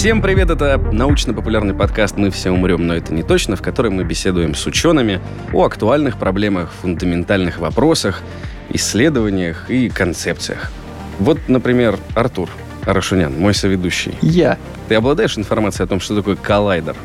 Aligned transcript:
Всем 0.00 0.22
привет, 0.22 0.48
это 0.48 0.78
научно-популярный 0.78 1.74
подкаст 1.74 2.16
«Мы 2.16 2.30
все 2.30 2.50
умрем, 2.50 2.86
но 2.86 2.94
это 2.94 3.12
не 3.12 3.22
точно», 3.22 3.54
в 3.56 3.60
котором 3.60 3.96
мы 3.96 4.04
беседуем 4.04 4.54
с 4.54 4.64
учеными 4.64 5.20
о 5.52 5.66
актуальных 5.66 6.16
проблемах, 6.16 6.70
фундаментальных 6.80 7.58
вопросах, 7.58 8.22
исследованиях 8.70 9.68
и 9.68 9.90
концепциях. 9.90 10.72
Вот, 11.18 11.38
например, 11.48 11.98
Артур 12.14 12.48
Арашунян, 12.86 13.38
мой 13.38 13.52
соведущий. 13.52 14.14
Я. 14.22 14.56
Ты 14.88 14.94
обладаешь 14.94 15.36
информацией 15.36 15.84
о 15.84 15.88
том, 15.88 16.00
что 16.00 16.16
такое 16.16 16.36
коллайдер? 16.36 16.96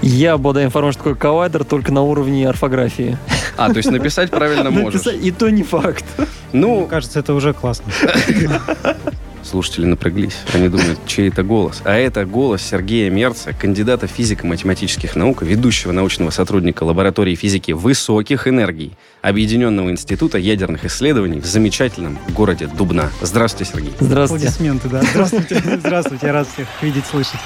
Я 0.00 0.32
обладаю 0.32 0.68
информацией, 0.68 0.98
что 1.02 1.10
такое 1.10 1.20
коллайдер, 1.20 1.64
только 1.64 1.92
на 1.92 2.00
уровне 2.00 2.48
орфографии. 2.48 3.18
А, 3.58 3.68
то 3.68 3.76
есть 3.76 3.90
написать 3.90 4.30
правильно 4.30 4.70
можешь? 4.70 5.04
Написать- 5.04 5.22
И 5.22 5.30
то 5.30 5.50
не 5.50 5.62
факт. 5.62 6.06
Ну, 6.54 6.78
Мне 6.80 6.86
кажется, 6.88 7.20
это 7.20 7.34
уже 7.34 7.52
классно. 7.52 7.92
слушатели 9.42 9.84
напряглись. 9.86 10.36
Они 10.52 10.68
думают, 10.68 10.98
чей 11.06 11.28
это 11.28 11.42
голос. 11.42 11.82
А 11.84 11.94
это 11.94 12.24
голос 12.24 12.62
Сергея 12.62 13.10
Мерца, 13.10 13.52
кандидата 13.52 14.06
физико-математических 14.06 15.16
наук, 15.16 15.42
ведущего 15.42 15.92
научного 15.92 16.30
сотрудника 16.30 16.84
лаборатории 16.84 17.34
физики 17.34 17.72
высоких 17.72 18.46
энергий 18.46 18.92
Объединенного 19.22 19.90
института 19.90 20.38
ядерных 20.38 20.84
исследований 20.84 21.40
в 21.40 21.46
замечательном 21.46 22.18
городе 22.34 22.66
Дубна. 22.66 23.10
Здравствуйте, 23.20 23.70
Сергей. 23.72 23.92
Здравствуйте. 24.00 24.46
Аплодисменты, 24.46 24.88
да. 24.88 25.02
Здравствуйте. 25.02 25.62
Здравствуйте, 25.78 26.26
я 26.26 26.32
рад 26.32 26.48
всех 26.48 26.66
видеть, 26.82 27.04
слышать. 27.04 27.40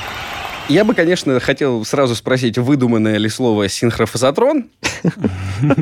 Я 0.68 0.84
бы, 0.84 0.94
конечно, 0.94 1.38
хотел 1.40 1.84
сразу 1.84 2.14
спросить, 2.14 2.56
выдуманное 2.56 3.18
ли 3.18 3.28
слово 3.28 3.68
синхрофазотрон? 3.68 4.70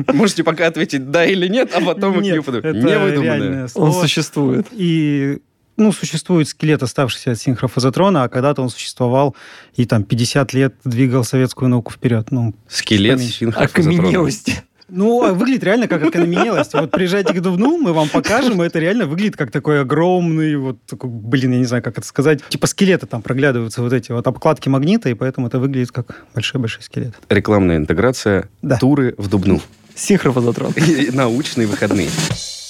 Можете 0.07 0.43
пока 0.43 0.67
ответить 0.67 1.09
да 1.09 1.25
или 1.25 1.47
нет, 1.47 1.71
а 1.73 1.79
потом 1.79 2.15
мы 2.15 2.21
к 2.21 2.23
Нет, 2.23 2.33
нему 2.33 2.57
это 2.57 2.71
Не 2.73 2.99
выдуманное. 2.99 3.69
Он 3.75 3.93
существует. 3.93 4.67
И 4.71 5.39
ну, 5.77 5.91
существует 5.91 6.47
скелет, 6.47 6.83
оставшийся 6.83 7.31
от 7.31 7.39
синхрофазотрона, 7.39 8.23
а 8.23 8.29
когда-то 8.29 8.61
он 8.61 8.69
существовал 8.69 9.35
и 9.75 9.85
там 9.85 10.03
50 10.03 10.53
лет 10.53 10.75
двигал 10.83 11.23
советскую 11.23 11.69
науку 11.69 11.91
вперед. 11.91 12.27
Ну, 12.31 12.53
Скелет 12.67 13.19
синхрофазотрона. 13.19 13.89
Окаменелость. 13.93 14.61
ну 14.89 15.23
а 15.23 15.33
выглядит 15.33 15.63
реально 15.63 15.87
как 15.87 16.03
окаменелость. 16.03 16.73
Вот 16.73 16.91
приезжайте 16.91 17.33
к 17.33 17.41
Дубну, 17.41 17.77
мы 17.77 17.93
вам 17.93 18.09
покажем, 18.09 18.61
и 18.61 18.65
это 18.67 18.77
реально 18.79 19.07
выглядит 19.07 19.35
как 19.37 19.49
такой 19.51 19.81
огромный, 19.81 20.55
вот 20.57 20.83
такой, 20.85 21.09
блин, 21.09 21.53
я 21.53 21.57
не 21.59 21.65
знаю, 21.65 21.81
как 21.81 21.97
это 21.97 22.05
сказать, 22.05 22.41
типа 22.49 22.67
скелета 22.67 23.07
там 23.07 23.21
проглядываются 23.23 23.81
вот 23.81 23.93
эти 23.93 24.11
вот 24.11 24.27
обкладки 24.27 24.69
магнита, 24.69 25.09
и 25.09 25.13
поэтому 25.15 25.47
это 25.47 25.57
выглядит 25.59 25.91
как 25.91 26.23
большой-большой 26.35 26.83
скелет. 26.83 27.15
Рекламная 27.29 27.77
интеграция 27.77 28.49
Да. 28.61 28.77
туры 28.77 29.15
в 29.17 29.27
Дубну. 29.29 29.61
Синхрофазотрон. 29.95 30.71
И 30.75 31.09
научные 31.11 31.65
выходные. 31.67 32.09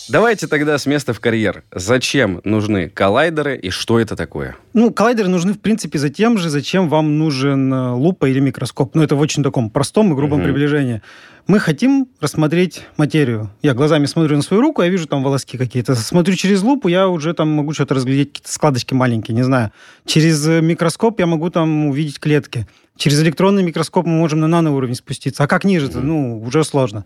Давайте 0.10 0.48
тогда 0.48 0.78
с 0.78 0.86
места 0.86 1.14
в 1.14 1.20
карьер. 1.20 1.64
Зачем 1.72 2.42
нужны 2.44 2.90
коллайдеры 2.90 3.58
и 3.58 3.70
что 3.70 4.00
это 4.00 4.16
такое? 4.16 4.56
Ну, 4.74 4.92
коллайдеры 4.92 5.30
нужны, 5.30 5.54
в 5.54 5.60
принципе, 5.60 5.98
за 5.98 6.10
тем 6.10 6.38
же, 6.38 6.50
зачем 6.50 6.90
вам 6.90 7.18
нужен 7.18 7.74
э, 7.74 7.92
лупа 7.92 8.26
или 8.30 8.40
микроскоп. 8.40 8.96
Ну, 8.96 9.02
это 9.04 9.16
в 9.16 9.20
очень 9.22 9.44
таком 9.44 9.70
простом 9.70 10.12
и 10.12 10.16
грубом 10.16 10.40
Мгм. 10.40 10.46
приближении. 10.48 11.02
Мы 11.48 11.60
хотим 11.60 12.08
рассмотреть 12.22 12.84
материю. 12.98 13.50
Я 13.62 13.74
глазами 13.74 14.06
смотрю 14.06 14.38
на 14.38 14.44
свою 14.44 14.62
руку, 14.62 14.82
я 14.82 14.90
вижу 14.90 15.08
там 15.08 15.24
волоски 15.24 15.58
какие-то. 15.58 15.96
Смотрю 15.96 16.36
через 16.36 16.62
лупу, 16.64 16.88
я 16.88 17.08
уже 17.10 17.34
там 17.34 17.50
могу 17.50 17.74
что-то 17.74 17.96
разглядеть, 17.96 18.30
какие-то 18.34 18.52
складочки 18.52 18.94
маленькие, 18.94 19.36
не 19.36 19.44
знаю. 19.44 19.72
Через 20.06 20.46
э, 20.48 20.62
микроскоп 20.62 21.20
я 21.20 21.26
могу 21.26 21.50
там 21.50 21.88
увидеть 21.88 22.20
клетки. 22.20 22.68
Через 22.96 23.22
электронный 23.24 23.64
микроскоп 23.64 24.06
мы 24.06 24.14
можем 24.14 24.40
на 24.42 24.48
наноуровень 24.48 24.96
спуститься. 24.96 25.44
А 25.44 25.48
как 25.48 25.64
ниже-то? 25.64 26.00
Ну, 26.00 26.42
уже 26.42 26.64
сложно. 26.64 27.06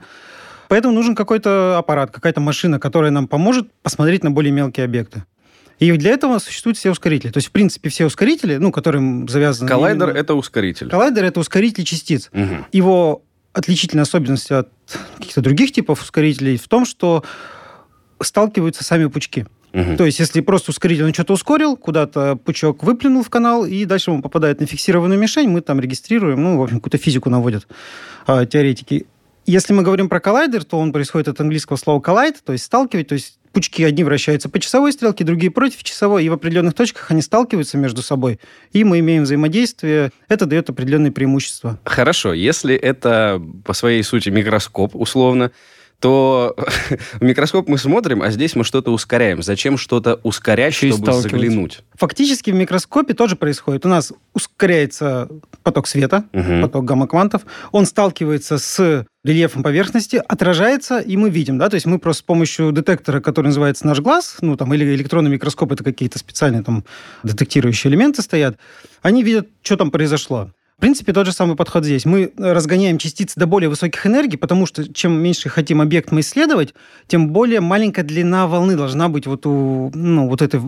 Поэтому 0.69 0.93
нужен 0.93 1.15
какой-то 1.15 1.77
аппарат, 1.77 2.11
какая-то 2.11 2.41
машина, 2.41 2.79
которая 2.79 3.11
нам 3.11 3.27
поможет 3.27 3.71
посмотреть 3.81 4.23
на 4.23 4.31
более 4.31 4.51
мелкие 4.51 4.85
объекты. 4.85 5.23
И 5.79 5.91
для 5.91 6.11
этого 6.11 6.39
существуют 6.39 6.77
все 6.77 6.91
ускорители. 6.91 7.31
То 7.31 7.37
есть, 7.37 7.49
в 7.49 7.51
принципе, 7.51 7.89
все 7.89 8.05
ускорители, 8.05 8.57
ну, 8.57 8.71
которым 8.71 9.27
завязаны... 9.29 9.69
Коллайдер 9.69 10.09
именно- 10.09 10.17
это 10.17 10.33
ускоритель. 10.33 10.89
Коллайдер— 10.89 11.23
это 11.25 11.39
ускоритель 11.39 11.83
частиц. 11.83 12.29
Мгм. 12.33 12.65
Его 12.71 13.21
отличительная 13.53 14.03
особенность 14.03 14.51
от 14.51 14.69
каких-то 15.17 15.41
других 15.41 15.71
типов 15.71 16.01
ускорителей 16.01 16.57
в 16.57 16.67
том, 16.67 16.85
что 16.85 17.23
сталкиваются 18.21 18.83
сами 18.83 19.05
пучки. 19.05 19.45
Мгм. 19.73 19.97
То 19.97 20.05
есть, 20.05 20.17
если 20.19 20.41
просто 20.41 20.71
ускоритель, 20.71 21.03
он 21.05 21.13
что-то 21.13 21.33
ускорил, 21.33 21.75
куда-то 21.77 22.35
пучок 22.37 22.83
выплюнул 22.83 23.23
в 23.23 23.29
канал, 23.29 23.65
и 23.65 23.85
дальше 23.85 24.09
он 24.09 24.23
попадает 24.23 24.59
на 24.59 24.65
фиксированную 24.65 25.19
мишень, 25.19 25.49
мы 25.49 25.61
там 25.61 25.79
регистрируем, 25.79 26.41
ну, 26.41 26.57
в 26.57 26.63
общем, 26.63 26.77
какую-то 26.77 26.97
физику 26.97 27.29
наводят 27.29 27.67
а, 28.25 28.45
теоретики. 28.45 29.05
Если 29.49 29.71
мы 29.71 29.81
говорим 29.81 30.09
про 30.09 30.19
коллайдер, 30.19 30.65
то 30.65 30.77
он 30.77 30.91
происходит 30.91 31.29
от 31.29 31.39
английского 31.39 31.77
слова 31.77 32.01
collide, 32.01 32.35
то 32.43 32.51
есть 32.51 32.65
сталкивать, 32.65 33.07
то 33.07 33.13
есть 33.13 33.39
пучки 33.53 33.81
одни 33.81 34.03
вращаются 34.03 34.49
по 34.49 34.59
часовой 34.59 34.91
стрелке, 34.91 35.23
другие 35.23 35.49
против 35.51 35.85
часовой, 35.85 36.25
и 36.25 36.29
в 36.29 36.33
определенных 36.33 36.73
точках 36.73 37.11
они 37.11 37.21
сталкиваются 37.21 37.77
между 37.77 38.01
собой, 38.01 38.41
и 38.73 38.83
мы 38.83 38.99
имеем 38.99 39.23
взаимодействие. 39.23 40.11
Это 40.27 40.47
дает 40.47 40.69
определенные 40.69 41.13
преимущества. 41.13 41.79
Хорошо, 41.85 42.33
если 42.33 42.75
это 42.75 43.41
по 43.63 43.71
своей 43.71 44.03
сути 44.03 44.27
микроскоп, 44.27 44.93
условно, 44.97 45.53
то 45.99 46.55
в 47.19 47.23
микроскоп 47.23 47.67
мы 47.67 47.77
смотрим, 47.77 48.21
а 48.21 48.29
здесь 48.31 48.55
мы 48.55 48.63
что-то 48.63 48.91
ускоряем. 48.91 49.41
Зачем 49.41 49.77
что-то 49.77 50.19
ускорять, 50.23 50.73
Еще 50.73 50.91
чтобы 50.91 51.13
заглянуть? 51.13 51.79
Фактически 51.95 52.51
в 52.51 52.55
микроскопе 52.55 53.13
тоже 53.13 53.35
происходит. 53.35 53.85
У 53.85 53.89
нас 53.89 54.13
ускоряется 54.33 55.27
поток 55.63 55.87
света, 55.87 56.25
Мгм. 56.33 56.61
поток 56.61 56.85
гамма-квантов, 56.85 57.41
он 57.71 57.85
сталкивается 57.85 58.57
с 58.57 59.05
рельефом 59.23 59.63
поверхности, 59.63 60.21
отражается, 60.27 60.99
и 60.99 61.17
мы 61.17 61.29
видим, 61.29 61.57
да, 61.57 61.69
то 61.69 61.75
есть 61.75 61.85
мы 61.85 61.99
просто 61.99 62.21
с 62.21 62.23
помощью 62.23 62.71
детектора, 62.71 63.19
который 63.19 63.47
называется 63.47 63.85
наш 63.85 63.99
глаз, 63.99 64.37
ну, 64.41 64.55
там, 64.55 64.73
или 64.73 64.95
электронный 64.95 65.29
микроскоп, 65.31 65.71
это 65.73 65.83
какие-то 65.83 66.17
специальные 66.17 66.63
там 66.63 66.85
детектирующие 67.23 67.91
элементы 67.91 68.21
стоят, 68.21 68.57
они 69.01 69.23
видят, 69.23 69.47
что 69.63 69.75
там 69.75 69.91
произошло. 69.91 70.51
В 70.77 70.79
принципе, 70.79 71.11
тот 71.11 71.25
же 71.25 71.33
самый 71.33 71.55
подход 71.55 71.85
здесь. 71.85 72.05
Мы 72.05 72.31
разгоняем 72.37 72.99
частицы 72.99 73.39
до 73.39 73.47
более 73.47 73.67
высоких 73.67 74.05
энергий, 74.05 74.37
потому 74.37 74.67
что 74.67 74.93
чем 74.93 75.19
меньше 75.19 75.49
хотим 75.49 75.81
объект 75.81 76.11
мы 76.11 76.19
исследовать, 76.19 76.75
тем 77.07 77.29
более 77.29 77.61
маленькая 77.61 78.03
длина 78.03 78.45
волны 78.45 78.75
должна 78.75 79.09
быть 79.09 79.25
вот 79.25 79.47
у, 79.47 79.89
ну, 79.95 80.29
вот 80.29 80.43
этой... 80.43 80.61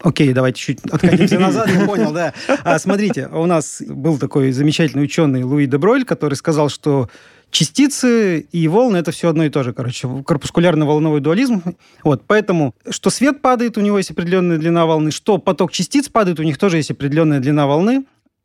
Окей, 0.00 0.32
давайте 0.32 0.60
чуть 0.60 0.80
откатимся 0.90 1.38
назад, 1.38 1.70
я 1.70 1.86
понял, 1.86 2.10
да. 2.12 2.34
А, 2.64 2.76
смотрите, 2.80 3.28
у 3.28 3.46
нас 3.46 3.80
был 3.86 4.18
такой 4.18 4.50
замечательный 4.50 5.04
ученый 5.04 5.44
Луи 5.44 5.66
де 5.66 5.78
Бройль, 5.78 6.04
который 6.04 6.34
сказал, 6.34 6.68
что 6.68 7.08
частицы 7.52 8.40
и 8.40 8.66
волны 8.66 8.96
это 8.96 9.12
все 9.12 9.28
одно 9.28 9.44
и 9.44 9.48
то 9.48 9.62
же, 9.62 9.72
короче, 9.72 10.08
корпускулярно-волновой 10.08 11.20
дуализм. 11.20 11.62
Вот, 12.02 12.24
поэтому, 12.26 12.74
что 12.90 13.10
свет 13.10 13.40
падает, 13.40 13.78
у 13.78 13.80
него 13.80 13.98
есть 13.98 14.10
определенная 14.10 14.58
длина 14.58 14.86
волны, 14.86 15.12
что 15.12 15.38
поток 15.38 15.70
частиц 15.70 16.08
падает, 16.08 16.40
у 16.40 16.42
них 16.42 16.58
тоже 16.58 16.78
есть 16.78 16.90
определенная 16.90 17.38
длина 17.38 17.68
волны. 17.68 18.02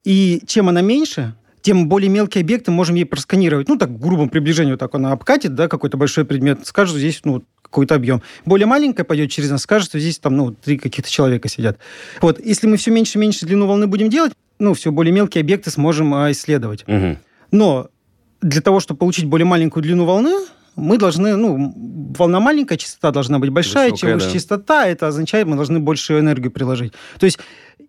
И 0.08 0.42
чем 0.48 0.70
она 0.70 0.80
меньше, 0.80 1.36
тем 1.60 1.90
более 1.90 2.08
мелкие 2.08 2.42
объекты 2.42 2.72
можем 2.72 2.96
ей 2.96 3.04
просканировать. 3.04 3.68
Ну, 3.68 3.76
так, 3.76 3.90
в 3.90 4.00
грубом 4.00 4.30
приближении, 4.30 4.72
вот 4.72 4.80
так 4.80 4.96
она 4.96 5.12
обкатит, 5.12 5.54
да, 5.54 5.68
какой-то 5.68 5.98
большой 5.98 6.24
предмет, 6.24 6.66
скажет, 6.66 6.96
здесь, 6.96 7.20
ну, 7.26 7.44
какой-то 7.62 7.96
объем. 7.96 8.22
Более 8.46 8.68
маленькая 8.68 9.04
пойдет 9.04 9.32
через 9.32 9.52
нас, 9.52 9.64
скажет, 9.64 9.90
что 9.90 10.00
здесь 10.00 10.18
там, 10.20 10.38
ну, 10.38 10.52
три 10.52 10.78
каких-то 10.78 11.12
человека 11.12 11.50
сидят. 11.50 11.78
Вот, 12.22 12.40
если 12.40 12.68
мы 12.68 12.78
все 12.78 12.90
меньше 12.90 13.18
и 13.18 13.22
меньше 13.22 13.46
длину 13.46 13.68
волны 13.68 13.88
будем 13.88 14.10
делать, 14.10 14.32
ну, 14.60 14.74
все 14.76 14.94
более 14.94 15.12
мелкие 15.12 15.42
объекты 15.42 15.70
сможем 15.70 16.14
а, 16.14 16.32
исследовать. 16.32 16.88
Мгм. 16.88 17.18
Но 17.52 17.90
для 18.42 18.62
того, 18.62 18.80
чтобы 18.80 19.00
получить 19.00 19.26
более 19.26 19.46
маленькую 19.46 19.84
длину 19.84 20.06
волны, 20.06 20.32
мы 20.78 20.98
должны, 20.98 21.36
ну, 21.36 21.74
волна 22.18 22.40
маленькая, 22.40 22.78
частота 22.78 23.12
должна 23.12 23.40
быть 23.40 23.50
большая. 23.50 23.90
Высокая, 23.92 24.12
Чем 24.12 24.20
выше 24.20 24.28
да. 24.28 24.34
частота, 24.34 24.88
это 24.88 25.08
означает, 25.08 25.48
мы 25.48 25.58
должны 25.58 25.82
большую 25.82 26.22
энергию 26.22 26.50
приложить. 26.50 26.94
То 27.20 27.26
есть 27.26 27.40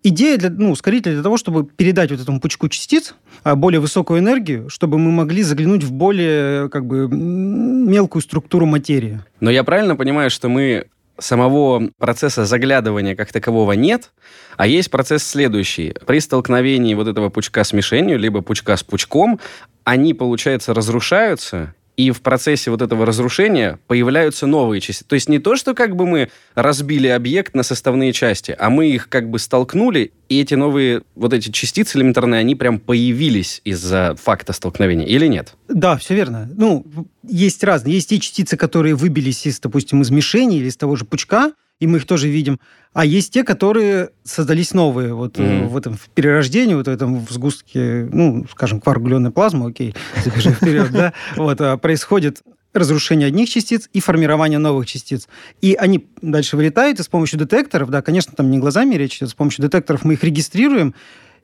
идея 0.03 0.37
для, 0.37 0.49
ну, 0.49 0.71
ускорителя 0.71 1.13
для 1.13 1.23
того, 1.23 1.37
чтобы 1.37 1.65
передать 1.65 2.11
вот 2.11 2.19
этому 2.19 2.39
пучку 2.39 2.69
частиц 2.69 3.15
а, 3.43 3.55
более 3.55 3.79
высокую 3.79 4.19
энергию, 4.19 4.69
чтобы 4.69 4.97
мы 4.97 5.11
могли 5.11 5.43
заглянуть 5.43 5.83
в 5.83 5.91
более, 5.91 6.69
как 6.69 6.85
бы, 6.85 7.07
мелкую 7.07 8.21
структуру 8.21 8.65
материи. 8.65 9.21
Но 9.39 9.49
я 9.49 9.63
правильно 9.63 9.95
понимаю, 9.95 10.29
что 10.29 10.49
мы 10.49 10.87
самого 11.17 11.89
процесса 11.97 12.45
заглядывания 12.45 13.15
как 13.15 13.31
такового 13.31 13.73
нет, 13.73 14.11
а 14.57 14.67
есть 14.67 14.89
процесс 14.89 15.23
следующий. 15.23 15.93
При 16.05 16.19
столкновении 16.19 16.93
вот 16.93 17.07
этого 17.07 17.29
пучка 17.29 17.63
с 17.63 17.73
мишенью, 17.73 18.17
либо 18.17 18.41
пучка 18.41 18.77
с 18.77 18.83
пучком, 18.83 19.39
они, 19.83 20.13
получается, 20.13 20.73
разрушаются, 20.73 21.73
и 21.99 22.11
в 22.11 22.21
процессе 22.21 22.71
вот 22.71 22.81
этого 22.81 23.05
разрушения 23.05 23.77
появляются 23.87 24.47
новые 24.47 24.79
части. 24.79 25.03
То 25.03 25.15
есть 25.15 25.27
не 25.27 25.37
то, 25.37 25.57
что 25.57 25.73
как 25.73 25.97
бы 25.97 26.07
мы 26.07 26.29
разбили 26.55 27.07
объект 27.07 27.53
на 27.55 27.61
составные 27.61 28.13
части, 28.13 28.55
а 28.57 28.69
мы 28.69 28.89
их 28.89 29.09
как 29.09 29.29
бы 29.29 29.37
столкнули, 29.37 30.13
и 30.29 30.39
эти 30.39 30.53
новые 30.53 31.01
вот 31.15 31.33
эти 31.33 31.51
частицы 31.51 31.97
элементарные, 31.97 32.39
они 32.39 32.55
прям 32.55 32.79
появились 32.79 33.59
из-за 33.65 34.15
факта 34.15 34.53
столкновения, 34.53 35.05
или 35.07 35.27
нет? 35.27 35.55
Да, 35.67 35.97
все 35.97 36.15
верно. 36.15 36.49
Ну, 36.55 36.85
есть 37.27 37.65
разные. 37.65 37.95
Есть 37.95 38.11
те 38.11 38.19
частицы, 38.19 38.55
которые 38.55 38.95
выбились 38.95 39.45
из, 39.45 39.59
допустим, 39.59 40.01
из 40.01 40.09
мишени 40.09 40.55
или 40.55 40.69
из 40.69 40.77
того 40.77 40.95
же 40.95 41.03
пучка, 41.03 41.51
и 41.79 41.87
мы 41.87 41.97
их 41.97 42.05
тоже 42.05 42.27
видим. 42.27 42.59
А 42.93 43.05
есть 43.05 43.33
те, 43.33 43.43
которые 43.43 44.09
создались 44.23 44.73
новые 44.73 45.13
вот 45.13 45.37
Мгм. 45.37 45.67
в 45.67 45.77
этом 45.77 45.93
в 45.95 46.09
перерождении, 46.09 46.73
вот 46.73 46.87
в 46.87 46.89
этом 46.89 47.25
в 47.25 47.31
сгустке, 47.31 48.07
ну, 48.11 48.45
скажем, 48.51 48.81
кварк-глюонной 48.81 49.31
плазмы, 49.31 49.69
окей, 49.69 49.95
забежим 50.23 50.53
вперед, 50.53 50.91
да, 50.91 51.13
вот, 51.35 51.61
а, 51.61 51.77
происходит 51.77 52.41
разрушение 52.73 53.27
одних 53.27 53.49
частиц 53.49 53.89
и 53.93 53.99
формирование 53.99 54.59
новых 54.59 54.85
частиц. 54.85 55.27
И 55.61 55.73
они 55.73 56.07
дальше 56.21 56.55
вылетают, 56.55 56.99
и 56.99 57.03
с 57.03 57.07
помощью 57.07 57.39
детекторов, 57.39 57.89
да, 57.89 58.01
конечно, 58.01 58.33
там 58.35 58.51
не 58.51 58.59
глазами 58.59 58.95
речь 58.95 59.17
идет, 59.17 59.29
с 59.29 59.33
помощью 59.33 59.63
детекторов 59.63 60.03
мы 60.03 60.13
их 60.13 60.23
регистрируем, 60.23 60.93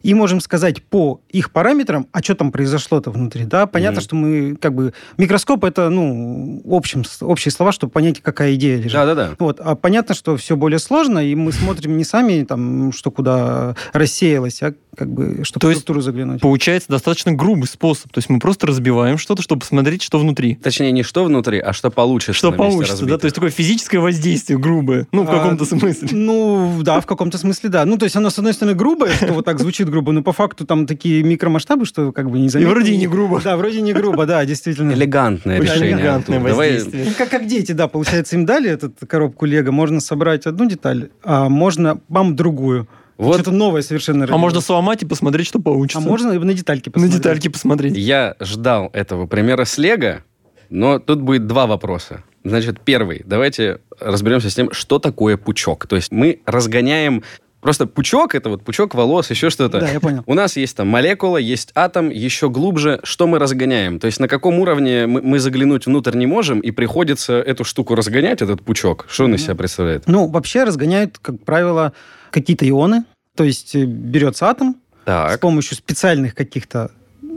и 0.04 0.14
можем 0.14 0.40
сказать 0.40 0.84
по 0.84 1.22
их 1.30 1.52
параметрам, 1.52 2.08
а 2.12 2.22
что 2.24 2.36
там 2.36 2.52
произошло-то 2.52 3.12
внутри, 3.12 3.46
да, 3.46 3.66
понятно, 3.66 4.00
Мгм. 4.00 4.04
что 4.04 4.16
мы 4.16 4.56
как 4.56 4.74
бы... 4.74 4.94
Микроскоп— 5.18 5.64
это, 5.66 5.90
ну, 5.90 6.62
общим, 6.70 7.04
общие 7.22 7.52
слова, 7.52 7.72
чтобы 7.72 7.92
понять, 7.92 8.22
какая 8.22 8.56
идея 8.56 8.78
лежит. 8.78 8.94
Да-да-да. 8.94 9.32
Вот. 9.40 9.60
А 9.60 9.76
понятно, 9.76 10.16
что 10.16 10.38
все 10.38 10.56
более 10.56 10.80
сложно, 10.80 11.20
и 11.20 11.36
мы 11.36 11.52
смотрим 11.52 11.98
не 11.98 12.04
сами, 12.04 12.44
там, 12.44 12.92
что 12.94 13.12
куда 13.12 13.76
рассеялось, 13.94 14.62
а 14.62 14.74
как 14.96 15.12
бы, 15.12 15.44
чтобы 15.44 15.60
То 15.62 15.68
в 15.68 15.70
есть 15.72 15.82
структуру 15.82 16.02
заглянуть. 16.02 16.42
Получается 16.42 16.90
достаточно 16.90 17.34
грубый 17.34 17.68
способ. 17.68 18.12
То 18.14 18.20
есть 18.20 18.30
мы 18.30 18.40
просто 18.40 18.66
разбиваем 18.68 19.18
что-то, 19.18 19.42
чтобы 19.42 19.60
посмотреть, 19.62 20.02
что 20.02 20.20
внутри. 20.20 20.56
Точнее, 20.56 20.92
не 20.94 21.04
что 21.04 21.26
внутри, 21.26 21.60
а 21.60 21.74
что 21.74 21.90
получится. 21.92 22.34
Что 22.34 22.52
получится, 22.54 22.88
да? 22.88 23.02
разбитых. 23.02 23.22
То 23.22 23.26
есть 23.26 23.36
такое 23.36 23.50
физическое 23.50 24.00
воздействие 24.00 24.58
грубое. 24.58 25.08
Ну, 25.12 25.24
в 25.24 25.30
А, 25.30 25.34
каком-то 25.34 25.66
смысле. 25.66 26.08
Ну, 26.12 26.80
да, 26.82 27.02
в 27.02 27.06
каком-то 27.06 27.38
смысле, 27.38 27.70
да. 27.70 27.84
Ну, 27.86 27.98
то 27.98 28.06
есть 28.06 28.16
оно, 28.16 28.30
с 28.30 28.38
одной 28.38 28.54
стороны, 28.54 28.76
грубое, 28.76 29.12
что 29.14 29.34
вот 29.34 29.44
так 29.44 29.60
звучит 29.60 29.85
грубо, 29.90 30.12
но 30.12 30.22
по 30.24 30.34
факту 30.34 30.66
там 30.66 30.86
такие 30.88 31.24
микромасштабы, 31.24 31.86
что 31.86 32.12
как 32.12 32.30
бы 32.30 32.40
не 32.40 32.48
И 32.48 32.50
заметно. 32.50 32.74
вроде 32.74 32.92
и 32.94 32.98
не 32.98 33.08
грубо. 33.08 33.42
Да, 33.44 33.58
вроде 33.58 33.82
не 33.82 33.94
грубо, 33.94 34.26
да, 34.26 34.44
действительно. 34.46 34.92
Элегантное 34.94 35.60
решение. 35.62 35.94
элегантное 35.94 36.40
воздействие. 36.40 37.06
Ну, 37.06 37.12
как, 37.18 37.30
как 37.30 37.48
дети, 37.48 37.72
да, 37.72 37.88
получается, 37.88 38.36
им 38.36 38.46
дали 38.46 38.70
эту 38.70 38.92
коробку 39.08 39.46
Лего, 39.46 39.72
можно 39.72 40.00
собрать 40.00 40.46
одну 40.46 40.68
деталь, 40.68 41.10
а 41.24 41.50
можно, 41.50 42.00
бам, 42.10 42.36
другую. 42.36 42.88
Вот 43.18 43.36
Что-то 43.36 43.52
новое 43.52 43.82
совершенно 43.82 44.24
А 44.24 44.28
родилось. 44.28 44.42
можно 44.42 44.60
сломать 44.62 45.02
и 45.04 45.06
посмотреть, 45.06 45.48
что 45.48 45.60
А 45.60 45.62
получится. 45.62 46.02
можно 46.02 46.34
и 46.34 46.38
на 46.38 46.54
детальки 46.54 46.90
на 46.90 46.94
посмотреть. 46.94 47.18
детальки 47.18 47.48
посмотреть. 47.48 47.96
Я 47.98 48.36
ждал 48.42 48.90
этого 48.92 49.26
примера 49.26 49.64
с 49.64 49.78
Лего, 49.78 50.24
но 50.70 51.00
тут 51.00 51.22
будет 51.22 51.48
два 51.48 51.66
вопроса. 51.66 52.24
Значит, 52.44 52.80
первый. 52.82 53.24
Давайте 53.26 53.80
разберемся 54.00 54.50
с 54.50 54.56
тем, 54.56 54.72
что 54.74 55.00
такое 55.00 55.38
пучок. 55.38 55.88
То 55.88 55.96
есть 55.96 56.12
мы 56.12 56.42
разгоняем... 56.46 57.24
Просто 57.66 57.88
пучок— 57.88 58.36
это 58.36 58.50
вот 58.50 58.64
пучок 58.64 58.94
волос, 58.94 59.32
еще 59.32 59.50
что-то. 59.50 59.80
Да, 59.80 59.90
я 59.90 60.00
понял. 60.00 60.22
У 60.28 60.36
нас 60.36 60.56
есть 60.56 60.78
там 60.78 60.88
молекула, 60.88 61.38
есть 61.38 61.72
атом, 61.74 62.12
еще 62.12 62.48
глубже. 62.48 63.00
Что 63.02 63.26
мы 63.26 63.40
разгоняем? 63.40 64.00
То 64.00 64.06
есть 64.06 64.20
на 64.20 64.28
каком 64.28 64.60
уровне 64.60 65.08
мы, 65.08 65.24
мы 65.24 65.40
заглянуть 65.40 65.88
внутрь 65.88 66.16
не 66.16 66.28
можем, 66.28 66.60
и 66.60 66.70
приходится 66.70 67.34
эту 67.34 67.64
штуку 67.64 67.96
разгонять, 67.96 68.44
этот 68.44 68.62
пучок? 68.62 69.08
Что 69.10 69.24
он 69.24 69.34
из 69.34 69.42
себя 69.42 69.56
представляет? 69.56 70.04
Ну, 70.06 70.28
вообще 70.28 70.64
разгоняют, 70.64 71.18
как 71.18 71.44
правило, 71.44 71.94
какие-то 72.30 72.70
ионы. 72.70 73.04
То 73.36 73.44
есть 73.44 73.74
э, 73.76 73.86
берется 73.86 74.46
атом, 74.46 74.76
с 75.02 75.06
Так. 75.08 75.40
помощью 75.40 75.76
специальных 75.76 76.36
каких-то, 76.36 76.92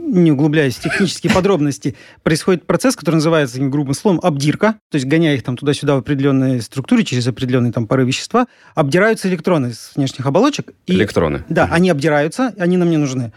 не 0.09 0.31
углубляясь 0.31 0.75
в 0.75 0.81
технические 0.81 1.33
подробности, 1.33 1.95
происходит 2.23 2.65
процесс, 2.65 2.95
который 2.95 3.15
называется, 3.15 3.59
грубым 3.61 3.93
словом, 3.93 4.19
обдирка. 4.23 4.75
То 4.89 4.95
есть, 4.95 5.05
гоняя 5.05 5.35
их 5.35 5.43
там 5.43 5.57
туда-сюда 5.57 5.95
в 5.95 5.99
определенной 5.99 6.61
структуре, 6.61 7.03
через 7.03 7.27
определенные 7.27 7.71
там 7.71 7.87
пары 7.87 8.05
вещества, 8.05 8.47
обдираются 8.75 9.29
электроны 9.29 9.73
с 9.73 9.93
внешних 9.95 10.25
оболочек. 10.25 10.71
И, 10.85 10.93
Электроны. 10.93 11.43
Да, 11.49 11.67
они 11.71 11.89
обдираются, 11.89 12.53
они 12.57 12.77
нам 12.77 12.89
не 12.89 12.97
нужны. 12.97 13.31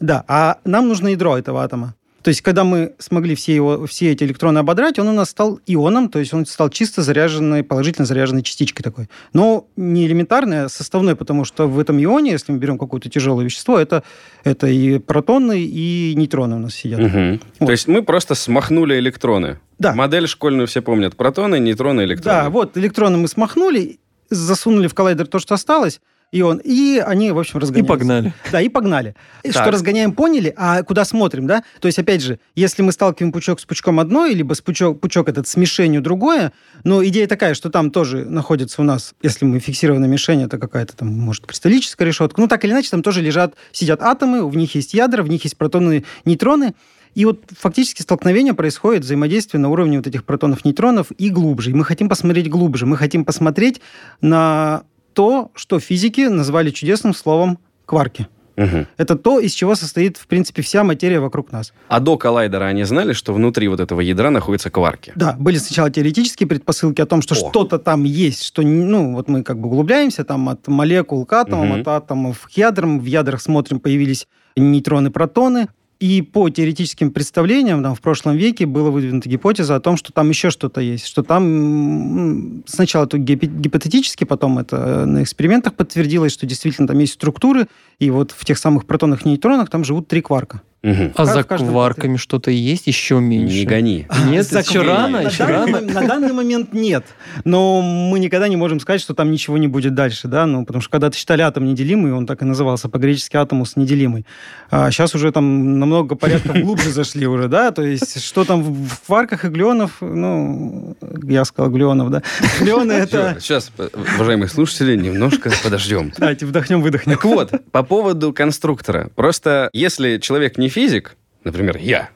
Да, 0.00 0.24
а 0.28 0.58
нам 0.64 0.88
нужно 0.88 1.08
ядро 1.08 1.38
этого 1.38 1.62
атома. 1.62 1.94
То 2.26 2.30
есть, 2.30 2.40
когда 2.40 2.64
мы 2.64 2.92
смогли 2.98 3.36
все, 3.36 3.54
его, 3.54 3.86
все 3.86 4.10
эти 4.10 4.24
электроны 4.24 4.58
ободрать, 4.58 4.98
он 4.98 5.06
у 5.06 5.12
нас 5.12 5.30
стал 5.30 5.60
ионом, 5.64 6.08
то 6.08 6.18
есть 6.18 6.34
он 6.34 6.44
стал 6.44 6.70
чисто 6.70 7.02
заряженной, 7.02 7.62
положительно 7.62 8.04
заряженной 8.04 8.42
частичкой 8.42 8.82
такой. 8.82 9.08
Но 9.32 9.68
не 9.76 10.08
элементарной, 10.08 10.64
а 10.64 10.68
составной, 10.68 11.14
потому 11.14 11.44
что 11.44 11.68
в 11.68 11.78
этом 11.78 12.02
ионе, 12.02 12.32
если 12.32 12.50
мы 12.50 12.58
берем 12.58 12.78
какое-то 12.78 13.08
тяжелое 13.08 13.44
вещество, 13.44 13.78
это, 13.78 14.02
это 14.42 14.66
и 14.66 14.98
протоны, 14.98 15.60
и 15.60 16.14
нейтроны 16.16 16.56
у 16.56 16.58
нас 16.58 16.74
сидят. 16.74 16.98
Мгм. 16.98 17.40
Вот. 17.60 17.66
То 17.66 17.70
есть 17.70 17.86
мы 17.86 18.02
просто 18.02 18.34
смахнули 18.34 18.98
электроны. 18.98 19.60
Да. 19.78 19.94
Модель 19.94 20.26
школьную 20.26 20.66
все 20.66 20.82
помнят. 20.82 21.14
Протоны, 21.14 21.60
нейтроны, 21.60 22.00
электроны. 22.00 22.42
Да, 22.42 22.50
вот 22.50 22.76
электроны 22.76 23.18
мы 23.18 23.28
смахнули, 23.28 24.00
засунули 24.30 24.88
в 24.88 24.94
коллайдер 24.94 25.28
то, 25.28 25.38
что 25.38 25.54
осталось, 25.54 26.00
ион, 26.32 26.60
и 26.62 27.02
они, 27.04 27.30
в 27.30 27.38
общем, 27.38 27.58
И 27.58 27.62
разгоняются. 27.62 27.92
погнали. 27.92 28.32
Да, 28.50 28.60
и 28.60 28.68
погнали. 28.68 29.14
Так. 29.42 29.52
Что 29.52 29.70
разгоняем, 29.70 30.12
поняли, 30.12 30.52
а 30.56 30.82
куда 30.82 31.04
смотрим, 31.04 31.46
да? 31.46 31.62
То 31.80 31.86
есть, 31.86 31.98
опять 31.98 32.22
же, 32.22 32.38
если 32.54 32.82
мы 32.82 32.92
сталкиваем 32.92 33.32
пучок 33.32 33.60
с 33.60 33.64
пучком 33.64 34.00
одной, 34.00 34.34
либо 34.34 34.54
с 34.54 34.60
пучок, 34.60 35.00
пучок 35.00 35.28
этот 35.28 35.46
с 35.46 35.56
мишенью 35.56 36.02
другое, 36.02 36.52
но 36.84 37.04
идея 37.04 37.26
такая, 37.26 37.54
что 37.54 37.70
там 37.70 37.90
тоже 37.90 38.24
находится 38.24 38.82
у 38.82 38.84
нас, 38.84 39.14
если 39.22 39.44
мы 39.44 39.60
фиксированная 39.60 40.08
мишень, 40.08 40.42
это 40.42 40.58
какая-то 40.58 40.96
там, 40.96 41.08
может, 41.08 41.46
кристаллическая 41.46 42.06
решетка, 42.06 42.40
ну, 42.40 42.48
так 42.48 42.64
или 42.64 42.72
иначе, 42.72 42.90
там 42.90 43.02
тоже 43.02 43.22
лежат, 43.22 43.54
сидят 43.72 44.02
атомы, 44.02 44.48
в 44.48 44.56
них 44.56 44.74
есть 44.74 44.94
ядра, 44.94 45.22
в 45.22 45.28
них 45.28 45.44
есть 45.44 45.56
протоны, 45.56 46.04
нейтроны, 46.24 46.74
и 47.14 47.24
вот 47.24 47.44
фактически 47.58 48.02
столкновение 48.02 48.52
происходит, 48.52 49.02
взаимодействие 49.04 49.58
на 49.58 49.70
уровне 49.70 49.96
вот 49.96 50.06
этих 50.06 50.22
протонов, 50.24 50.66
нейтронов 50.66 51.06
и 51.16 51.30
глубже. 51.30 51.70
И 51.70 51.74
мы 51.74 51.82
хотим 51.82 52.10
посмотреть 52.10 52.50
глубже. 52.50 52.84
Мы 52.84 52.98
хотим 52.98 53.24
посмотреть 53.24 53.80
на 54.20 54.82
то, 55.16 55.50
что 55.54 55.80
физики 55.80 56.20
назвали 56.28 56.70
чудесным 56.70 57.14
словом 57.14 57.58
кварки. 57.86 58.28
Мгм. 58.56 58.86
Это 58.98 59.16
то, 59.16 59.38
из 59.40 59.52
чего 59.52 59.74
состоит, 59.74 60.16
в 60.18 60.26
принципе, 60.26 60.60
вся 60.62 60.82
материя 60.84 61.20
вокруг 61.20 61.52
нас. 61.52 61.72
А 61.88 62.00
до 62.00 62.16
коллайдера 62.18 62.64
они 62.64 62.84
знали, 62.84 63.12
что 63.14 63.32
внутри 63.34 63.68
вот 63.68 63.80
этого 63.80 64.00
ядра 64.00 64.30
находятся 64.30 64.70
кварки? 64.70 65.12
Да, 65.14 65.36
были 65.38 65.56
сначала 65.58 65.90
теоретические 65.90 66.46
предпосылки 66.46 67.00
о 67.02 67.06
том, 67.06 67.22
что 67.22 67.34
что-то 67.34 67.78
там 67.78 68.04
есть, 68.04 68.42
что, 68.44 68.62
ну, 68.62 69.14
вот 69.14 69.28
мы 69.28 69.42
как 69.42 69.58
бы 69.58 69.68
углубляемся 69.68 70.24
там 70.24 70.48
от 70.48 70.68
молекул 70.68 71.24
к 71.26 71.32
атомам, 71.32 71.68
Мгм. 71.68 71.80
от 71.80 71.88
атомов 71.88 72.46
к 72.46 72.50
ядрам. 72.58 73.00
В 73.00 73.04
ядрах 73.06 73.40
смотрим, 73.42 73.78
появились 73.80 74.26
нейтроны, 74.56 75.10
протоны. 75.10 75.68
И 75.98 76.20
по 76.20 76.50
теоретическим 76.50 77.10
представлениям 77.10 77.82
там, 77.82 77.94
в 77.94 78.02
прошлом 78.02 78.36
веке 78.36 78.66
была 78.66 78.90
выдвинута 78.90 79.30
гипотеза 79.30 79.76
о 79.76 79.80
том, 79.80 79.96
что 79.96 80.12
там 80.12 80.28
еще 80.28 80.50
что-то 80.50 80.82
есть, 80.82 81.06
что 81.06 81.22
там 81.22 82.62
сначала 82.66 83.06
это 83.06 83.16
гипотетически, 83.16 84.24
потом 84.24 84.58
это 84.58 84.76
э, 84.76 85.04
на 85.06 85.22
экспериментах 85.22 85.74
подтвердилось, 85.74 86.32
что 86.32 86.44
действительно 86.44 86.86
там 86.86 86.98
есть 86.98 87.14
структуры, 87.14 87.66
и 87.98 88.10
вот 88.10 88.32
в 88.32 88.44
тех 88.44 88.58
самых 88.58 88.84
протонах 88.84 89.24
и 89.24 89.28
нейтронах 89.30 89.70
там 89.70 89.84
живут 89.84 90.06
три 90.06 90.20
кварка. 90.20 90.60
Мгм. 90.86 91.12
А 91.16 91.24
за 91.24 91.42
кварками 91.42 92.16
что-то 92.16 92.50
есть 92.52 92.86
еще 92.86 93.18
меньше? 93.20 93.56
Не 93.56 93.64
гони. 93.64 94.06
Нет, 94.28 94.46
За 94.46 94.60
еще 94.60 94.82
рано, 94.82 95.20
на 95.22 95.28
еще 95.28 95.38
данный 95.46 95.72
рано. 95.72 95.78
мом- 95.86 95.92
На 95.92 96.06
данный 96.06 96.32
момент 96.32 96.72
нет. 96.72 97.04
Но 97.44 97.82
мы 97.82 98.20
никогда 98.20 98.46
не 98.46 98.56
можем 98.56 98.78
сказать, 98.78 99.00
что 99.00 99.12
там 99.12 99.30
ничего 99.32 99.58
не 99.58 99.66
будет 99.66 99.94
дальше, 99.94 100.28
да, 100.28 100.46
ну, 100.46 100.64
потому 100.64 100.80
что 100.82 100.90
когда-то 100.90 101.16
считали 101.16 101.42
атом 101.42 101.64
неделимый, 101.64 102.12
он 102.12 102.24
так 102.26 102.42
и 102.42 102.44
назывался 102.44 102.88
по-гречески 102.88 103.36
атомус 103.36 103.74
неделимый. 103.74 104.24
А 104.70 104.90
сейчас 104.92 105.14
уже 105.16 105.32
там 105.32 105.78
намного 105.80 106.14
порядков 106.14 106.56
глубже 106.60 106.90
зашли 106.90 107.26
уже, 107.26 107.48
да, 107.48 107.72
то 107.72 107.82
есть 107.82 108.22
что 108.24 108.44
там 108.44 108.62
в 108.62 109.00
кварках 109.06 109.44
и 109.44 109.48
глионов, 109.48 109.96
ну, 110.00 110.96
я 111.24 111.44
сказал 111.44 111.70
глионов, 111.72 112.10
да. 112.10 112.22
Глионы 112.60 112.92
это... 112.92 113.36
Сейчас, 113.40 113.72
уважаемые 114.16 114.48
слушатели, 114.48 114.96
немножко 114.96 115.50
подождем. 115.64 116.12
Давайте 116.16 116.46
вдохнем, 116.46 116.80
выдохнем. 116.80 117.14
Так 117.16 117.24
вот, 117.24 117.50
по 117.72 117.82
поводу 117.82 118.32
конструктора. 118.32 119.10
Просто 119.16 119.68
если 119.72 120.18
человек 120.18 120.58
не 120.58 120.68
физик, 120.76 121.16
например, 121.42 121.78
я, 121.78 122.10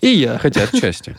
И 0.00 0.08
я. 0.08 0.36
хотя 0.38 0.64
отчасти, 0.64 1.14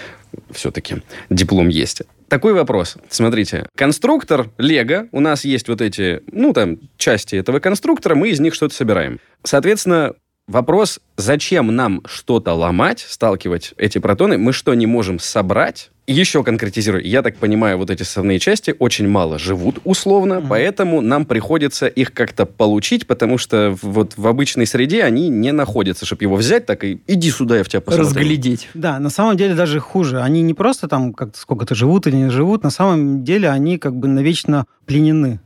все-таки 0.50 1.02
диплом 1.28 1.68
есть. 1.68 2.00
Такой 2.28 2.54
вопрос. 2.54 2.96
Смотрите, 3.10 3.66
конструктор 3.76 4.48
Лего, 4.56 5.06
у 5.12 5.20
нас 5.20 5.44
есть 5.44 5.68
вот 5.68 5.82
эти, 5.82 6.22
ну, 6.32 6.54
там, 6.54 6.78
части 6.96 7.36
этого 7.36 7.58
конструктора, 7.58 8.14
мы 8.14 8.30
из 8.30 8.40
них 8.40 8.54
что-то 8.54 8.74
собираем. 8.74 9.20
Соответственно, 9.44 10.14
вопрос, 10.48 11.00
зачем 11.18 11.76
нам 11.76 12.00
что-то 12.06 12.54
ломать, 12.54 13.00
сталкивать 13.06 13.74
эти 13.76 13.98
протоны, 13.98 14.38
мы 14.38 14.54
что, 14.54 14.72
не 14.72 14.86
можем 14.86 15.18
собрать? 15.18 15.90
Еще 16.10 16.42
конкретизирую, 16.42 17.06
я 17.06 17.22
так 17.22 17.36
понимаю, 17.36 17.78
вот 17.78 17.88
эти 17.88 18.02
составные 18.02 18.40
части 18.40 18.74
очень 18.76 19.06
мало 19.06 19.38
живут 19.38 19.78
условно, 19.84 20.40
Мгм. 20.40 20.48
поэтому 20.48 21.00
нам 21.00 21.24
приходится 21.24 21.86
их 21.86 22.12
как-то 22.12 22.46
получить, 22.46 23.06
потому 23.06 23.38
что 23.38 23.76
вот 23.80 24.14
в 24.16 24.26
обычной 24.26 24.66
среде 24.66 25.04
они 25.04 25.28
не 25.28 25.52
находятся, 25.52 26.04
чтобы 26.06 26.24
его 26.24 26.34
взять, 26.34 26.66
так 26.66 26.82
и 26.82 27.00
иди 27.06 27.30
сюда, 27.30 27.58
я 27.58 27.62
в 27.62 27.68
тебя 27.68 27.80
посмотрю. 27.80 28.06
Разглядеть. 28.08 28.68
Да, 28.74 28.98
на 28.98 29.08
самом 29.08 29.36
деле 29.36 29.54
даже 29.54 29.78
хуже. 29.78 30.20
Они 30.20 30.42
не 30.42 30.52
просто 30.52 30.88
там 30.88 31.12
как-то 31.12 31.38
сколько-то 31.38 31.76
живут 31.76 32.08
или 32.08 32.16
не 32.16 32.30
живут, 32.30 32.64
на 32.64 32.70
самом 32.70 33.22
деле 33.22 33.48
они 33.48 33.78
как 33.78 33.94
бы 33.94 34.08
навечно 34.08 34.66
пленены. 34.86 35.38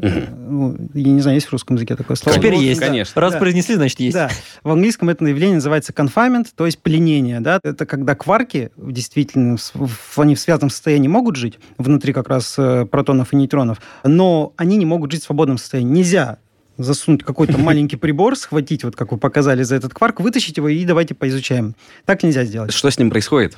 Ну, 0.00 0.76
я 0.94 1.10
не 1.10 1.20
знаю, 1.20 1.36
есть 1.36 1.46
в 1.48 1.52
русском 1.52 1.76
языке 1.76 1.96
такое 1.96 2.16
слово? 2.16 2.36
Теперь 2.38 2.54
вот, 2.54 2.62
есть. 2.62 2.80
да. 2.80 2.86
Конечно. 2.86 3.20
Раз 3.20 3.32
Да. 3.34 3.38
произнесли, 3.38 3.74
значит 3.74 4.00
есть. 4.00 4.14
Да, 4.14 4.30
в 4.62 4.70
английском 4.70 5.08
это 5.08 5.24
явление 5.24 5.56
называется 5.56 5.92
confinement, 5.92 6.46
то 6.54 6.66
есть 6.66 6.78
пленение. 6.78 7.40
Да? 7.40 7.60
Это 7.62 7.86
когда 7.86 8.14
кварки 8.14 8.70
в 8.76 8.92
действительно 8.92 9.56
в- 9.74 10.18
они 10.18 10.34
в 10.34 10.40
связанном 10.40 10.70
состоянии 10.70 11.08
могут 11.08 11.36
жить, 11.36 11.58
внутри 11.78 12.12
как 12.12 12.28
раз 12.28 12.54
э, 12.58 12.86
протонов 12.86 13.32
и 13.32 13.36
нейтронов, 13.36 13.78
но 14.04 14.52
они 14.56 14.76
не 14.76 14.86
могут 14.86 15.12
жить 15.12 15.22
в 15.22 15.26
свободном 15.26 15.58
состоянии. 15.58 15.90
Нельзя 15.92 16.38
засунуть 16.76 17.24
какой-то 17.24 17.58
маленький 17.58 17.96
прибор, 17.96 18.36
схватить, 18.36 18.84
вот 18.84 18.94
как 18.96 19.10
вы 19.12 19.18
показали 19.18 19.62
за 19.64 19.74
этот 19.76 19.94
кварк, 19.94 20.20
вытащить 20.20 20.56
его 20.56 20.68
и 20.68 20.84
давайте 20.84 21.14
поизучаем. 21.14 21.74
Так 22.04 22.22
нельзя 22.22 22.44
сделать. 22.44 22.72
Что 22.72 22.90
с 22.90 22.98
ним 22.98 23.10
происходит? 23.10 23.56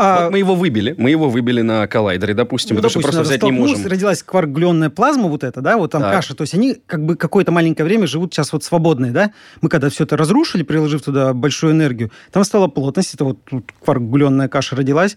А, 0.00 0.24
Вот 0.24 0.32
мы 0.32 0.38
его 0.38 0.54
выбили, 0.54 0.94
мы 0.96 1.10
его 1.10 1.28
выбили 1.28 1.60
на 1.60 1.86
коллайдере, 1.88 2.32
допустим, 2.32 2.76
ну, 2.76 2.82
потому 2.82 2.90
что 2.90 3.00
просто 3.00 3.22
взять 3.22 3.42
не 3.42 3.50
можем. 3.50 3.84
Родилась 3.84 4.22
кварк-глионная 4.22 4.90
плазма 4.90 5.28
вот 5.28 5.42
эта, 5.42 5.60
да, 5.60 5.76
вот 5.76 5.90
там 5.90 6.02
Так. 6.02 6.12
каша. 6.14 6.34
То 6.36 6.42
есть 6.42 6.54
они 6.54 6.76
как 6.86 7.04
бы 7.04 7.16
какое-то 7.16 7.50
маленькое 7.50 7.84
время 7.84 8.06
живут 8.06 8.32
сейчас 8.32 8.52
вот 8.52 8.62
свободные, 8.62 9.10
да. 9.10 9.32
Мы 9.60 9.68
когда 9.68 9.90
все 9.90 10.04
это 10.04 10.16
разрушили, 10.16 10.62
приложив 10.62 11.02
туда 11.02 11.34
большую 11.34 11.72
энергию, 11.72 12.12
там 12.30 12.44
стала 12.44 12.68
плотность, 12.68 13.14
это 13.14 13.24
вот 13.24 13.44
тут 13.44 13.72
каша 14.48 14.76
родилась. 14.76 15.16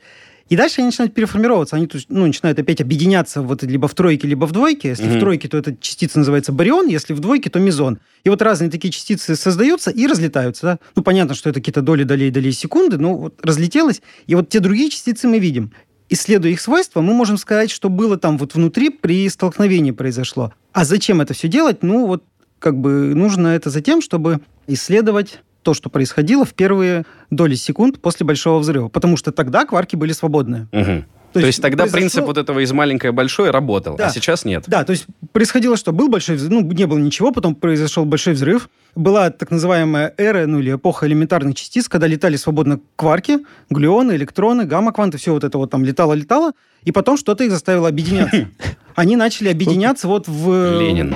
И 0.52 0.58
дальше 0.58 0.82
они 0.82 0.88
начинают 0.88 1.14
переформироваться. 1.14 1.78
Они 1.78 1.88
ну, 2.10 2.26
начинают 2.26 2.60
опять 2.60 2.82
объединяться 2.82 3.42
вот 3.42 3.64
либо 3.64 3.88
в 3.88 3.96
тройке, 3.96 4.28
либо 4.28 4.44
в 4.46 4.52
двойке. 4.52 4.90
Если 4.90 5.06
mm-hmm. 5.06 5.16
в 5.16 5.20
тройке, 5.22 5.48
то 5.48 5.58
эта 5.58 5.78
частица 5.78 6.20
называется 6.20 6.52
барион, 6.52 6.88
если 6.88 7.14
в 7.14 7.22
двойке, 7.22 7.50
то 7.50 7.58
мезон. 7.60 8.00
И 8.26 8.30
вот 8.30 8.42
разные 8.42 8.70
такие 8.70 8.92
частицы 8.92 9.38
создаются 9.38 9.92
и 9.92 10.06
разлетаются. 10.08 10.64
Да? 10.64 10.80
Ну, 10.96 11.04
понятно, 11.04 11.36
что 11.36 11.50
это 11.50 11.62
какие-то 11.62 11.82
доли, 11.82 12.04
долей, 12.04 12.32
долей 12.32 12.52
секунды, 12.52 12.98
но 12.98 13.16
вот 13.16 13.40
разлетелось. 13.42 14.02
И 14.28 14.36
вот 14.36 14.50
те 14.50 14.60
другие 14.60 14.90
частицы 14.90 15.30
мы 15.30 15.40
видим. 15.40 15.72
Исследуя 16.10 16.52
их 16.52 16.60
свойства, 16.60 17.00
мы 17.00 17.14
можем 17.14 17.38
сказать, 17.38 17.72
что 17.72 17.88
было 17.88 18.18
там 18.18 18.38
вот 18.38 18.54
внутри 18.54 18.90
при 18.90 19.30
столкновении 19.30 19.92
произошло. 19.92 20.54
А 20.74 20.84
зачем 20.84 21.22
это 21.22 21.34
все 21.34 21.48
делать? 21.48 21.82
Ну, 21.82 22.08
вот 22.08 22.26
как 22.60 22.78
бы 22.78 23.16
нужно 23.16 23.48
это 23.48 23.70
за 23.70 23.80
тем, 23.80 24.02
чтобы 24.02 24.42
исследовать 24.68 25.40
то, 25.64 25.74
что 25.74 25.90
происходило 25.90 26.46
в 26.46 26.54
первые 26.54 27.06
доли 27.30 27.56
секунд 27.56 28.02
после 28.02 28.26
Большого 28.26 28.60
взрыва. 28.60 28.90
Потому 28.90 29.18
что 29.18 29.32
тогда 29.32 29.66
кварки 29.66 29.96
были 29.96 30.12
свободные. 30.12 30.68
Угу. 30.72 31.06
То, 31.32 31.40
то 31.40 31.46
есть, 31.46 31.48
есть 31.48 31.62
тогда 31.62 31.84
произошло... 31.84 32.00
принцип 32.00 32.26
вот 32.26 32.38
этого 32.38 32.60
из 32.60 32.74
маленькое 32.74 33.14
большое 33.14 33.52
работал, 33.52 33.94
а 33.94 33.98
да. 33.98 34.08
а 34.08 34.10
сейчас 34.10 34.44
нет. 34.44 34.66
Да, 34.68 34.84
то 34.84 34.92
есть 34.92 35.06
происходило 35.32 35.78
что? 35.78 35.94
Был 35.94 36.10
большой 36.10 36.36
взрыв, 36.36 36.52
ну, 36.52 36.62
не 36.62 36.86
было 36.86 36.98
ничего, 36.98 37.32
потом 37.32 37.56
произошел 37.56 38.04
большой 38.04 38.34
взрыв. 38.34 38.70
Была 38.96 39.30
так 39.30 39.50
называемая 39.50 40.14
эра, 40.18 40.46
ну, 40.46 40.60
или 40.60 40.76
эпоха 40.76 41.08
элементарных 41.08 41.56
частиц, 41.56 41.88
когда 41.88 42.08
летали 42.08 42.36
свободно 42.36 42.82
кварки, 42.98 43.40
глюоны, 43.70 44.12
электроны, 44.18 44.66
гамма-кванты, 44.66 45.18
все 45.18 45.32
вот 45.32 45.46
это 45.46 45.58
вот 45.58 45.72
там 45.72 45.86
летало-летало, 45.86 46.52
и 46.84 46.92
потом 46.92 47.16
что-то 47.16 47.46
их 47.46 47.52
заставило 47.52 47.88
объединяться. 47.88 48.50
Они 48.96 49.16
начали 49.16 49.48
объединяться 49.48 50.10
вот 50.10 50.28
в... 50.28 50.82
Ленин. 50.82 51.16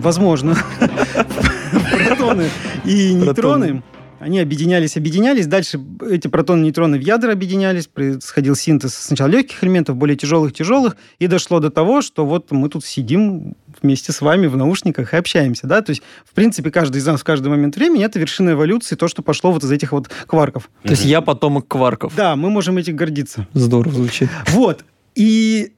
Возможно. 0.00 0.56
Протоны 2.06 2.48
и 2.84 3.14
нейтроны. 3.14 3.82
Они 4.24 4.40
объединялись, 4.40 4.96
объединялись. 4.96 5.46
Дальше 5.46 5.78
эти 6.08 6.28
протоны, 6.28 6.64
нейтроны 6.64 6.96
в 6.96 7.02
ядра 7.02 7.32
объединялись. 7.32 7.88
Происходил 7.88 8.56
синтез 8.56 8.94
сначала 8.94 9.28
легких 9.28 9.62
элементов, 9.62 9.96
более 9.96 10.16
тяжелых, 10.16 10.54
тяжелых. 10.54 10.96
И 11.18 11.26
дошло 11.26 11.60
до 11.60 11.70
того, 11.70 12.00
что 12.00 12.24
вот 12.24 12.50
мы 12.50 12.70
тут 12.70 12.86
сидим 12.86 13.54
вместе 13.82 14.12
с 14.12 14.22
вами 14.22 14.46
в 14.46 14.56
наушниках 14.56 15.12
и 15.12 15.16
общаемся. 15.18 15.66
Да? 15.66 15.82
То 15.82 15.90
есть, 15.90 16.02
в 16.24 16.32
принципе, 16.32 16.70
каждый 16.70 16.98
из 16.98 17.06
нас 17.06 17.20
в 17.20 17.24
каждый 17.24 17.48
момент 17.48 17.76
времени 17.76 18.02
это 18.02 18.18
вершина 18.18 18.52
эволюции, 18.52 18.96
то, 18.96 19.08
что 19.08 19.20
пошло 19.20 19.52
вот 19.52 19.62
из 19.62 19.70
этих 19.70 19.92
вот 19.92 20.08
кварков. 20.26 20.70
То 20.84 20.90
есть 20.92 21.04
я 21.04 21.20
потомок 21.20 21.68
кварков. 21.68 22.14
Да, 22.16 22.34
мы 22.34 22.48
можем 22.48 22.78
этим 22.78 22.96
гордиться. 22.96 23.46
Здорово 23.52 23.94
звучит. 23.94 24.30
Вот. 24.48 24.86
И 25.14 25.72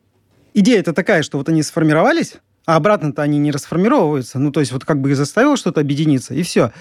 идея 0.54 0.78
это 0.78 0.92
такая, 0.92 1.24
что 1.24 1.38
вот 1.38 1.48
они 1.48 1.64
сформировались, 1.64 2.34
а 2.66 2.76
обратно-то 2.76 3.22
они 3.22 3.38
не 3.38 3.50
расформировываются. 3.50 4.38
Ну, 4.38 4.52
то 4.52 4.60
есть 4.60 4.72
вот 4.72 4.84
как 4.84 5.00
бы 5.00 5.12
и 5.12 5.14
заставило 5.14 5.56
что-то 5.56 5.80
объединиться, 5.80 6.34
и 6.34 6.42
все 6.42 6.72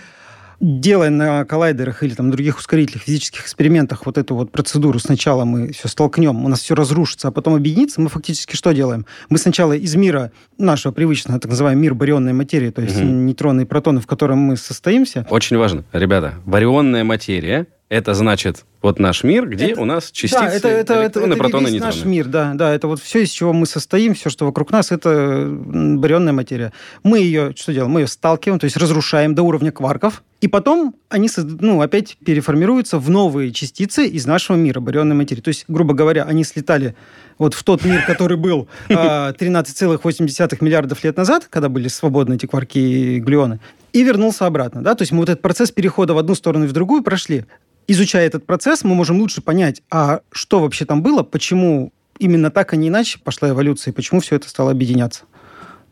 делая 0.60 1.10
на 1.10 1.46
коллайдерах 1.46 2.04
или 2.04 2.14
там 2.14 2.32
других 2.32 2.58
ускорителях, 2.58 3.04
физических 3.04 3.42
экспериментах 3.42 4.06
вот 4.06 4.18
эту 4.18 4.36
вот 4.36 4.52
процедуру, 4.52 5.00
сначала 5.00 5.46
мы 5.46 5.72
все 5.74 5.88
столкнем, 5.88 6.46
у 6.46 6.48
нас 6.48 6.62
все 6.62 6.76
разрушится, 6.76 7.28
а 7.28 7.32
потом 7.32 7.56
объединится, 7.56 8.02
мы 8.02 8.10
фактически 8.10 8.56
что 8.56 8.72
делаем? 8.72 9.06
Мы 9.30 9.38
сначала 9.38 9.74
из 9.74 9.96
мира 9.96 10.32
нашего 10.58 10.92
привычного, 10.92 11.40
так 11.40 11.52
называемого 11.52 11.82
мир 11.82 11.94
барионной 11.94 12.34
материи, 12.34 12.70
то 12.72 12.82
есть 12.82 12.98
угу. 12.98 13.06
нейтроны 13.06 13.62
и 13.62 13.66
протоны, 13.66 14.00
в 14.00 14.08
котором 14.08 14.40
мы 14.40 14.58
состоимся. 14.58 15.26
Очень 15.30 15.58
важно, 15.58 15.84
ребята, 15.92 16.36
барионная 16.46 17.04
материя 17.04 17.68
это 17.90 18.14
значит 18.14 18.66
вот 18.86 19.00
наш 19.00 19.24
мир, 19.24 19.50
где 19.50 19.72
это, 19.72 19.82
у 19.82 19.86
нас 19.86 20.12
частицы, 20.12 20.44
да, 20.44 20.48
это, 20.48 20.68
это, 20.68 21.02
электроны, 21.02 21.34
это, 21.34 21.38
протоны, 21.38 21.64
это 21.64 21.72
нейтроны. 21.72 21.96
наш 21.96 22.06
мир, 22.06 22.28
да, 22.28 22.54
да, 22.54 22.72
это 22.72 22.88
вот 22.88 23.02
все, 23.02 23.24
из 23.24 23.32
чего 23.32 23.52
мы 23.52 23.66
состоим, 23.66 24.14
все, 24.14 24.30
что 24.30 24.46
вокруг 24.46 24.72
нас, 24.72 24.92
это 24.92 25.48
барионная 25.50 26.34
материя. 26.34 26.72
Мы 27.02 27.20
ее, 27.20 27.54
что 27.58 27.74
делаем? 27.74 27.92
Мы 27.92 28.02
ее 28.02 28.08
сталкиваем, 28.08 28.60
то 28.60 28.66
есть 28.66 28.78
разрушаем 28.78 29.34
до 29.34 29.42
уровня 29.42 29.72
кварков, 29.72 30.22
и 30.40 30.48
потом 30.48 30.94
они, 31.10 31.30
ну, 31.36 31.82
опять 31.82 32.18
переформируются 32.24 33.00
в 33.00 33.10
новые 33.10 33.52
частицы 33.52 34.06
из 34.06 34.28
нашего 34.28 34.56
мира, 34.56 34.80
барионной 34.80 35.16
материи. 35.16 35.42
То 35.42 35.50
есть, 35.50 35.66
грубо 35.68 35.96
говоря, 35.96 36.24
они 36.24 36.44
слетали 36.44 36.96
вот 37.40 37.56
в 37.56 37.64
тот 37.64 37.84
мир, 37.84 38.06
который 38.06 38.38
был 38.38 38.68
13,8 38.90 40.48
а, 40.62 40.64
миллиардов 40.64 41.04
лет 41.04 41.18
назад, 41.18 41.48
когда 41.50 41.70
были 41.70 41.88
свободны 41.88 42.36
эти 42.36 42.46
кварки 42.46 42.78
и 42.78 43.20
глюоны, 43.20 43.60
и 43.94 44.04
вернулся 44.04 44.46
обратно. 44.46 44.84
Да? 44.84 44.94
То 44.94 45.02
есть 45.02 45.12
мы 45.12 45.20
вот 45.20 45.30
этот 45.30 45.42
процесс 45.42 45.72
перехода 45.72 46.14
в 46.14 46.20
одну 46.20 46.36
сторону 46.36 46.66
и 46.66 46.68
в 46.68 46.74
другую 46.74 47.02
прошли 47.02 47.46
изучая 47.88 48.28
этот 48.28 48.46
процесс, 48.46 48.75
мы 48.84 48.96
можем 48.96 49.20
лучше 49.20 49.42
понять, 49.42 49.82
а 49.90 50.22
что 50.32 50.60
вообще 50.60 50.86
там 50.86 51.02
было, 51.02 51.24
почему 51.24 51.92
именно 52.20 52.52
так, 52.52 52.74
а 52.74 52.76
не 52.76 52.90
иначе 52.90 53.20
пошла 53.20 53.50
эволюция, 53.50 53.92
и 53.92 53.96
почему 53.96 54.20
все 54.20 54.36
это 54.36 54.50
стало 54.50 54.72
объединяться. 54.72 55.24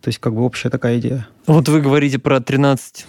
То 0.01 0.09
есть 0.09 0.19
как 0.19 0.35
бы 0.35 0.41
общая 0.41 0.69
такая 0.69 0.99
идея. 0.99 1.27
Вот 1.47 1.69
вы 1.69 1.79
говорите 1.79 2.19
про 2.19 2.41
13, 2.41 3.05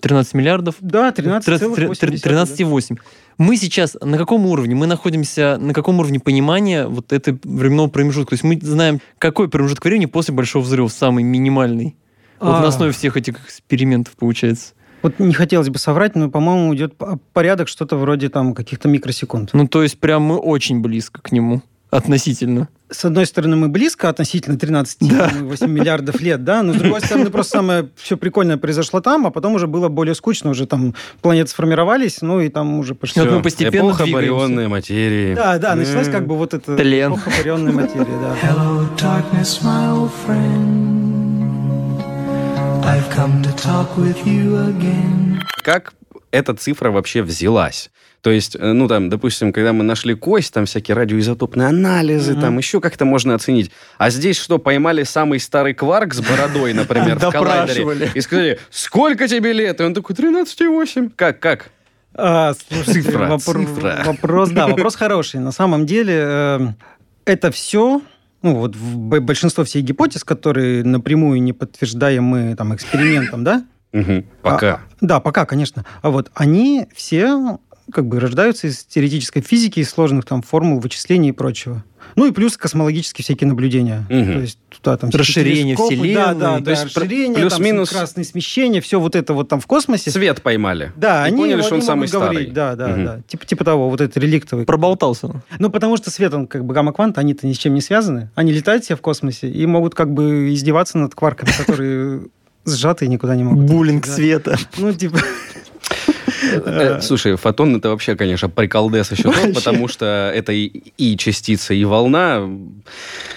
13 0.00 0.34
миллиардов. 0.34 0.76
Да, 0.80 1.10
13,8. 1.10 1.90
13,8. 1.90 2.98
Мы 3.36 3.56
сейчас 3.58 3.98
на 4.00 4.16
каком 4.16 4.46
уровне? 4.46 4.74
Мы 4.74 4.86
находимся 4.86 5.58
на 5.60 5.74
каком 5.74 6.00
уровне 6.00 6.20
понимания 6.20 6.86
вот 6.86 7.12
этой 7.12 7.38
временного 7.44 7.88
промежутка? 7.88 8.30
То 8.30 8.34
есть 8.34 8.44
мы 8.44 8.58
знаем, 8.62 9.00
какой 9.18 9.50
промежуток 9.50 9.84
времени 9.84 10.06
после 10.06 10.32
Большого 10.32 10.62
взрыва, 10.62 10.88
самый 10.88 11.22
минимальный? 11.22 11.96
Вот 12.40 12.54
а... 12.54 12.60
на 12.60 12.68
основе 12.68 12.92
всех 12.92 13.18
этих 13.18 13.44
экспериментов 13.44 14.16
получается. 14.16 14.72
Вот 15.02 15.18
не 15.18 15.32
хотелось 15.32 15.68
бы 15.68 15.78
соврать, 15.78 16.16
но, 16.16 16.30
по-моему, 16.30 16.74
идет 16.74 16.94
порядок 17.32 17.68
что-то 17.68 17.96
вроде 17.96 18.28
там 18.28 18.54
каких-то 18.54 18.88
микросекунд. 18.88 19.50
Ну, 19.52 19.68
то 19.68 19.82
есть 19.82 19.98
прям 19.98 20.22
мы 20.22 20.36
очень 20.36 20.80
близко 20.80 21.22
к 21.22 21.32
нему 21.32 21.62
относительно. 21.90 22.68
С 22.90 23.04
одной 23.04 23.26
стороны, 23.26 23.56
мы 23.56 23.68
близко 23.68 24.08
относительно 24.08 24.56
13,8 24.56 25.58
да. 25.60 25.66
миллиардов 25.66 26.20
лет, 26.20 26.42
да, 26.42 26.62
но 26.62 26.72
с 26.72 26.76
другой 26.76 27.00
стороны, 27.02 27.30
просто 27.30 27.58
самое 27.58 27.88
все 27.96 28.16
прикольное 28.16 28.56
произошло 28.56 29.00
там, 29.00 29.26
а 29.26 29.30
потом 29.30 29.54
уже 29.54 29.66
было 29.66 29.88
более 29.88 30.14
скучно, 30.14 30.50
уже 30.50 30.66
там 30.66 30.94
планеты 31.20 31.50
сформировались, 31.50 32.22
ну 32.22 32.40
и 32.40 32.48
там 32.48 32.78
уже 32.78 32.94
пошли. 32.94 33.22
Вот 33.22 33.30
мы 33.30 33.42
постепенно 33.42 33.88
Эпоха 33.88 34.06
барионной 34.06 34.68
материи. 34.68 35.34
Да, 35.34 35.58
да, 35.58 35.74
началась 35.74 36.08
как 36.08 36.26
бы 36.26 36.36
вот 36.36 36.54
эта 36.54 36.76
Тлен. 36.76 37.12
эпоха 37.12 37.30
барионной 37.38 37.72
материи, 37.72 38.06
да. 38.22 38.36
Hello, 38.42 38.86
darkness, 38.96 39.62
my 39.62 39.92
old 39.94 40.10
friend. 40.26 40.87
I've 42.88 43.14
come 43.14 43.42
to 43.42 43.54
talk 43.54 43.98
with 43.98 44.24
you 44.24 44.56
again. 44.66 45.42
Как 45.62 45.92
эта 46.30 46.54
цифра 46.54 46.90
вообще 46.90 47.20
взялась? 47.20 47.90
То 48.22 48.30
есть, 48.30 48.56
э, 48.58 48.72
ну, 48.72 48.88
там, 48.88 49.10
допустим, 49.10 49.52
когда 49.52 49.74
мы 49.74 49.84
нашли 49.84 50.14
кость, 50.14 50.54
там 50.54 50.64
всякие 50.64 50.94
радиоизотопные 50.96 51.68
анализы, 51.68 52.32
mm-hmm. 52.32 52.40
там 52.40 52.56
еще 52.56 52.80
как-то 52.80 53.04
можно 53.04 53.34
оценить. 53.34 53.70
А 53.98 54.08
здесь 54.08 54.38
что, 54.38 54.58
поймали 54.58 55.02
самый 55.02 55.38
старый 55.38 55.74
кварк 55.74 56.14
с 56.14 56.22
бородой, 56.22 56.72
например, 56.72 57.18
в 57.18 57.30
коллайдере, 57.30 58.10
и 58.14 58.20
сказали, 58.22 58.58
сколько 58.70 59.28
тебе 59.28 59.52
лет? 59.52 59.82
И 59.82 59.84
он 59.84 59.92
такой, 59.92 60.16
13,8. 60.16 61.12
Как, 61.14 61.40
как? 61.40 61.70
А, 62.14 62.54
слушайте, 62.54 63.02
цифра, 63.02 63.28
вопор- 63.28 63.66
цифра. 63.66 64.02
Вопрос, 64.06 64.48
да, 64.48 64.66
вопрос 64.66 64.96
хороший. 64.96 65.40
На 65.40 65.52
самом 65.52 65.84
деле, 65.84 66.14
э, 66.16 66.58
это 67.26 67.50
все 67.50 68.00
ну, 68.42 68.54
вот 68.54 68.76
большинство 68.76 69.64
всех 69.64 69.84
гипотез, 69.84 70.24
которые 70.24 70.84
напрямую 70.84 71.42
не 71.42 71.52
подтверждаемы 71.52 72.54
там, 72.56 72.74
экспериментом, 72.74 73.44
да? 73.44 73.64
Пока. 74.42 74.74
А, 74.74 74.80
да, 75.00 75.20
пока, 75.20 75.46
конечно. 75.46 75.84
А 76.02 76.10
вот 76.10 76.30
они 76.34 76.86
все 76.94 77.58
как 77.92 78.06
бы 78.06 78.20
рождаются 78.20 78.66
из 78.66 78.84
теоретической 78.84 79.42
физики, 79.42 79.80
из 79.80 79.90
сложных 79.90 80.24
там 80.24 80.42
формул, 80.42 80.80
вычислений 80.80 81.30
и 81.30 81.32
прочего. 81.32 81.84
Ну 82.16 82.26
и 82.26 82.32
плюс 82.32 82.56
космологические 82.56 83.22
всякие 83.22 83.48
наблюдения. 83.48 84.04
Угу. 84.08 84.32
То 84.32 84.40
есть 84.40 84.58
туда 84.68 84.96
там 84.96 85.10
расширение 85.10 85.76
вселенной, 85.76 86.14
да, 86.14 86.34
да, 86.34 86.58
то 86.58 86.64
да, 86.64 86.70
есть 86.70 86.84
расширение, 86.84 87.38
плюс-минус 87.38 87.90
красные 87.90 88.24
смещения, 88.24 88.80
все 88.80 88.98
вот 88.98 89.14
это 89.14 89.34
вот 89.34 89.48
там 89.48 89.60
в 89.60 89.66
космосе. 89.66 90.10
Свет 90.10 90.42
поймали. 90.42 90.92
Да, 90.96 91.24
и 91.24 91.28
они 91.28 91.38
поняли, 91.38 91.62
что 91.62 91.74
он 91.74 91.82
самый 91.82 92.08
старый. 92.08 92.28
Говорить. 92.28 92.52
Да, 92.52 92.76
да, 92.76 92.88
угу. 92.88 93.04
да. 93.04 93.20
Типа, 93.26 93.46
типа 93.46 93.64
того, 93.64 93.90
вот 93.90 94.00
это 94.00 94.18
реликтовый. 94.20 94.64
Проболтался. 94.64 95.42
Ну, 95.58 95.70
потому 95.70 95.96
что 95.96 96.10
свет, 96.10 96.32
он 96.34 96.46
как 96.46 96.64
бы 96.64 96.74
гамма-квант, 96.74 97.18
они-то 97.18 97.46
ни 97.46 97.52
с 97.52 97.58
чем 97.58 97.74
не 97.74 97.80
связаны. 97.80 98.30
Они 98.34 98.52
летают 98.52 98.84
себе 98.84 98.96
в 98.96 99.00
космосе 99.00 99.48
и 99.50 99.66
могут 99.66 99.94
как 99.94 100.12
бы 100.12 100.52
издеваться 100.54 100.98
над 100.98 101.14
кварками, 101.14 101.50
которые 101.56 102.22
сжатые 102.64 103.08
никуда 103.08 103.36
не 103.36 103.44
могут. 103.44 103.66
Буллинг 103.66 104.06
света. 104.06 104.56
Ну, 104.76 104.92
типа... 104.92 105.18
Э, 106.42 107.00
слушай, 107.00 107.36
фотон 107.36 107.76
это 107.76 107.90
вообще, 107.90 108.16
конечно, 108.16 108.48
приколдес 108.48 109.10
еще 109.12 109.24
тот, 109.32 109.54
потому 109.54 109.88
что 109.88 110.32
это 110.34 110.52
и 110.52 111.16
частица, 111.16 111.74
и 111.74 111.84
волна. 111.84 112.48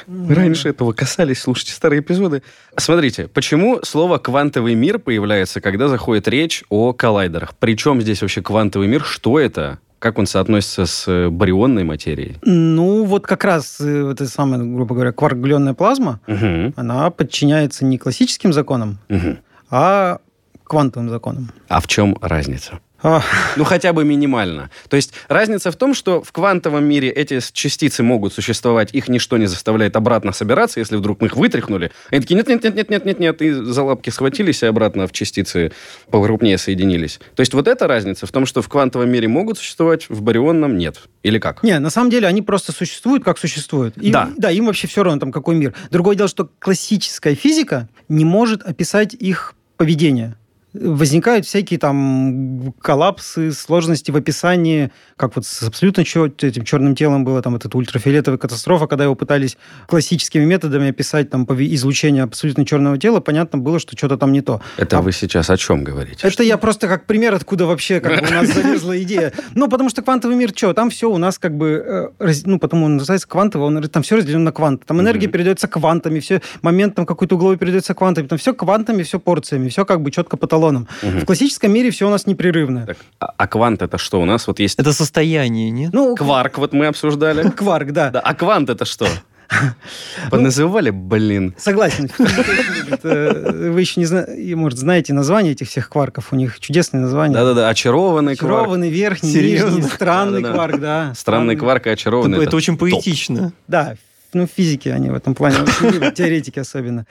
Раньше 0.07 0.69
этого 0.69 0.93
касались, 0.93 1.41
слушайте 1.41 1.73
старые 1.73 2.01
эпизоды. 2.01 2.43
Смотрите, 2.77 3.27
почему 3.27 3.79
слово 3.83 4.17
«квантовый 4.17 4.75
мир» 4.75 4.99
появляется, 4.99 5.61
когда 5.61 5.87
заходит 5.87 6.27
речь 6.27 6.63
о 6.69 6.93
коллайдерах? 6.93 7.55
Причем 7.59 8.01
здесь 8.01 8.21
вообще 8.21 8.41
квантовый 8.41 8.87
мир? 8.87 9.03
Что 9.03 9.39
это? 9.39 9.79
Как 9.99 10.17
он 10.17 10.25
соотносится 10.25 10.87
с 10.87 11.29
барионной 11.29 11.83
материей? 11.83 12.37
Ну, 12.41 13.03
вот 13.03 13.27
как 13.27 13.43
раз 13.43 13.79
э, 13.79 14.11
эта 14.11 14.25
самая, 14.25 14.59
грубо 14.59 14.95
говоря, 14.95 15.11
кваркгленная 15.11 15.75
плазма, 15.75 16.19
угу. 16.25 16.73
она 16.75 17.11
подчиняется 17.11 17.85
не 17.85 17.99
классическим 17.99 18.51
законам, 18.51 18.97
угу. 19.09 19.37
а 19.69 20.17
квантовым 20.63 21.09
законам. 21.09 21.51
А 21.67 21.79
в 21.81 21.87
чем 21.87 22.17
разница? 22.19 22.79
А, 23.03 23.23
Ну, 23.57 23.63
хотя 23.63 23.93
бы 23.93 24.05
минимально. 24.05 24.69
То 24.89 24.95
есть 24.95 25.13
разница 25.27 25.71
в 25.71 25.75
том, 25.75 25.93
что 25.93 26.21
в 26.21 26.31
квантовом 26.31 26.85
мире 26.85 27.09
эти 27.09 27.39
частицы 27.53 28.03
могут 28.03 28.33
существовать, 28.33 28.93
их 28.93 29.07
ничто 29.09 29.37
не 29.37 29.47
заставляет 29.47 29.95
обратно 29.95 30.31
собираться, 30.31 30.79
если 30.79 30.95
вдруг 30.95 31.21
мы 31.21 31.27
их 31.27 31.35
вытряхнули. 31.35 31.91
Они 32.11 32.21
такие, 32.21 32.35
нет-нет-нет-нет-нет-нет, 32.35 33.41
и 33.41 33.51
за 33.51 33.83
лапки 33.83 34.09
схватились 34.09 34.63
и 34.63 34.65
обратно 34.65 35.07
в 35.07 35.11
частицы 35.11 35.71
покрупнее 36.09 36.57
соединились. 36.57 37.19
То 37.35 37.41
есть 37.41 37.53
вот 37.53 37.67
эта 37.67 37.87
разница 37.87 38.27
в 38.27 38.31
том, 38.31 38.45
что 38.45 38.61
в 38.61 38.69
квантовом 38.69 39.09
мире 39.09 39.27
могут 39.27 39.57
существовать, 39.57 40.09
в 40.09 40.21
барионном 40.21 40.77
нет. 40.77 40.97
Или 41.23 41.39
как? 41.39 41.63
Не, 41.63 41.79
на 41.79 41.89
самом 41.89 42.09
деле 42.09 42.27
они 42.27 42.41
просто 42.41 42.71
существуют, 42.71 43.23
как 43.23 43.37
существуют. 43.37 43.97
Им, 43.97 44.11
Да. 44.11 44.29
Да, 44.37 44.51
им 44.51 44.67
вообще 44.67 44.87
все 44.87 45.03
равно, 45.03 45.19
там, 45.19 45.31
какой 45.31 45.55
мир. 45.55 45.73
Другое 45.89 46.15
дело, 46.15 46.29
что 46.29 46.49
классическая 46.59 47.35
физика 47.35 47.89
не 48.09 48.25
может 48.25 48.63
описать 48.63 49.13
их 49.13 49.55
поведение. 49.77 50.35
Возникают 50.73 51.45
всякие 51.45 51.79
там 51.79 52.73
коллапсы, 52.81 53.51
сложности 53.51 54.11
в 54.11 54.15
описании, 54.15 54.91
как 55.17 55.35
вот 55.35 55.45
с 55.45 55.63
абсолютно 55.63 56.05
чё- 56.05 56.27
этим 56.27 56.63
черным 56.63 56.95
телом 56.95 57.25
было, 57.25 57.41
там, 57.41 57.55
эта 57.55 57.69
ультрафиолетовая 57.75 58.37
катастрофа, 58.37 58.87
когда 58.87 59.03
его 59.03 59.15
пытались 59.15 59.57
классическими 59.87 60.45
методами 60.45 60.89
описать 60.89 61.29
там 61.29 61.45
излучение 61.45 62.23
абсолютно 62.23 62.65
черного 62.65 62.97
тела, 62.97 63.19
понятно 63.19 63.59
было, 63.59 63.79
что 63.79 63.97
что-то 63.97 64.17
там 64.17 64.31
не 64.31 64.41
то. 64.41 64.61
Это 64.77 64.99
А 64.99 65.01
вы 65.01 65.11
сейчас 65.11 65.49
о 65.49 65.57
чем 65.57 65.83
говорите? 65.83 66.25
Это 66.27 66.43
я 66.43 66.57
просто 66.57 66.87
как 66.87 67.05
пример, 67.05 67.33
откуда 67.33 67.65
вообще 67.65 67.99
как 67.99 68.21
бы 68.21 68.27
у 68.27 68.31
нас 68.31 68.47
залезла 68.53 69.01
идея. 69.03 69.33
Ну, 69.55 69.67
потому 69.67 69.89
что 69.89 70.01
квантовый 70.01 70.37
мир, 70.37 70.51
что, 70.55 70.73
там 70.73 70.89
все 70.89 71.09
у 71.11 71.17
нас 71.17 71.37
как 71.37 71.57
бы, 71.57 72.11
э, 72.19 72.33
ну, 72.45 72.59
потому 72.59 72.85
он 72.85 72.97
называется 72.97 73.27
квантовый, 73.27 73.67
он, 73.67 73.81
там 73.83 74.03
все 74.03 74.15
разделено 74.17 74.43
на 74.45 74.51
кванты. 74.51 74.85
Там 74.85 75.01
энергия 75.01 75.27
передается 75.27 75.67
квантами, 75.67 76.19
все, 76.19 76.41
момент 76.61 76.95
там 76.95 77.05
какой-то 77.05 77.35
угловой 77.35 77.57
передается 77.57 77.93
квантами, 77.93 78.27
там 78.27 78.37
все 78.37 78.53
квантами, 78.53 79.03
все 79.03 79.19
порциями, 79.19 79.67
все 79.69 79.85
как 79.85 80.01
бы 80.01 80.11
четко 80.11 80.37
по 80.37 80.47
талонам. 80.61 80.87
Мгм. 81.01 81.21
В 81.21 81.25
классическом 81.25 81.71
мире 81.71 81.91
все 81.91 82.07
у 82.07 82.09
нас 82.09 82.27
непрерывно. 82.27 82.85
Так, 82.85 82.97
а, 83.19 83.33
а 83.37 83.47
квант 83.47 83.81
это 83.81 83.97
что? 83.97 84.21
У 84.21 84.25
нас 84.25 84.47
вот 84.47 84.59
есть 84.59 84.79
Это 84.79 84.93
состояние, 84.93 85.71
нет? 85.71 85.91
Ну, 85.93 86.15
кварк, 86.15 86.57
вот 86.57 86.73
мы 86.73 86.87
обсуждали. 86.87 87.49
кварк, 87.55 87.91
да. 87.91 88.11
Да, 88.11 88.19
а 88.19 88.33
квант 88.33 88.69
это 88.69 88.85
что? 88.85 89.07
Поназывали, 90.31 90.91
блин. 90.91 91.53
Согласен. 91.57 92.09
Это 92.89 93.53
Вы 93.53 93.81
еще 93.81 93.99
не 93.99 94.05
знаете, 94.05 94.55
может, 94.55 94.79
знаете 94.79 95.11
название 95.11 95.51
этих 95.51 95.67
всех 95.67 95.89
кварков. 95.89 96.31
У 96.31 96.37
них 96.37 96.57
чудесные 96.61 97.01
названия. 97.01 97.33
Да-да-да, 97.33 97.67
очарованный 97.67 98.37
кварк. 98.37 98.53
Очарованный, 98.53 98.89
верхний, 98.89 99.33
нижний, 99.33 99.81
странный 99.81 100.41
кварк, 100.41 100.79
да. 100.79 101.13
Странный 101.17 101.57
кварк 101.57 101.87
и 101.87 101.89
очарованный. 101.89 102.41
это, 102.41 102.55
очень 102.55 102.77
поэтично. 102.77 103.51
Да, 103.67 103.95
ну, 104.33 104.47
физики 104.47 104.89
они 104.89 105.09
в 105.09 105.15
этом 105.15 105.35
плане 105.35 105.57
теоретики 106.15 106.59
особенно. 106.59 107.05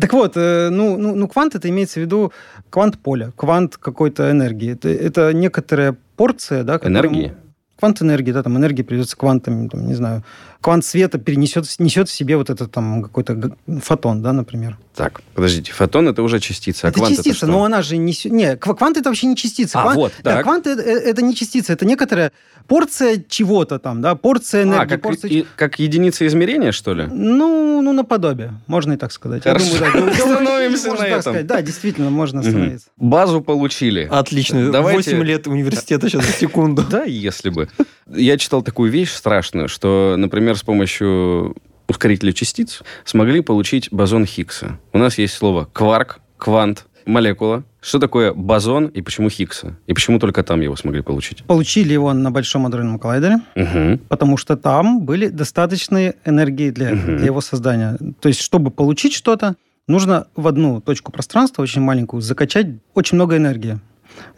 Так 0.00 0.12
вот, 0.12 0.36
э, 0.36 0.68
ну, 0.70 0.96
ну, 0.96 1.14
ну, 1.14 1.28
квант 1.28 1.54
это 1.54 1.68
имеется 1.68 2.00
в 2.00 2.02
виду 2.02 2.32
квант 2.70 2.98
поля, 2.98 3.32
квант 3.36 3.76
какой-то 3.76 4.30
энергии. 4.30 4.72
Это, 4.72 4.88
это 4.88 5.32
некоторая 5.32 5.96
порция, 6.16 6.64
да, 6.64 6.80
Энергии? 6.82 7.34
Квант 7.78 8.00
энергии, 8.02 8.32
да, 8.32 8.42
там 8.42 8.56
энергия 8.56 8.84
придется 8.84 9.16
квантами, 9.16 9.68
там, 9.68 9.86
не 9.86 9.94
знаю. 9.94 10.22
Квант 10.66 10.84
света 10.84 11.18
перенесет, 11.18 11.64
несет 11.78 12.08
в 12.08 12.12
себе 12.12 12.36
вот 12.36 12.50
этот 12.50 12.72
там 12.72 13.00
какой-то 13.00 13.52
фотон, 13.84 14.20
да, 14.20 14.32
например. 14.32 14.76
Так, 14.96 15.20
подождите, 15.32 15.70
фотон 15.70 16.08
это 16.08 16.24
уже 16.24 16.40
частица, 16.40 16.88
а 16.88 16.90
это 16.90 16.98
квант 16.98 17.14
частица, 17.14 17.28
это 17.28 17.36
что? 17.36 17.46
но 17.46 17.64
она 17.64 17.82
же 17.82 17.96
несет... 17.98 18.32
Не, 18.32 18.56
кв- 18.56 18.76
квант 18.76 18.96
это 18.96 19.08
вообще 19.10 19.28
не 19.28 19.36
частица. 19.36 19.78
А, 19.80 19.84
Квант- 19.84 19.94
вот, 19.94 20.12
да, 20.24 20.32
так. 20.34 20.42
квант 20.42 20.66
это, 20.66 20.82
это 20.82 21.22
не 21.22 21.36
частица, 21.36 21.72
это 21.72 21.84
некоторая 21.86 22.32
порция 22.66 23.22
чего-то 23.28 23.78
там, 23.78 24.02
да, 24.02 24.16
порция 24.16 24.64
энергии, 24.64 24.82
А, 24.82 24.86
как, 24.88 25.02
порция... 25.02 25.30
и- 25.30 25.44
как 25.54 25.78
единица 25.78 26.26
измерения, 26.26 26.72
что 26.72 26.94
ли? 26.94 27.06
Ну, 27.06 27.80
ну, 27.80 27.92
наподобие. 27.92 28.54
Можно 28.66 28.94
и 28.94 28.96
так 28.96 29.12
сказать. 29.12 29.44
Я 29.44 29.52
Хорошо. 29.52 29.76
думаю, 29.76 29.92
да, 29.92 30.10
Остановимся 30.24 30.88
можно 30.88 31.04
на 31.04 31.10
так 31.10 31.20
этом. 31.20 31.22
сказать. 31.22 31.46
Да, 31.46 31.62
действительно, 31.62 32.10
можно 32.10 32.40
остановиться. 32.40 32.88
Базу 32.96 33.40
получили. 33.40 34.08
Отлично. 34.10 34.72
Давайте- 34.72 35.12
8 35.14 35.22
лет 35.24 35.46
университета 35.46 36.08
сейчас 36.08 36.26
за 36.26 36.32
секунду. 36.32 36.82
Да, 36.90 37.04
если 37.04 37.50
бы. 37.50 37.68
Я 38.12 38.38
читал 38.38 38.62
такую 38.62 38.90
вещь 38.90 39.12
страшную, 39.12 39.68
что, 39.68 40.14
например, 40.16 40.55
с 40.56 40.62
помощью 40.62 41.54
ускорителя 41.88 42.32
частиц 42.32 42.82
смогли 43.04 43.40
получить 43.40 43.88
бозон 43.92 44.24
Хиггса. 44.26 44.78
У 44.92 44.98
нас 44.98 45.18
есть 45.18 45.34
слово 45.34 45.68
кварк, 45.72 46.20
квант, 46.36 46.86
молекула. 47.06 47.62
Что 47.80 48.00
такое 48.00 48.32
бозон 48.34 48.86
и 48.86 49.00
почему 49.00 49.30
Хиггса? 49.30 49.76
И 49.86 49.92
почему 49.94 50.18
только 50.18 50.42
там 50.42 50.60
его 50.60 50.74
смогли 50.74 51.02
получить? 51.02 51.44
Получили 51.44 51.92
его 51.92 52.12
на 52.12 52.32
Большом 52.32 52.66
адронном 52.66 52.98
коллайдере, 52.98 53.36
Угу. 53.54 53.98
потому 54.08 54.36
что 54.36 54.56
там 54.56 55.02
были 55.04 55.28
достаточные 55.28 56.16
энергии 56.24 56.70
для, 56.70 56.94
Мгм. 56.94 57.18
для 57.18 57.26
его 57.26 57.40
создания. 57.40 57.96
То 58.20 58.28
есть, 58.28 58.40
чтобы 58.40 58.72
получить 58.72 59.12
что-то, 59.14 59.54
нужно 59.86 60.26
в 60.34 60.48
одну 60.48 60.80
точку 60.80 61.12
пространства, 61.12 61.62
очень 61.62 61.80
маленькую, 61.82 62.20
закачать 62.22 62.66
очень 62.94 63.14
много 63.14 63.36
энергии. 63.36 63.78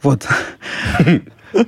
Вот. 0.02 0.26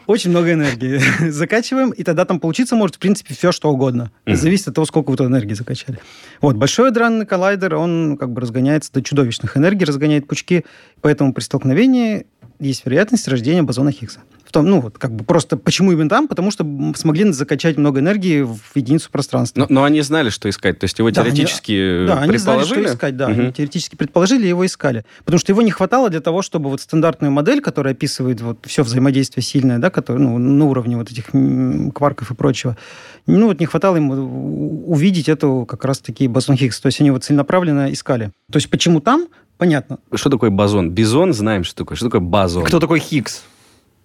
Очень 0.06 0.30
много 0.30 0.52
энергии. 0.52 1.00
Закачиваем, 1.30 1.90
и 1.90 2.02
тогда 2.02 2.24
там 2.24 2.40
получиться 2.40 2.76
может, 2.76 2.96
в 2.96 2.98
принципе, 2.98 3.34
все, 3.34 3.52
что 3.52 3.70
угодно. 3.70 4.10
Мгм. 4.26 4.36
Зависит 4.36 4.68
от 4.68 4.74
того, 4.74 4.84
сколько 4.84 5.10
вы 5.10 5.16
туда 5.16 5.28
энергии 5.28 5.54
закачали. 5.54 5.98
Вот. 6.40 6.56
Большой 6.56 6.88
адронный 6.88 7.26
коллайдер, 7.26 7.74
он 7.76 8.16
как 8.18 8.30
бы 8.32 8.40
разгоняется 8.40 8.92
до 8.92 9.02
чудовищных 9.02 9.56
энергий, 9.56 9.84
разгоняет 9.84 10.26
пучки, 10.26 10.64
поэтому 11.00 11.32
при 11.32 11.42
столкновении 11.42 12.26
есть 12.60 12.84
вероятность 12.84 13.26
рождения 13.28 13.62
бозона 13.62 13.92
Хиггса. 13.92 14.20
В 14.44 14.52
том, 14.52 14.66
ну, 14.66 14.80
вот 14.80 14.98
как 14.98 15.12
бы 15.12 15.22
просто 15.22 15.56
почему 15.56 15.92
именно 15.92 16.08
там? 16.08 16.26
Потому 16.26 16.50
что 16.50 16.66
смогли 16.96 17.30
закачать 17.30 17.76
много 17.78 18.00
энергии 18.00 18.42
в 18.42 18.58
единицу 18.74 19.08
пространства. 19.08 19.60
Но, 19.60 19.66
но 19.68 19.84
они 19.84 20.00
знали, 20.02 20.30
что 20.30 20.48
искать. 20.50 20.76
То 20.80 20.84
есть 20.84 20.98
его 20.98 21.08
Да, 21.12 21.22
они- 21.22 21.30
теоретически 21.30 22.06
Да, 22.08 22.14
они 22.22 22.36
знали, 22.36 22.58
предположили. 22.58 22.86
что 22.86 22.94
искать, 22.94 23.16
да. 23.16 23.26
Они 23.28 23.52
теоретически 23.52 23.94
предположили, 23.94 24.48
его 24.48 24.66
искали. 24.66 25.04
Потому 25.24 25.38
что 25.38 25.52
его 25.52 25.62
не 25.62 25.70
хватало 25.70 26.10
для 26.10 26.20
того, 26.20 26.42
чтобы 26.42 26.68
вот 26.68 26.80
стандартную 26.80 27.30
модель, 27.30 27.60
которая 27.60 27.94
описывает 27.94 28.40
вот 28.40 28.58
все 28.66 28.82
взаимодействие 28.82 29.44
сильное, 29.44 29.78
да, 29.78 29.88
которое, 29.88 30.18
ну, 30.18 30.36
на 30.38 30.64
уровне 30.64 30.96
вот 30.96 31.12
этих 31.12 31.26
кварков 31.94 32.32
и 32.32 32.34
прочего, 32.34 32.76
ну, 33.26 33.46
вот 33.46 33.60
не 33.60 33.66
хватало 33.66 33.96
ему 33.96 34.84
увидеть 34.90 35.28
эту 35.28 35.64
как 35.64 35.84
раз-таки 35.84 36.26
бозон 36.26 36.56
Хиггс. 36.56 36.80
То 36.80 36.86
есть 36.86 37.00
они 37.00 37.12
вот 37.12 37.22
целенаправленно 37.22 37.92
искали. 37.92 38.32
То 38.50 38.56
есть 38.56 38.68
почему 38.68 38.98
там? 39.00 39.28
Понятно. 39.60 39.98
Что 40.14 40.30
такое 40.30 40.48
бозон? 40.48 40.88
Бизон 40.90 41.34
знаем, 41.34 41.64
что 41.64 41.76
такое. 41.76 41.94
Что 41.94 42.06
такое 42.06 42.22
бозон? 42.22 42.64
Кто 42.64 42.80
такой 42.80 42.98
Хиггс? 42.98 43.42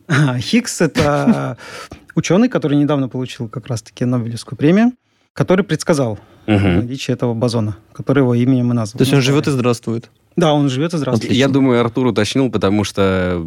А, 0.05 0.37
Хиггс– 0.37 0.81
это 0.81 1.57
ученый, 2.15 2.49
который 2.49 2.77
недавно 2.77 3.07
получил 3.07 3.47
как 3.47 3.67
раз-таки 3.67 4.03
Нобелевскую 4.03 4.57
премию, 4.57 4.91
который 5.31 5.63
предсказал 5.63 6.19
наличие 6.45 7.15
этого 7.15 7.33
бозона, 7.33 7.77
который 7.93 8.19
его 8.19 8.35
именем 8.35 8.71
и 8.71 8.75
назван. 8.75 8.97
То 8.97 9.03
есть 9.03 9.13
он 9.13 9.21
живет 9.21 9.47
и 9.47 9.51
здравствует. 9.51 10.11
Да, 10.35 10.53
он 10.53 10.67
живет 10.67 10.93
и 10.93 10.97
здравствует. 10.97 11.31
Я 11.31 11.47
думаю, 11.47 11.79
Артур 11.79 12.07
уточнил, 12.07 12.51
потому 12.51 12.83
что 12.83 13.41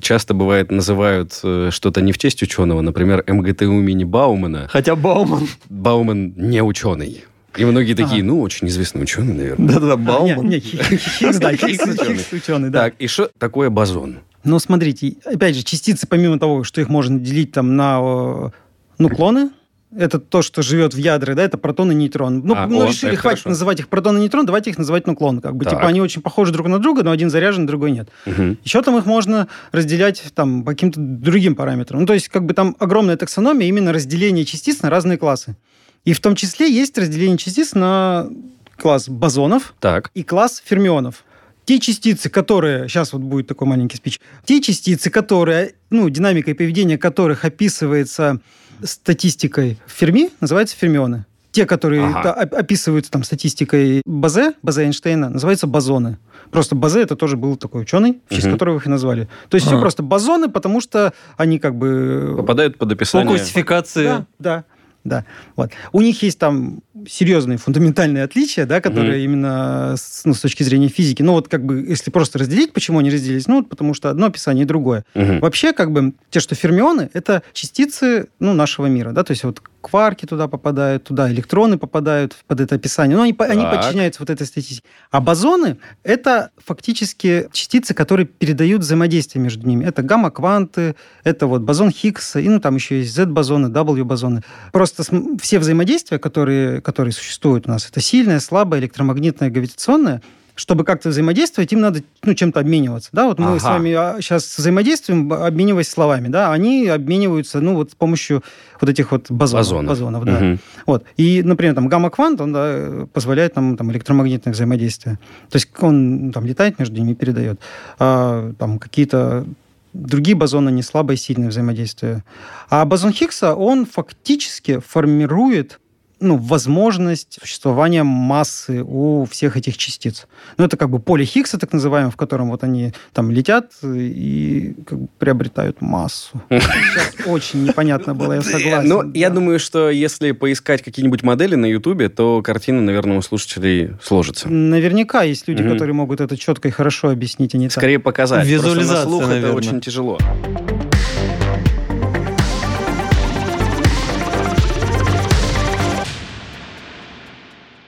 часто 0.00 0.32
бывает 0.32 0.70
называют 0.70 1.38
э, 1.44 1.68
что-то 1.70 2.00
не 2.00 2.12
в 2.12 2.18
честь 2.18 2.42
ученого, 2.42 2.80
например, 2.80 3.22
МГТУ 3.28 3.64
имени 3.64 4.04
Баумана. 4.04 4.68
Хотя 4.70 4.96
Бауман. 4.96 5.46
Бауман 5.68 6.32
не 6.34 6.62
ученый. 6.62 7.24
И 7.56 7.64
многие 7.64 7.94
такие, 7.94 8.22
ну, 8.22 8.40
очень 8.40 8.68
известный 8.68 9.02
ученый, 9.02 9.34
наверное. 9.34 9.68
Да-да-да, 9.74 9.92
А, 9.92 9.96
Бауман. 9.96 10.48
не, 10.48 10.58
Хи- 10.60 10.76
Хи- 10.82 10.96
Хиггс, 10.96 11.38
да, 11.38 11.54
Хиггс 11.54 12.32
ученый. 12.32 12.70
Да. 12.70 12.84
Так, 12.84 12.94
и 12.98 13.06
что 13.06 13.30
такое 13.38 13.68
бозон? 13.70 14.18
Но 14.44 14.58
смотрите, 14.58 15.16
опять 15.24 15.54
же, 15.56 15.62
частицы, 15.62 16.06
помимо 16.06 16.38
того, 16.38 16.64
что 16.64 16.80
их 16.80 16.88
можно 16.88 17.18
делить 17.20 17.52
там 17.52 17.76
на 17.76 18.00
э, 18.02 18.50
нуклоны, 18.98 19.50
это 19.94 20.18
то, 20.18 20.40
что 20.40 20.62
живет 20.62 20.94
в 20.94 20.96
ядре, 20.96 21.34
да, 21.34 21.44
это 21.44 21.58
протон 21.58 21.92
и 21.92 21.94
нейтрон. 21.94 22.40
Ну, 22.42 22.54
А, 22.56 22.66
ну, 22.66 22.80
о, 22.80 22.86
решили, 22.88 23.12
это 23.12 23.20
хватит 23.20 23.40
хорошо. 23.42 23.48
называть 23.50 23.80
их 23.80 23.88
протон 23.88 24.16
и 24.16 24.20
нейтрон, 24.22 24.46
давайте 24.46 24.70
их 24.70 24.78
называть 24.78 25.06
нуклон. 25.06 25.40
Как 25.42 25.54
бы, 25.54 25.64
Так. 25.66 25.74
типа, 25.74 25.86
они 25.86 26.00
очень 26.00 26.22
похожи 26.22 26.50
друг 26.50 26.66
на 26.68 26.78
друга, 26.78 27.02
но 27.02 27.10
один 27.10 27.28
заряжен, 27.28 27.66
другой 27.66 27.90
нет. 27.92 28.08
Мгм. 28.24 28.56
Еще 28.64 28.80
там 28.82 28.96
их 28.96 29.04
можно 29.04 29.48
разделять 29.70 30.24
там, 30.34 30.64
по 30.64 30.70
каким-то 30.72 30.98
другим 30.98 31.54
параметрам. 31.54 32.00
Ну, 32.00 32.06
то 32.06 32.14
есть, 32.14 32.28
как 32.30 32.46
бы 32.46 32.54
там 32.54 32.74
огромная 32.78 33.18
таксономия, 33.18 33.68
именно 33.68 33.92
разделение 33.92 34.46
частиц 34.46 34.80
на 34.80 34.88
разные 34.88 35.18
классы. 35.18 35.56
И 36.04 36.12
в 36.12 36.20
том 36.20 36.34
числе 36.34 36.70
есть 36.70 36.96
разделение 36.98 37.38
частиц 37.38 37.74
на 37.74 38.28
класс 38.76 39.08
бозонов, 39.08 39.74
Так. 39.80 40.10
и 40.14 40.22
класс 40.24 40.60
фермионов. 40.64 41.24
Те 41.64 41.78
частицы, 41.78 42.28
которые... 42.28 42.88
Сейчас 42.88 43.12
вот 43.12 43.22
будет 43.22 43.46
такой 43.46 43.68
маленький 43.68 43.96
спич. 43.96 44.20
Те 44.44 44.60
частицы, 44.60 45.10
которые... 45.10 45.74
Ну, 45.90 46.08
динамикой 46.10 46.54
поведения 46.56 46.98
которых 46.98 47.44
описывается 47.44 48.40
статистикой 48.82 49.78
Ферми, 49.86 50.30
называются 50.40 50.76
фермионы. 50.76 51.24
Те, 51.52 51.66
которые 51.66 52.02
Ага. 52.02 52.32
описываются 52.32 53.10
там 53.12 53.22
статистикой 53.24 54.00
Базе, 54.06 54.54
Базе 54.62 54.84
Эйнштейна, 54.84 55.28
называются 55.28 55.66
бозоны. 55.66 56.16
Просто 56.50 56.74
Базе 56.74 57.02
это 57.02 57.14
тоже 57.14 57.36
был 57.36 57.56
такой 57.56 57.82
ученый, 57.82 58.20
в 58.28 58.34
честь 58.34 58.46
Мгм. 58.46 58.54
которого 58.54 58.76
их 58.78 58.86
и 58.86 58.88
назвали. 58.88 59.28
То 59.50 59.56
есть 59.56 59.66
все 59.66 59.74
Ага. 59.76 59.82
просто 59.82 60.02
бозоны, 60.02 60.48
потому 60.48 60.80
что 60.80 61.12
они 61.36 61.58
как 61.58 61.76
бы... 61.76 62.34
Попадают 62.38 62.78
под 62.78 62.88
По 62.88 62.94
описание. 62.94 63.28
классификации. 63.36 64.04
Да, 64.04 64.26
да, 64.38 64.64
да. 65.04 65.24
Вот. 65.56 65.70
У 65.92 66.00
них 66.00 66.22
есть 66.22 66.38
там 66.38 66.80
серьезные 67.08 67.58
фундаментальные 67.58 68.24
отличия, 68.24 68.66
да, 68.66 68.80
которые 68.80 69.24
Мгм. 69.24 69.24
именно 69.24 69.94
с, 69.96 70.24
ну, 70.24 70.34
с 70.34 70.40
точки 70.40 70.62
зрения 70.62 70.88
физики. 70.88 71.22
Ну 71.22 71.32
вот 71.32 71.48
как 71.48 71.64
бы, 71.64 71.84
если 71.88 72.10
просто 72.10 72.38
разделить, 72.38 72.72
почему 72.72 72.98
они 72.98 73.10
разделились? 73.10 73.48
Ну, 73.48 73.56
вот 73.56 73.68
потому 73.68 73.94
что 73.94 74.10
одно 74.10 74.26
описание 74.26 74.64
и 74.64 74.66
другое. 74.66 75.04
Мгм. 75.14 75.40
Вообще, 75.40 75.72
как 75.72 75.92
бы, 75.92 76.12
те, 76.30 76.40
что 76.40 76.54
фермионы, 76.54 77.10
это 77.14 77.42
частицы 77.52 78.28
ну, 78.38 78.52
нашего 78.54 78.86
мира, 78.86 79.12
да, 79.12 79.24
то 79.24 79.32
есть 79.32 79.44
вот 79.44 79.60
кварки 79.82 80.24
туда 80.26 80.48
попадают, 80.48 81.04
туда 81.04 81.30
электроны 81.30 81.76
попадают 81.76 82.36
под 82.46 82.60
это 82.60 82.76
описание. 82.76 83.16
Но 83.16 83.22
они, 83.24 83.34
они 83.38 83.64
подчиняются 83.64 84.20
вот 84.22 84.30
этой 84.30 84.46
статистике. 84.46 84.86
А 85.10 85.20
бозоны— 85.20 85.78
это 86.02 86.50
фактически 86.56 87.48
частицы, 87.52 87.92
которые 87.92 88.26
передают 88.26 88.82
взаимодействие 88.82 89.42
между 89.42 89.66
ними. 89.66 89.84
Это 89.84 90.02
гамма-кванты, 90.02 90.96
это 91.24 91.46
вот 91.46 91.62
бозон 91.62 91.90
Хиггса, 91.90 92.40
и 92.40 92.48
ну 92.48 92.60
там 92.60 92.76
еще 92.76 93.00
есть 93.00 93.14
Z-бозоны, 93.14 93.68
W-бозоны. 93.68 94.42
Просто 94.72 95.02
все 95.40 95.58
взаимодействия, 95.58 96.18
которые, 96.18 96.80
которые 96.80 97.12
существуют 97.12 97.66
у 97.66 97.70
нас, 97.70 97.88
это 97.88 98.00
сильное, 98.00 98.40
слабое, 98.40 98.80
электромагнитное, 98.80 99.50
гравитационное— 99.50 100.22
чтобы 100.54 100.84
как-то 100.84 101.08
взаимодействовать, 101.08 101.72
им 101.72 101.80
надо 101.80 102.02
ну, 102.22 102.34
чем-то 102.34 102.60
обмениваться. 102.60 103.10
Да? 103.12 103.26
Вот 103.26 103.38
мы 103.38 103.52
ага. 103.52 103.60
с 103.60 103.64
вами 103.64 104.20
сейчас 104.20 104.58
а, 104.58 104.60
взаимодействуем, 104.60 105.32
обмениваясь 105.32 105.88
словами. 105.88 106.28
Да? 106.28 106.52
Они 106.52 106.86
обмениваются 106.86 107.60
ну, 107.60 107.74
вот 107.74 107.92
с 107.92 107.94
помощью 107.94 108.42
вот 108.80 108.90
этих 108.90 109.12
вот 109.12 109.30
бозонов. 109.30 109.66
бозонов. 109.66 109.88
бозонов 109.88 110.24
да. 110.24 110.36
угу. 110.36 110.58
вот. 110.86 111.04
И, 111.16 111.42
например, 111.42 111.74
там 111.74 111.88
гамма-квант, 111.88 112.40
он 112.40 112.52
да, 112.52 113.06
позволяет 113.12 113.56
нам 113.56 113.76
там, 113.76 113.90
электромагнитное 113.92 114.52
взаимодействие. 114.52 115.18
То 115.48 115.56
есть 115.56 115.70
он 115.80 116.32
там 116.32 116.44
летает 116.44 116.78
между 116.78 117.00
ними, 117.00 117.14
передает. 117.14 117.58
А, 117.98 118.52
там 118.58 118.78
какие-то 118.78 119.46
другие 119.94 120.36
бозоны 120.36 120.70
не 120.70 120.82
слабое, 120.82 121.16
сильное 121.16 121.48
взаимодействие. 121.48 122.24
А 122.68 122.84
бозон 122.84 123.12
Хиггса, 123.12 123.54
он 123.54 123.86
фактически 123.86 124.80
формирует 124.80 125.80
ну, 126.22 126.36
возможность 126.36 127.38
существования 127.40 128.04
массы 128.04 128.82
у 128.82 129.24
всех 129.24 129.56
этих 129.56 129.76
частиц. 129.76 130.26
Ну, 130.56 130.64
это 130.64 130.76
как 130.76 130.88
бы 130.88 130.98
поле 130.98 131.24
Хиггса, 131.24 131.58
так 131.58 131.72
называемое, 131.72 132.10
в 132.10 132.16
котором 132.16 132.50
вот 132.50 132.64
они 132.64 132.92
там 133.12 133.30
летят 133.30 133.72
и 133.82 134.74
как 134.86 135.00
бы 135.00 135.08
приобретают 135.18 135.80
массу. 135.80 136.40
Сейчас 136.50 137.26
очень 137.26 137.64
непонятно 137.64 138.14
было, 138.14 138.34
я 138.34 138.42
согласен. 138.42 138.88
Ну, 138.88 139.12
я 139.12 139.30
думаю, 139.30 139.58
что 139.58 139.90
если 139.90 140.32
поискать 140.32 140.82
какие-нибудь 140.82 141.22
модели 141.22 141.56
на 141.56 141.66
Ютубе, 141.66 142.08
то 142.08 142.40
картина, 142.42 142.80
наверное, 142.80 143.18
у 143.18 143.22
слушателей 143.22 143.90
сложится. 144.02 144.48
Наверняка 144.48 145.22
есть 145.22 145.48
люди, 145.48 145.62
которые 145.62 145.94
могут 145.94 146.20
это 146.20 146.36
четко 146.36 146.68
и 146.68 146.70
хорошо 146.70 147.10
объяснить, 147.10 147.54
а 147.54 147.58
не 147.58 147.68
Скорее 147.68 147.98
показать. 147.98 148.46
Визуализация, 148.46 149.38
это 149.38 149.52
очень 149.52 149.80
тяжело. 149.80 150.18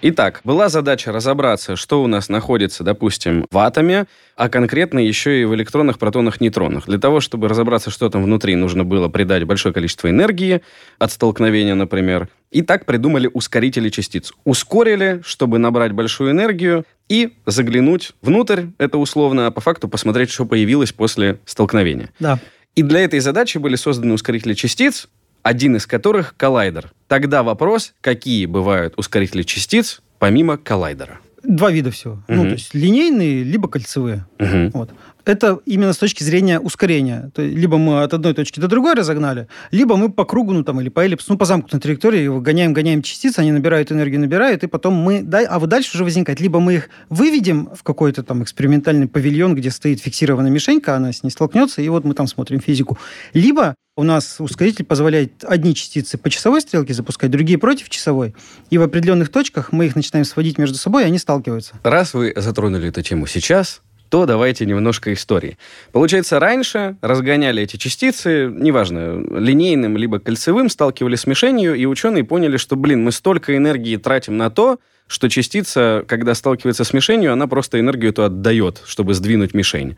Итак, 0.07 0.43
была 0.45 0.69
задача 0.69 1.12
разобраться, 1.12 1.77
что 1.77 2.03
у 2.03 2.07
нас 2.07 2.29
находится, 2.29 2.85
допустим, 2.85 3.47
в 3.51 3.57
атоме, 3.57 4.05
а 4.37 4.51
конкретно 4.51 4.99
еще 4.99 5.40
и 5.40 5.47
в 5.47 5.55
электронах, 5.55 5.99
протонах, 5.99 6.43
нейтронах. 6.43 6.85
Для 6.85 6.99
того, 6.99 7.21
чтобы 7.21 7.49
разобраться, 7.49 7.90
что 7.90 8.11
там 8.11 8.23
внутри, 8.23 8.55
нужно 8.55 8.85
было 8.85 9.09
придать 9.09 9.45
большое 9.45 9.73
количество 9.73 10.11
энергии 10.11 10.61
от 10.99 11.11
столкновения, 11.11 11.75
например. 11.75 12.29
И 12.51 12.61
так 12.61 12.85
придумали 12.85 13.31
ускорители 13.33 13.88
частиц. 13.88 14.35
Ускорили, 14.45 15.23
чтобы 15.25 15.59
набрать 15.59 15.93
большую 15.93 16.33
энергию 16.33 16.85
и 17.09 17.38
заглянуть 17.47 18.12
внутрь, 18.21 18.64
это 18.77 18.99
условно, 18.99 19.47
а 19.47 19.51
по 19.51 19.62
факту 19.62 19.88
посмотреть, 19.88 20.29
что 20.31 20.45
появилось 20.45 20.93
после 20.93 21.38
столкновения. 21.47 22.11
Да. 22.21 22.38
И 22.75 22.83
для 22.83 23.01
этой 23.01 23.21
задачи 23.21 23.57
были 23.57 23.77
созданы 23.77 24.12
ускорители 24.12 24.53
частиц, 24.53 25.09
один 25.44 25.76
из 25.76 25.87
которых 25.87 26.35
коллайдер. 26.37 26.90
Тогда 27.07 27.44
вопрос, 27.44 27.94
какие 28.00 28.46
бывают 28.46 28.94
ускорители 28.96 29.42
частиц 29.42 30.00
помимо 30.18 30.57
коллайдера? 30.57 31.20
Два 31.44 31.70
вида 31.70 31.90
всего. 31.90 32.14
Угу. 32.14 32.22
Ну, 32.28 32.42
то 32.44 32.52
есть 32.52 32.74
линейные, 32.74 33.44
либо 33.44 33.68
кольцевые. 33.68 34.26
Угу. 34.40 34.70
Вот. 34.72 34.90
Это 35.26 35.59
именно 35.66 35.92
с 35.92 35.98
точки 35.98 36.22
зрения 36.22 36.59
ускорения. 36.59 37.30
То 37.35 37.42
есть, 37.42 37.57
либо 37.57 37.76
мы 37.76 38.02
от 38.02 38.14
одной 38.14 38.33
точки 38.33 38.61
до 38.61 38.68
другой 38.68 38.94
разогнали, 38.94 39.48
либо 39.70 39.96
мы 39.96 40.11
по 40.11 40.24
кругу, 40.24 40.52
ну 40.52 40.64
там, 40.64 40.80
или 40.80 40.88
по 40.88 41.00
эллипсу, 41.00 41.33
ну, 41.33 41.38
по 41.38 41.44
замкнутой 41.44 41.80
траектории 41.80 42.40
гоняем, 42.40 42.72
гоняем 42.72 43.02
частицы, 43.02 43.40
они 43.40 43.52
набирают 43.52 43.92
энергию, 43.92 44.20
набирают, 44.20 44.64
и 44.64 44.66
потом 44.66 44.94
мы... 44.94 45.26
А 45.48 45.59
вот 45.59 45.68
дальше 45.68 45.90
уже 45.94 46.04
возникает. 46.04 46.40
Либо 46.40 46.61
мы 46.61 46.74
их 46.74 46.88
выведем 47.11 47.68
в 47.74 47.83
какой-то 47.83 48.22
там 48.22 48.42
экспериментальный 48.42 49.09
павильон, 49.09 49.54
где 49.54 49.70
стоит 49.70 50.00
фиксированная 50.00 50.50
мишенька, 50.50 50.96
она 50.96 51.12
с 51.12 51.22
ней 51.22 51.30
столкнется, 51.30 51.83
и 51.83 51.88
вот 51.90 52.04
мы 52.04 52.14
там 52.14 52.26
смотрим 52.26 52.61
физику. 52.61 52.98
Либо 53.35 53.74
у 53.96 54.02
нас 54.02 54.37
ускоритель 54.40 54.85
позволяет 54.85 55.44
одни 55.44 55.74
частицы 55.74 56.18
по 56.18 56.28
часовой 56.28 56.61
стрелке 56.61 56.94
запускать, 56.94 57.30
другие 57.30 57.59
против 57.59 57.88
часовой. 57.88 58.35
И 58.70 58.78
в 58.78 58.83
определенных 58.83 59.30
точках 59.30 59.72
мы 59.72 59.87
их 59.87 59.94
начинаем 59.94 60.24
сводить 60.24 60.59
между 60.59 60.76
собой, 60.76 61.04
и 61.04 61.07
они 61.07 61.18
сталкиваются. 61.18 61.74
Раз 61.83 62.14
вы 62.14 62.33
затронули 62.35 62.88
эту 62.88 63.02
тему 63.02 63.26
сейчас, 63.26 63.83
то 64.09 64.26
давайте 64.26 64.66
немножко 64.66 65.12
истории. 65.12 65.59
Получается, 65.92 66.40
раньше 66.40 66.96
разгоняли 67.02 67.62
эти 67.62 67.76
частицы, 67.76 68.50
неважно, 68.52 69.20
линейным 69.38 69.96
либо 69.96 70.18
кольцевым, 70.18 70.68
сталкивали 70.68 71.14
с 71.14 71.26
мишенью, 71.26 71.74
и 71.74 71.87
ученые 71.87 72.24
поняли, 72.24 72.57
что, 72.57 72.76
блин, 72.76 73.04
мы 73.04 73.12
столько 73.12 73.57
энергии 73.57 73.96
тратим 73.96 74.37
на 74.37 74.50
то, 74.50 74.78
что 75.07 75.29
частица, 75.29 76.05
когда 76.07 76.35
сталкивается 76.35 76.85
с 76.85 76.93
мишенью, 76.93 77.33
она 77.33 77.47
просто 77.47 77.79
энергию 77.79 78.11
эту 78.11 78.25
отдает, 78.25 78.83
чтобы 78.87 79.14
сдвинуть 79.14 79.53
мишень. 79.53 79.97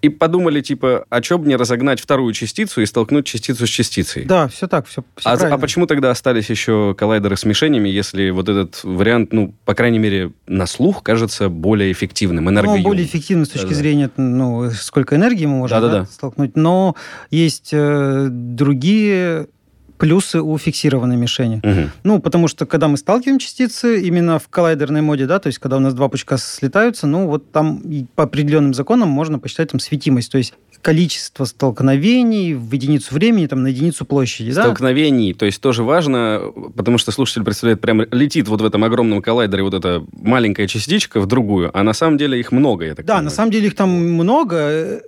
И 0.00 0.08
подумали, 0.08 0.60
типа, 0.60 1.06
а 1.08 1.22
что 1.22 1.38
бы 1.38 1.48
не 1.48 1.56
разогнать 1.56 2.00
вторую 2.00 2.32
частицу 2.34 2.82
и 2.82 2.86
столкнуть 2.86 3.26
частицу 3.26 3.66
с 3.66 3.70
частицей? 3.70 4.24
Да, 4.24 4.48
все 4.48 4.68
так, 4.68 4.86
все, 4.86 5.02
все 5.16 5.30
а, 5.30 5.54
а 5.54 5.58
почему 5.58 5.86
тогда 5.86 6.10
остались 6.10 6.50
еще 6.50 6.94
коллайдеры 6.96 7.36
с 7.36 7.44
мишенями, 7.44 7.88
если 7.88 8.30
вот 8.30 8.48
этот 8.48 8.84
вариант, 8.84 9.32
ну, 9.32 9.54
по 9.64 9.74
крайней 9.74 9.98
мере, 9.98 10.32
на 10.46 10.66
слух 10.66 11.02
кажется 11.02 11.48
более 11.48 11.90
эффективным, 11.90 12.48
энергоемким? 12.48 12.82
Ну, 12.82 12.88
более 12.88 13.06
эффективным 13.06 13.46
с 13.46 13.48
точки 13.48 13.70
да, 13.70 13.74
зрения, 13.74 14.10
ну, 14.16 14.70
сколько 14.70 15.16
энергии 15.16 15.46
мы 15.46 15.56
можем 15.56 15.80
да, 15.80 15.88
да, 15.88 15.98
да. 16.00 16.06
столкнуть. 16.06 16.54
Но 16.54 16.94
есть 17.30 17.70
э, 17.72 18.28
другие 18.30 19.48
плюсы 19.98 20.40
у 20.40 20.56
фиксированной 20.58 21.16
мишени. 21.16 21.60
Угу. 21.62 21.90
Ну, 22.04 22.20
потому 22.20 22.48
что 22.48 22.66
когда 22.66 22.88
мы 22.88 22.96
сталкиваем 22.96 23.38
частицы 23.38 24.02
именно 24.02 24.38
в 24.38 24.48
коллайдерной 24.48 25.02
моде, 25.02 25.26
да, 25.26 25.38
то 25.38 25.46
есть 25.46 25.58
когда 25.58 25.76
у 25.76 25.80
нас 25.80 25.94
два 25.94 26.08
пучка 26.08 26.36
слетаются, 26.36 27.06
ну, 27.06 27.26
вот 27.26 27.50
там 27.52 27.82
по 28.14 28.24
определенным 28.24 28.74
законам 28.74 29.08
можно 29.08 29.38
посчитать 29.38 29.70
там 29.70 29.80
светимость. 29.80 30.32
То 30.32 30.38
есть 30.38 30.54
количество 30.84 31.46
столкновений 31.46 32.52
в 32.52 32.70
единицу 32.70 33.14
времени, 33.14 33.46
там, 33.46 33.62
на 33.62 33.68
единицу 33.68 34.04
площади. 34.04 34.50
Столкновений, 34.50 35.32
да? 35.32 35.38
то 35.38 35.46
есть 35.46 35.58
тоже 35.62 35.82
важно, 35.82 36.52
потому 36.76 36.98
что 36.98 37.10
слушатель 37.10 37.42
представляет, 37.42 37.80
прямо 37.80 38.06
летит 38.10 38.48
вот 38.48 38.60
в 38.60 38.64
этом 38.66 38.84
огромном 38.84 39.22
коллайдере 39.22 39.62
вот 39.62 39.72
эта 39.72 40.04
маленькая 40.12 40.66
частичка 40.68 41.20
в 41.20 41.26
другую, 41.26 41.70
а 41.72 41.82
на 41.82 41.94
самом 41.94 42.18
деле 42.18 42.38
их 42.38 42.52
много, 42.52 42.84
я 42.84 42.94
так 42.94 43.06
Да, 43.06 43.14
понимаю. 43.14 43.24
на 43.24 43.30
самом 43.30 43.50
деле 43.50 43.66
их 43.68 43.74
там 43.74 43.88
много. 43.88 44.56
Э, 44.56 45.00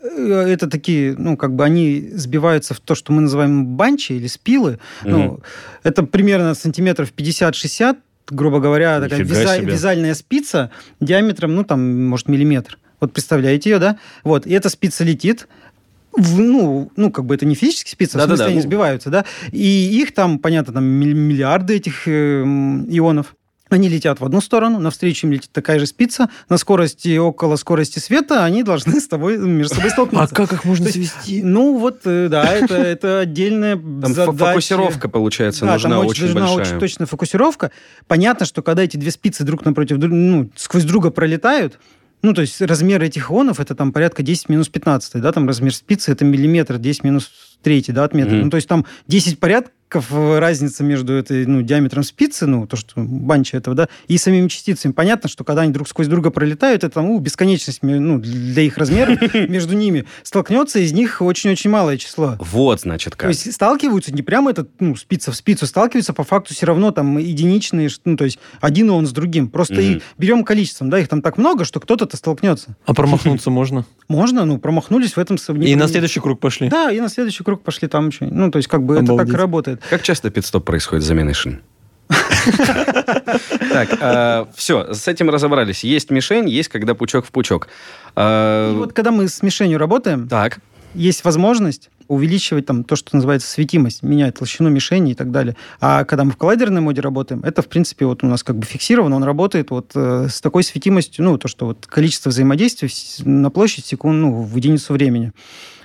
это 0.49 0.67
такие, 0.71 1.15
ну, 1.19 1.37
как 1.37 1.55
бы 1.55 1.62
они 1.62 2.09
сбиваются 2.15 2.73
в 2.73 2.81
то, 2.81 2.95
что 2.95 3.12
мы 3.12 3.21
называем 3.21 3.67
банчи 3.67 4.12
или 4.15 4.29
спилы. 4.29 4.79
Угу. 5.03 5.11
Ну, 5.11 5.41
это 5.83 6.05
примерно 6.05 6.55
сантиметров 6.55 7.12
50-60, 7.15 7.99
грубо 8.31 8.61
говоря, 8.61 8.99
Нифига 8.99 9.19
такая 9.19 9.61
вяза- 9.61 9.61
вязальная 9.61 10.15
спица 10.15 10.71
диаметром, 11.01 11.55
ну, 11.55 11.65
там, 11.65 12.09
может, 12.09 12.29
миллиметр. 12.29 12.79
Вот 12.99 13.12
представляете 13.12 13.71
ее, 13.71 13.79
да? 13.79 13.99
Вот, 14.25 14.47
и 14.47 14.55
эта 14.55 14.71
спица 14.71 15.05
летит, 15.05 15.49
в, 16.17 16.41
ну, 16.41 16.91
ну, 16.97 17.11
как 17.11 17.25
бы 17.25 17.35
это 17.35 17.47
не 17.47 17.55
физические 17.55 17.93
спицы, 17.93 18.19
да, 18.19 18.25
в 18.25 18.27
смысле 18.27 18.39
да, 18.39 18.45
да, 18.45 18.51
они 18.51 18.57
ну... 18.57 18.63
сбиваются, 18.63 19.11
да, 19.11 19.25
и 19.53 20.01
их 20.01 20.15
там, 20.15 20.39
понятно, 20.39 20.73
там 20.73 20.85
миллиарды 20.85 21.77
этих 21.77 22.09
э, 22.09 22.43
ионов. 22.43 23.35
Они 23.69 23.89
летят 23.89 24.21
в 24.21 24.25
одну 24.25 24.41
сторону, 24.41 24.79
навстречу 24.79 25.27
им 25.27 25.33
летит 25.33 25.51
такая 25.51 25.81
же 25.81 25.87
спица, 25.87 26.31
на 26.49 26.57
скорости 26.57 27.19
около 27.19 27.57
скорости 27.57 27.99
света 27.99 28.45
они 28.45 28.63
должны 28.63 29.01
с 29.01 29.09
тобой 29.09 29.39
между 29.39 29.75
собой 29.75 29.91
столкнуться. 29.91 30.33
А 30.33 30.37
как 30.37 30.53
их 30.53 30.65
можно 30.65 30.89
свести? 30.89 31.43
Ну 31.43 31.77
вот, 31.77 32.03
э, 32.05 32.29
да, 32.29 32.45
это, 32.55 32.77
это 32.77 33.19
отдельная 33.21 33.75
там 33.75 34.15
задача. 34.15 34.51
фокусировка, 34.53 35.09
получается, 35.09 35.65
да, 35.65 35.73
нужна 35.73 35.91
там 35.91 36.07
очень, 36.07 36.11
очень 36.11 36.35
нужна 36.35 36.41
большая. 36.55 36.67
очень 36.67 36.79
точная 36.79 37.07
фокусировка. 37.07 37.73
Понятно, 38.07 38.47
что 38.47 38.63
когда 38.63 38.85
эти 38.85 38.97
две 38.97 39.11
спицы 39.11 39.43
друг 39.43 39.65
напротив 39.65 39.99
друга, 39.99 40.15
ну, 40.15 40.51
сквозь 40.55 40.85
друга 40.85 41.11
пролетают, 41.11 41.81
ну, 42.23 42.35
то 42.35 42.41
есть 42.41 42.61
размер 42.61 43.03
этих 43.03 43.31
ионов 43.31 43.61
это 43.61 43.75
там 43.75 43.93
порядка 43.93 44.23
10 44.23 44.49
минус 44.49 44.69
15, 44.69 45.21
да, 45.21 45.33
там 45.33 45.47
размер 45.47 45.75
спицы 45.75 46.13
это 46.13 46.25
миллиметр, 46.25 46.79
10 46.79 47.05
минус 47.05 47.31
3, 47.62 47.85
да, 47.88 48.05
от 48.05 48.14
метра. 48.14 48.37
Mm-hmm. 48.37 48.45
Ну, 48.45 48.51
то 48.51 48.57
есть 48.57 48.69
там 48.69 48.87
10 49.09 49.38
порядков 49.38 49.73
разница 50.11 50.83
между 50.83 51.12
этой, 51.14 51.47
ну, 51.47 51.62
диаметром 51.62 52.03
спицы, 52.03 52.47
ну, 52.47 52.66
то, 52.66 52.77
что 52.77 52.95
банча 52.97 53.57
этого, 53.57 53.77
да, 53.77 53.88
и 54.09 54.19
самими 54.19 54.49
частицами. 54.49 54.92
Понятно, 54.92 55.29
что 55.29 55.45
когда 55.45 55.62
они 55.62 55.73
друг 55.73 55.88
сквозь 55.88 56.09
друга 56.09 56.31
пролетают, 56.31 56.85
это, 56.85 57.01
ну, 57.01 57.19
бесконечность, 57.19 57.81
ну, 57.83 58.19
для 58.19 58.62
их 58.62 58.79
размера 58.79 59.16
между 59.49 59.77
ними 59.77 60.05
столкнется, 60.23 60.81
из 60.81 60.92
них 60.92 61.23
очень-очень 61.23 61.71
малое 61.71 61.99
число. 61.99 62.37
Вот, 62.40 62.81
значит, 62.81 63.14
как. 63.14 63.23
То 63.23 63.29
есть 63.29 63.53
сталкиваются 63.53 64.12
не 64.12 64.23
прямо 64.23 64.51
этот, 64.51 64.71
ну, 64.81 64.97
спица 64.97 65.31
в 65.31 65.37
спицу, 65.37 65.66
сталкиваются 65.66 66.12
по 66.12 66.25
факту 66.25 66.55
все 66.55 66.66
равно 66.66 66.90
там 66.90 67.19
единичные, 67.19 67.88
ну, 68.05 68.16
то 68.16 68.25
есть 68.25 68.38
один 68.61 68.90
он 68.90 69.07
с 69.07 69.12
другим. 69.12 69.49
Просто 69.49 69.81
и 69.81 70.01
берем 70.19 70.45
количеством, 70.45 70.90
да, 70.90 70.99
их 70.99 71.09
там 71.09 71.23
так 71.23 71.38
много, 71.38 71.64
что 71.64 71.81
кто-то-то 71.81 72.16
столкнется. 72.16 72.77
А 72.87 72.95
промахнуться 72.95 73.51
можно? 73.51 73.87
Можно, 74.09 74.45
ну, 74.45 74.59
промахнулись 74.59 75.12
в 75.12 75.19
этом... 75.19 75.37
И 75.37 75.75
на 75.77 75.88
следующий 75.88 76.21
круг 76.21 76.40
пошли? 76.40 76.69
Да, 76.69 76.90
и 76.90 77.01
на 77.01 77.09
следующий 77.09 77.45
круг 77.47 77.63
пошли 77.63 77.87
там 77.87 78.09
еще. 78.09 78.27
Ну, 78.27 78.51
то 78.51 78.59
есть 78.59 78.69
как 78.69 78.83
бы 78.83 78.97
это 78.97 79.17
так 79.17 79.29
и 79.29 79.33
работает. 79.33 79.81
Как 79.89 80.03
часто 80.03 80.31
пидстоп 80.31 80.65
происходит 80.65 81.05
заменой 81.05 81.33
шин? 81.35 81.63
Так, 83.73 83.89
а, 84.01 84.49
все, 84.55 84.95
с 84.95 85.07
этим 85.07 85.29
разобрались. 85.29 85.85
Есть 85.85 86.11
мишень, 86.11 86.49
есть 86.49 86.69
когда 86.69 86.95
пучок 86.95 87.27
в 87.27 87.31
пучок. 87.31 87.69
А, 88.15 88.73
и 88.73 88.77
вот 88.77 88.93
когда 88.93 89.11
мы 89.11 89.29
с 89.29 89.43
мишенью 89.43 89.79
работаем, 89.79 90.29
так. 90.29 90.59
есть 90.95 91.25
возможность 91.25 91.91
увеличивать 92.09 92.67
там 92.67 92.85
то, 92.85 92.97
что 92.97 93.15
называется 93.17 93.49
светимость, 93.49 94.03
менять 94.03 94.39
толщину 94.39 94.71
мишени 94.71 95.13
и 95.13 95.15
так 95.15 95.31
далее. 95.31 95.57
А 95.81 96.05
когда 96.05 96.25
мы 96.25 96.31
в 96.31 96.37
коллайдерной 96.37 96.81
моде 96.81 97.01
работаем, 97.01 97.43
это, 97.43 97.63
в 97.63 97.69
принципе, 97.69 98.07
вот 98.07 98.23
у 98.23 98.27
нас 98.27 98.43
как 98.43 98.57
бы 98.57 98.65
фиксировано, 98.65 99.17
он 99.17 99.25
работает 99.25 99.71
вот 99.71 99.91
э, 99.95 100.29
с 100.31 100.41
такой 100.41 100.63
светимостью, 100.63 101.25
ну, 101.25 101.37
то, 101.37 101.49
что 101.49 101.67
вот 101.67 101.87
количество 101.87 102.31
взаимодействий 102.31 102.91
на 103.25 103.51
площадь 103.51 103.87
секунд, 103.87 104.21
ну, 104.21 104.43
в 104.43 104.57
единицу 104.57 104.93
времени. 104.93 105.33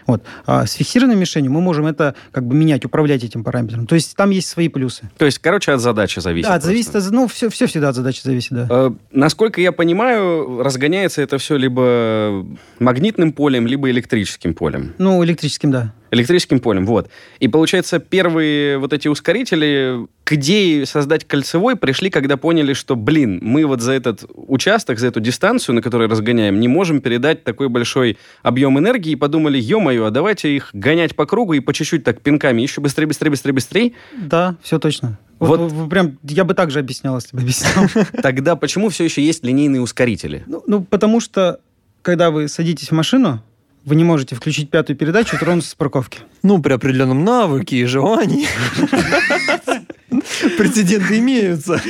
Вот. 0.07 0.23
А 0.45 0.65
с 0.65 0.73
фиксированной 0.73 1.15
мишенью 1.15 1.51
мы 1.51 1.61
можем 1.61 1.87
это 1.87 2.15
как 2.31 2.45
бы 2.45 2.55
менять, 2.55 2.85
управлять 2.85 3.23
этим 3.23 3.43
параметром. 3.43 3.87
То 3.87 3.95
есть 3.95 4.15
там 4.15 4.29
есть 4.29 4.47
свои 4.47 4.67
плюсы. 4.67 5.09
То 5.17 5.25
есть, 5.25 5.39
короче, 5.39 5.71
от 5.71 5.81
задачи 5.81 6.19
зависит. 6.19 6.47
Да, 6.47 6.59
зависит, 6.59 6.95
от, 6.95 7.11
ну, 7.11 7.27
все, 7.27 7.49
все 7.49 7.67
всегда 7.67 7.89
от 7.89 7.95
задачи 7.95 8.21
зависит, 8.23 8.51
да. 8.51 8.67
Э, 8.69 8.91
насколько 9.11 9.61
я 9.61 9.71
понимаю, 9.71 10.61
разгоняется 10.63 11.21
это 11.21 11.37
все 11.37 11.57
либо 11.57 12.45
магнитным 12.79 13.33
полем, 13.33 13.67
либо 13.67 13.89
электрическим 13.89 14.53
полем. 14.53 14.93
Ну, 14.97 15.23
электрическим, 15.23 15.71
да. 15.71 15.93
Электрическим 16.11 16.59
полем, 16.59 16.85
вот. 16.85 17.09
И 17.39 17.47
получается, 17.47 17.99
первые 17.99 18.77
вот 18.77 18.91
эти 18.91 19.07
ускорители 19.07 20.07
к 20.25 20.33
идее 20.33 20.85
создать 20.85 21.25
кольцевой 21.25 21.77
пришли, 21.77 22.09
когда 22.09 22.35
поняли, 22.35 22.73
что, 22.73 22.97
блин, 22.97 23.39
мы 23.41 23.65
вот 23.65 23.81
за 23.81 23.93
этот 23.93 24.25
участок, 24.33 24.99
за 24.99 25.07
эту 25.07 25.21
дистанцию, 25.21 25.75
на 25.75 25.81
которой 25.81 26.09
разгоняем, 26.09 26.59
не 26.59 26.67
можем 26.67 26.99
передать 26.99 27.45
такой 27.45 27.69
большой 27.69 28.17
объем 28.43 28.77
энергии, 28.77 29.13
и 29.13 29.15
подумали, 29.15 29.57
ё-моё, 29.57 30.05
а 30.05 30.11
давайте 30.11 30.55
их 30.55 30.69
гонять 30.73 31.15
по 31.15 31.25
кругу 31.25 31.53
и 31.53 31.61
по 31.61 31.73
чуть-чуть 31.73 32.03
так 32.03 32.21
пинками, 32.21 32.61
еще 32.61 32.81
быстрее, 32.81 33.07
быстрее, 33.07 33.29
быстрее, 33.29 33.53
быстрее. 33.53 33.91
Да, 34.17 34.57
все 34.61 34.79
точно. 34.79 35.17
Вот, 35.39 35.59
вот, 35.59 35.89
прям 35.89 36.19
я 36.23 36.43
бы 36.43 36.53
так 36.53 36.71
же 36.71 36.79
объяснял, 36.79 37.15
если 37.15 37.35
бы 37.35 37.41
объяснял. 37.41 37.85
Тогда 38.21 38.55
почему 38.55 38.89
все 38.89 39.05
еще 39.05 39.23
есть 39.23 39.43
линейные 39.43 39.81
ускорители? 39.81 40.43
Ну, 40.45 40.61
ну, 40.67 40.83
потому 40.83 41.19
что, 41.19 41.61
когда 42.01 42.31
вы 42.31 42.47
садитесь 42.47 42.89
в 42.89 42.91
машину, 42.91 43.41
вы 43.85 43.95
не 43.95 44.03
можете 44.03 44.35
включить 44.35 44.69
пятую 44.69 44.97
передачу 44.97 45.35
и 45.35 45.39
тронуться 45.39 45.71
с 45.71 45.75
парковки. 45.75 46.19
Ну, 46.43 46.61
при 46.61 46.73
определенном 46.73 47.23
навыке 47.23 47.77
и 47.77 47.85
желании. 47.85 48.47
Прецеденты 50.57 51.19
имеются. 51.19 51.81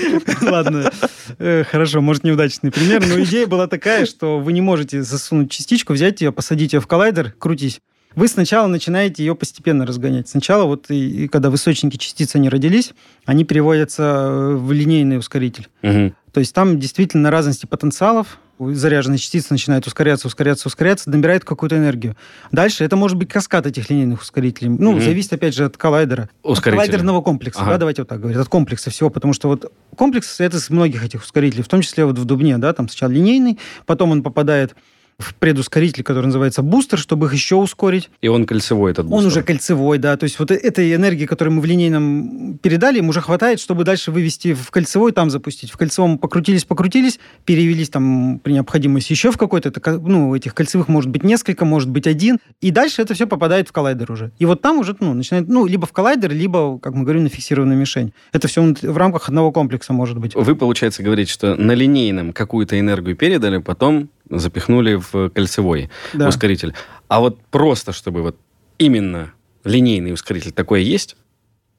Ладно, 0.42 0.92
э, 1.40 1.64
хорошо, 1.64 2.02
может, 2.02 2.24
неудачный 2.24 2.72
пример, 2.72 3.06
но 3.06 3.20
идея 3.22 3.48
была 3.48 3.68
такая, 3.68 4.06
что 4.06 4.40
вы 4.40 4.54
не 4.54 4.62
можете 4.62 5.02
засунуть 5.04 5.52
частичку, 5.52 5.94
взять 5.94 6.22
ее, 6.22 6.32
посадить 6.32 6.74
ее 6.74 6.80
в 6.80 6.88
коллайдер, 6.88 7.34
крутись. 7.38 7.82
Вы 8.16 8.28
сначала 8.28 8.68
начинаете 8.68 9.24
ее 9.24 9.36
постепенно 9.36 9.86
разгонять. 9.86 10.28
Сначала, 10.28 10.66
вот 10.66 10.90
и, 10.90 11.26
и 11.26 11.28
когда 11.28 11.50
высочники 11.50 11.98
частицы 11.98 12.40
не 12.40 12.50
родились, 12.50 12.94
они 13.26 13.46
переводятся 13.46 14.56
в 14.56 14.72
линейный 14.72 15.18
ускоритель. 15.18 15.68
Угу. 15.84 16.14
То 16.34 16.40
есть 16.40 16.54
там 16.54 16.80
действительно 16.80 17.24
на 17.24 17.32
разности 17.32 17.66
потенциалов 17.66 18.40
заряженная 18.70 19.18
частица 19.18 19.48
начинает 19.52 19.88
ускоряться, 19.88 20.28
ускоряться, 20.28 20.68
ускоряться, 20.68 21.10
набирает 21.10 21.44
какую-то 21.44 21.78
энергию. 21.78 22.16
Дальше 22.52 22.84
это 22.84 22.96
может 22.96 23.18
быть 23.18 23.30
каскад 23.30 23.66
этих 23.66 23.90
линейных 23.90 24.22
ускорителей. 24.22 24.70
Ну, 24.70 24.96
mm-hmm. 24.96 25.02
зависит, 25.02 25.34
опять 25.34 25.56
же, 25.56 25.66
от 25.66 25.78
коллайдера. 25.78 26.30
От 26.44 26.60
коллайдерного 26.60 27.22
комплекса, 27.22 27.62
ага. 27.62 27.72
да, 27.72 27.78
давайте 27.80 28.04
вот 28.04 28.10
так 28.10 28.20
говорить, 28.20 28.40
от 28.40 28.48
комплекса 28.48 28.92
всего, 28.92 29.10
потому 29.10 29.34
что 29.34 29.48
вот 29.48 29.72
комплекс 29.96 30.40
это 30.40 30.58
из 30.58 30.70
многих 30.70 31.04
этих 31.04 31.24
ускорителей, 31.24 31.64
в 31.64 31.68
том 31.68 31.82
числе 31.82 32.06
вот 32.06 32.20
в 32.20 32.26
Дубне, 32.26 32.58
да, 32.58 32.72
там 32.74 32.88
сначала 32.88 33.12
линейный, 33.12 33.58
потом 33.86 34.12
он 34.12 34.22
попадает 34.22 34.76
в 35.22 35.36
предускоритель, 35.36 36.04
который 36.04 36.26
называется 36.26 36.62
бустер, 36.62 37.00
чтобы 37.00 37.28
их 37.28 37.34
еще 37.34 37.56
ускорить. 37.56 38.10
И 38.22 38.28
он 38.28 38.46
кольцевой 38.46 38.92
этот 38.92 39.06
бустер? 39.06 39.20
Он 39.20 39.26
уже 39.26 39.44
кольцевой, 39.44 39.98
да. 39.98 40.18
То 40.18 40.26
есть 40.26 40.40
вот 40.40 40.52
этой 40.52 40.94
энергии, 40.94 41.26
которую 41.26 41.56
мы 41.56 41.62
в 41.62 41.66
линейном 41.66 42.58
передали, 42.62 43.00
им 43.00 43.10
уже 43.10 43.22
хватает, 43.22 43.60
чтобы 43.60 43.84
дальше 43.84 44.12
вывести 44.12 44.54
в 44.54 44.72
кольцевой, 44.72 45.12
там 45.12 45.30
запустить. 45.30 45.72
В 45.72 45.78
кольцевом 45.78 46.18
покрутились, 46.18 46.66
покрутились, 46.66 47.20
перевелись 47.46 47.90
там 47.90 48.40
при 48.44 48.54
необходимости 48.54 49.12
еще 49.12 49.32
в 49.32 49.38
какой-то, 49.38 49.72
ну, 50.02 50.36
этих 50.36 50.54
кольцевых 50.54 50.88
может 50.88 51.10
быть 51.10 51.24
несколько, 51.24 51.66
может 51.66 51.90
быть 51.90 52.08
один. 52.08 52.40
И 52.60 52.72
дальше 52.72 53.02
это 53.02 53.14
все 53.14 53.28
попадает 53.28 53.70
в 53.70 53.72
коллайдер 53.72 54.12
уже. 54.12 54.32
И 54.40 54.46
вот 54.46 54.62
там 54.62 54.80
уже, 54.80 54.96
ну, 55.00 55.14
начинает, 55.14 55.48
ну, 55.48 55.66
либо 55.66 55.86
в 55.86 55.92
коллайдер, 55.92 56.32
либо, 56.32 56.80
как 56.80 56.94
мы 56.94 57.04
говорим, 57.04 57.24
на 57.24 57.30
фиксированную 57.30 57.78
мишень. 57.78 58.14
Это 58.32 58.48
все 58.48 58.62
в 58.62 58.98
рамках 58.98 59.28
одного 59.30 59.52
комплекса 59.52 59.94
может 59.94 60.18
быть. 60.18 60.36
Вы, 60.36 60.56
получается, 60.56 61.04
говорите, 61.04 61.32
что 61.32 61.56
на 61.56 61.74
линейном 61.74 62.34
какую-то 62.34 62.80
энергию 62.80 63.16
передали, 63.16 63.58
потом 63.58 64.10
запихнули 64.32 64.96
в 64.96 65.30
кольцевой 65.30 65.90
да. 66.14 66.28
ускоритель. 66.28 66.74
А 67.08 67.20
вот 67.20 67.40
просто, 67.52 67.92
чтобы 67.92 68.22
вот 68.22 68.38
именно 68.78 69.34
линейный 69.64 70.14
ускоритель 70.14 70.52
такой 70.52 70.84
есть? 70.84 71.16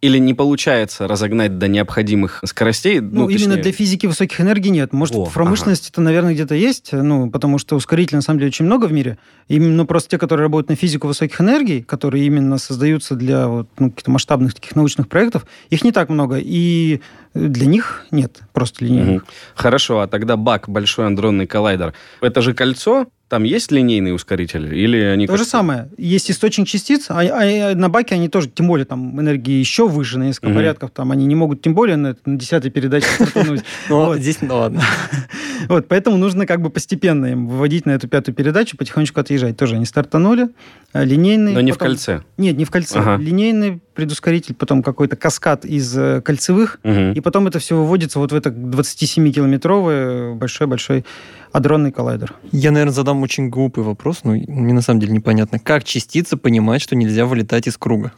Или 0.03 0.19
не 0.19 0.35
получается 0.35 1.07
разогнать 1.07 1.59
до 1.59 1.69
необходимых 1.69 2.41
скоростей? 2.45 2.99
Ну, 2.99 3.23
ну 3.23 3.29
именно 3.29 3.55
точнее... 3.55 3.63
для 3.63 3.73
физики 3.73 4.07
высоких 4.07 4.41
энергий 4.41 4.73
нет. 4.73 4.93
Может, 4.93 5.15
О, 5.15 5.27
в 5.27 5.33
промышленности 5.33 5.85
ага. 5.85 5.93
это, 5.93 6.01
наверное, 6.01 6.35
где-то 6.35 6.57
есть, 6.57 6.93
ну, 6.93 7.31
потому 7.31 7.59
что 7.59 7.77
ускорителей, 7.77 8.17
на 8.17 8.23
самом 8.23 8.41
деле, 8.41 8.49
очень 8.49 8.65
много 8.65 8.87
в 8.87 8.93
мире. 8.93 9.17
Именно 9.47 9.77
ну, 9.77 9.87
просто 9.87 10.11
те, 10.11 10.19
которые 10.19 10.47
работают 10.47 10.71
на 10.71 10.75
физику 10.75 11.07
высоких 11.07 11.41
энергий, 11.41 11.83
которые 11.83 12.27
именно 12.27 12.59
создаются 12.59 13.15
для 13.15 13.47
вот, 13.47 13.69
ну, 13.79 13.91
каких-то 13.91 14.11
масштабных 14.11 14.55
таких 14.55 14.75
научных 14.75 15.07
проектов, 15.07 15.47
их 15.71 15.85
не 15.85 15.93
так 15.93 16.09
много. 16.09 16.37
И 16.41 17.01
для 17.35 17.67
них 17.67 18.07
нет 18.11 18.41
просто 18.53 18.85
линейных. 18.85 19.23
Угу. 19.23 19.31
Хорошо, 19.55 20.01
а 20.01 20.07
тогда 20.07 20.37
бак, 20.37 20.69
большой 20.69 21.07
андронный 21.07 21.47
коллайдер, 21.47 21.95
это 22.21 22.43
же 22.43 22.55
кольцо, 22.55 23.07
там 23.33 23.45
есть 23.45 23.73
линейный 23.73 24.15
ускоритель? 24.15 24.75
Или 24.75 25.01
они 25.01 25.27
То 25.27 25.39
же 25.39 25.47
самое. 25.47 25.89
Есть 25.97 26.31
источник 26.31 26.69
частиц, 26.69 27.07
а, 27.09 27.23
а 27.23 27.75
на 27.75 27.89
баке 27.89 28.15
они 28.15 28.29
тоже, 28.29 28.51
тем 28.51 28.67
более, 28.67 28.85
там 28.85 29.19
энергии 29.19 29.55
еще 29.55 29.89
выше, 29.89 30.19
на 30.19 30.25
несколько 30.25 30.49
угу. 30.49 30.57
порядков. 30.57 30.91
Там 30.91 31.13
они 31.13 31.25
не 31.25 31.35
могут, 31.35 31.63
тем 31.63 31.75
более, 31.75 31.97
на, 31.97 32.15
на 32.27 32.37
десятой 32.37 32.71
передаче 32.71 33.07
стартануть. 33.07 33.63
Ну, 33.89 34.15
здесь, 34.17 34.43
ну 34.43 34.55
ладно. 34.55 34.83
Вот, 35.69 35.87
поэтому 35.89 36.17
нужно 36.19 36.45
как 36.45 36.61
бы 36.61 36.69
постепенно 36.69 37.27
им 37.27 37.47
выводить 37.47 37.87
на 37.87 37.93
эту 37.93 38.09
пятую 38.09 38.35
передачу, 38.35 38.77
потихонечку 38.77 39.21
отъезжать. 39.21 39.57
Тоже 39.57 39.77
они 39.77 39.87
стартанули, 39.87 40.49
а 40.93 41.05
линейный... 41.05 41.55
Но 41.55 41.61
не 41.61 41.71
в 41.71 41.79
кольце? 41.79 42.23
Нет, 42.37 42.57
не 42.57 42.65
в 42.65 42.71
кольце. 42.71 43.17
Линейный 43.17 43.81
предускоритель, 43.95 44.55
потом 44.55 44.83
какой-то 44.83 45.17
каскад 45.17 45.65
из 45.65 45.97
э, 45.97 46.21
кольцевых, 46.21 46.81
и 46.85 47.21
потом 47.23 47.47
это 47.47 47.59
все 47.59 47.77
выводится 47.77 48.19
вот 48.19 48.33
в 48.33 48.35
это 48.35 48.51
27-километровый 48.51 50.35
большой-большой 50.35 51.05
адронный 51.53 51.93
коллайдер. 51.93 52.35
Я, 52.51 52.71
наверное, 52.71 52.93
задам 52.93 53.23
очень 53.23 53.49
глупый 53.49 53.85
вопрос, 53.85 54.25
но 54.25 54.33
мне 54.33 54.73
на 54.73 54.83
самом 54.83 55.01
деле 55.01 55.13
непонятно. 55.13 55.59
Как 55.59 55.85
частица 55.85 56.37
понимает, 56.37 56.83
что 56.83 56.97
нельзя 56.97 57.25
вылетать 57.27 57.67
из 57.67 57.77
круга? 57.77 58.13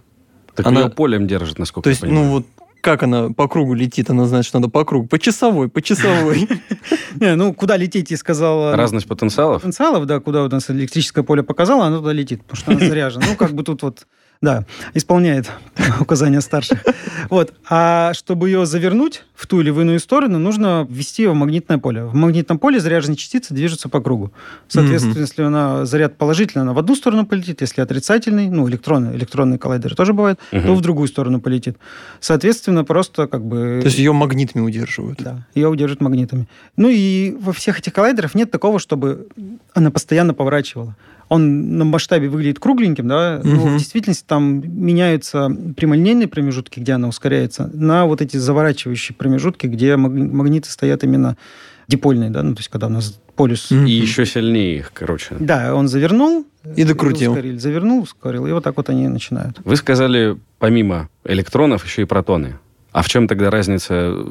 Так 0.55 0.67
она 0.67 0.83
ее 0.83 0.91
полем 0.91 1.27
держит, 1.27 1.59
насколько 1.59 1.85
То 1.85 1.91
есть, 1.91 2.03
я 2.03 2.09
понимаю. 2.09 2.27
ну 2.27 2.33
вот 2.33 2.47
как 2.85 3.03
она 3.03 3.31
по 3.31 3.49
кругу 3.49 3.73
летит, 3.73 4.11
она 4.11 4.27
знает, 4.27 4.45
что 4.45 4.59
надо 4.59 4.71
по 4.71 4.85
кругу. 4.85 5.09
По 5.09 5.19
часовой, 5.19 5.71
по 5.71 5.81
часовой. 5.81 6.47
Не, 7.19 7.35
ну, 7.35 7.55
куда 7.55 7.79
лететь, 7.79 8.11
я 8.11 8.19
сказал... 8.19 8.77
Разность 8.77 9.09
потенциалов? 9.09 9.63
Потенциалов, 9.63 10.05
да, 10.05 10.21
куда 10.21 10.45
у 10.45 10.49
нас 10.51 10.69
электрическое 10.69 11.25
поле 11.25 11.43
показало, 11.43 11.87
оно 11.87 11.99
туда 11.99 12.13
летит, 12.13 12.43
потому 12.45 12.61
что 12.61 12.73
она 12.73 12.87
заряжена. 12.87 13.25
Ну, 13.27 13.37
как 13.37 13.55
бы 13.55 13.63
тут 13.63 13.83
вот 13.83 14.07
да, 14.45 14.65
исполняет 14.93 15.51
указания 16.01 16.41
старших. 16.41 16.85
Вот. 17.31 17.53
А 17.69 18.13
чтобы 18.15 18.49
ее 18.49 18.67
завернуть 18.67 19.25
в 19.35 19.47
ту 19.47 19.61
или 19.61 19.71
в 19.71 19.81
иную 19.81 19.99
сторону, 19.99 20.39
нужно 20.39 20.87
ввести 20.89 21.23
ее 21.23 21.31
в 21.31 21.35
магнитное 21.35 21.79
поле. 21.79 22.05
В 22.05 22.15
магнитном 22.15 22.59
поле 22.59 22.79
заряженные 22.79 23.17
частицы 23.17 23.55
движутся 23.55 23.89
по 23.89 24.01
кругу. 24.01 24.33
Соответственно, 24.69 25.15
mm-hmm. 25.15 25.21
если 25.21 25.43
она 25.43 25.87
заряд 25.87 26.17
положительный, 26.17 26.63
она 26.63 26.73
в 26.73 26.79
одну 26.79 26.95
сторону 26.95 27.27
полетит. 27.27 27.61
Если 27.61 27.81
отрицательный, 27.81 28.49
ну, 28.49 28.69
электронный, 28.69 29.17
электронные 29.17 29.59
коллайдеры 29.59 29.97
тоже 29.97 30.13
бывают, 30.13 30.39
mm-hmm. 30.53 30.67
то 30.67 30.75
в 30.75 30.81
другую 30.81 31.09
сторону 31.09 31.41
полетит. 31.41 31.77
Соответственно, 32.21 32.85
просто 32.85 33.27
как 33.27 33.45
бы... 33.45 33.81
То 33.81 33.87
есть 33.87 33.99
ее 33.99 34.13
магнитами 34.13 34.63
удерживают? 34.63 35.19
Да, 35.21 35.47
ее 35.55 35.69
удерживают 35.69 36.03
магнитами. 36.03 36.47
Ну 36.77 36.89
и 36.91 37.37
во 37.41 37.53
всех 37.53 37.79
этих 37.79 37.93
коллайдерах 37.93 38.35
нет 38.35 38.51
такого, 38.51 38.79
чтобы 38.79 39.29
она 39.73 39.91
постоянно 39.91 40.35
поворачивала 40.35 40.95
он 41.29 41.79
на 41.79 41.85
масштабе 41.85 42.29
выглядит 42.29 42.59
кругленьким, 42.59 43.09
да, 43.09 43.41
угу. 43.41 43.49
но 43.49 43.67
в 43.67 43.79
действительности 43.79 44.25
там 44.27 44.63
меняются 44.65 45.51
прямолинейные 45.77 46.29
промежутки, 46.29 46.81
где 46.81 46.93
она 46.93 47.09
ускоряется, 47.09 47.71
на 47.73 48.07
вот 48.07 48.21
эти 48.21 48.37
заворачивающие 48.37 49.17
промежутки, 49.17 49.67
где 49.67 49.97
магниты 49.97 50.71
стоят 50.71 51.05
именно 51.05 51.37
дипольные, 51.89 52.31
да, 52.31 52.43
ну, 52.43 52.55
то 52.55 52.61
есть 52.61 52.71
когда 52.71 52.87
у 52.87 52.91
нас 52.91 53.21
полюс... 53.37 53.71
И 53.71 53.91
еще 53.91 54.25
сильнее 54.25 54.79
их, 54.79 54.93
короче. 54.93 55.37
Да, 55.39 55.75
он 55.75 55.89
завернул... 55.89 56.47
И 56.77 56.85
докрутил. 56.85 57.33
Ускорил, 57.33 57.59
завернул, 57.59 58.03
ускорил, 58.03 58.47
и 58.47 58.53
вот 58.53 58.65
так 58.65 58.79
вот 58.79 58.89
они 58.89 59.07
начинают. 59.07 59.61
Вы 59.65 59.77
сказали, 59.77 60.39
помимо 60.59 61.11
электронов, 61.23 61.85
еще 61.85 62.03
и 62.03 62.05
протоны. 62.07 62.59
А 62.95 63.03
в 63.03 63.09
чем 63.09 63.27
тогда 63.27 63.51
разница 63.51 63.93
э, 63.93 64.25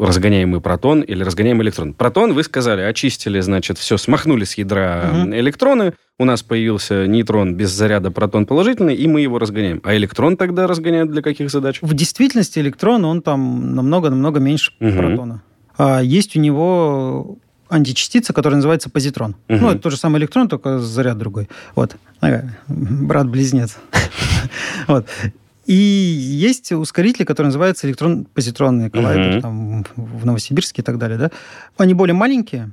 разгоняемый 0.00 0.60
протон 0.60 1.00
или 1.00 1.24
разгоняемый 1.24 1.64
электрон? 1.64 1.92
Протон, 1.92 2.34
вы 2.34 2.44
сказали, 2.44 2.82
очистили, 2.82 3.40
значит, 3.40 3.78
все, 3.78 3.96
смахнули 3.96 4.44
с 4.44 4.56
ядра 4.56 5.10
угу. 5.10 5.34
электроны, 5.34 5.92
у 6.16 6.24
нас 6.24 6.44
появился 6.44 7.08
нейтрон 7.08 7.56
без 7.56 7.72
заряда, 7.72 8.12
протон 8.12 8.46
положительный, 8.46 8.94
и 8.94 9.08
мы 9.08 9.22
его 9.22 9.40
разгоняем. 9.40 9.80
А 9.82 9.96
электрон 9.96 10.36
тогда 10.36 10.68
разгоняют 10.68 11.10
для 11.10 11.20
каких 11.20 11.50
задач? 11.50 11.80
В 11.82 11.94
действительности 11.94 12.60
электрон, 12.60 13.04
он 13.04 13.22
там 13.22 13.74
намного-намного 13.74 14.38
меньше 14.38 14.70
угу. 14.78 14.96
протона. 14.96 15.42
А 15.76 16.00
есть 16.00 16.36
у 16.36 16.40
него 16.40 17.38
античастица, 17.68 18.32
которая 18.32 18.58
называется 18.58 18.88
позитрон. 18.88 19.34
Угу. 19.48 19.58
Ну, 19.58 19.70
это 19.70 19.80
тот 19.80 19.90
же 19.90 19.98
самый 19.98 20.18
электрон, 20.18 20.48
только 20.48 20.78
заряд 20.78 21.18
другой. 21.18 21.48
Вот. 21.74 21.96
Брат-близнец. 22.68 23.78
Вот. 24.86 25.08
И 25.66 25.74
есть 25.74 26.70
ускорители, 26.72 27.24
которые 27.24 27.48
называются 27.48 27.88
электрон-позитронные 27.88 28.88
коллайдеры, 28.88 29.38
uh-huh. 29.38 29.42
там, 29.42 29.84
в 29.96 30.24
Новосибирске 30.24 30.82
и 30.82 30.84
так 30.84 30.96
далее. 30.96 31.18
Да? 31.18 31.30
Они 31.76 31.92
более 31.92 32.14
маленькие, 32.14 32.70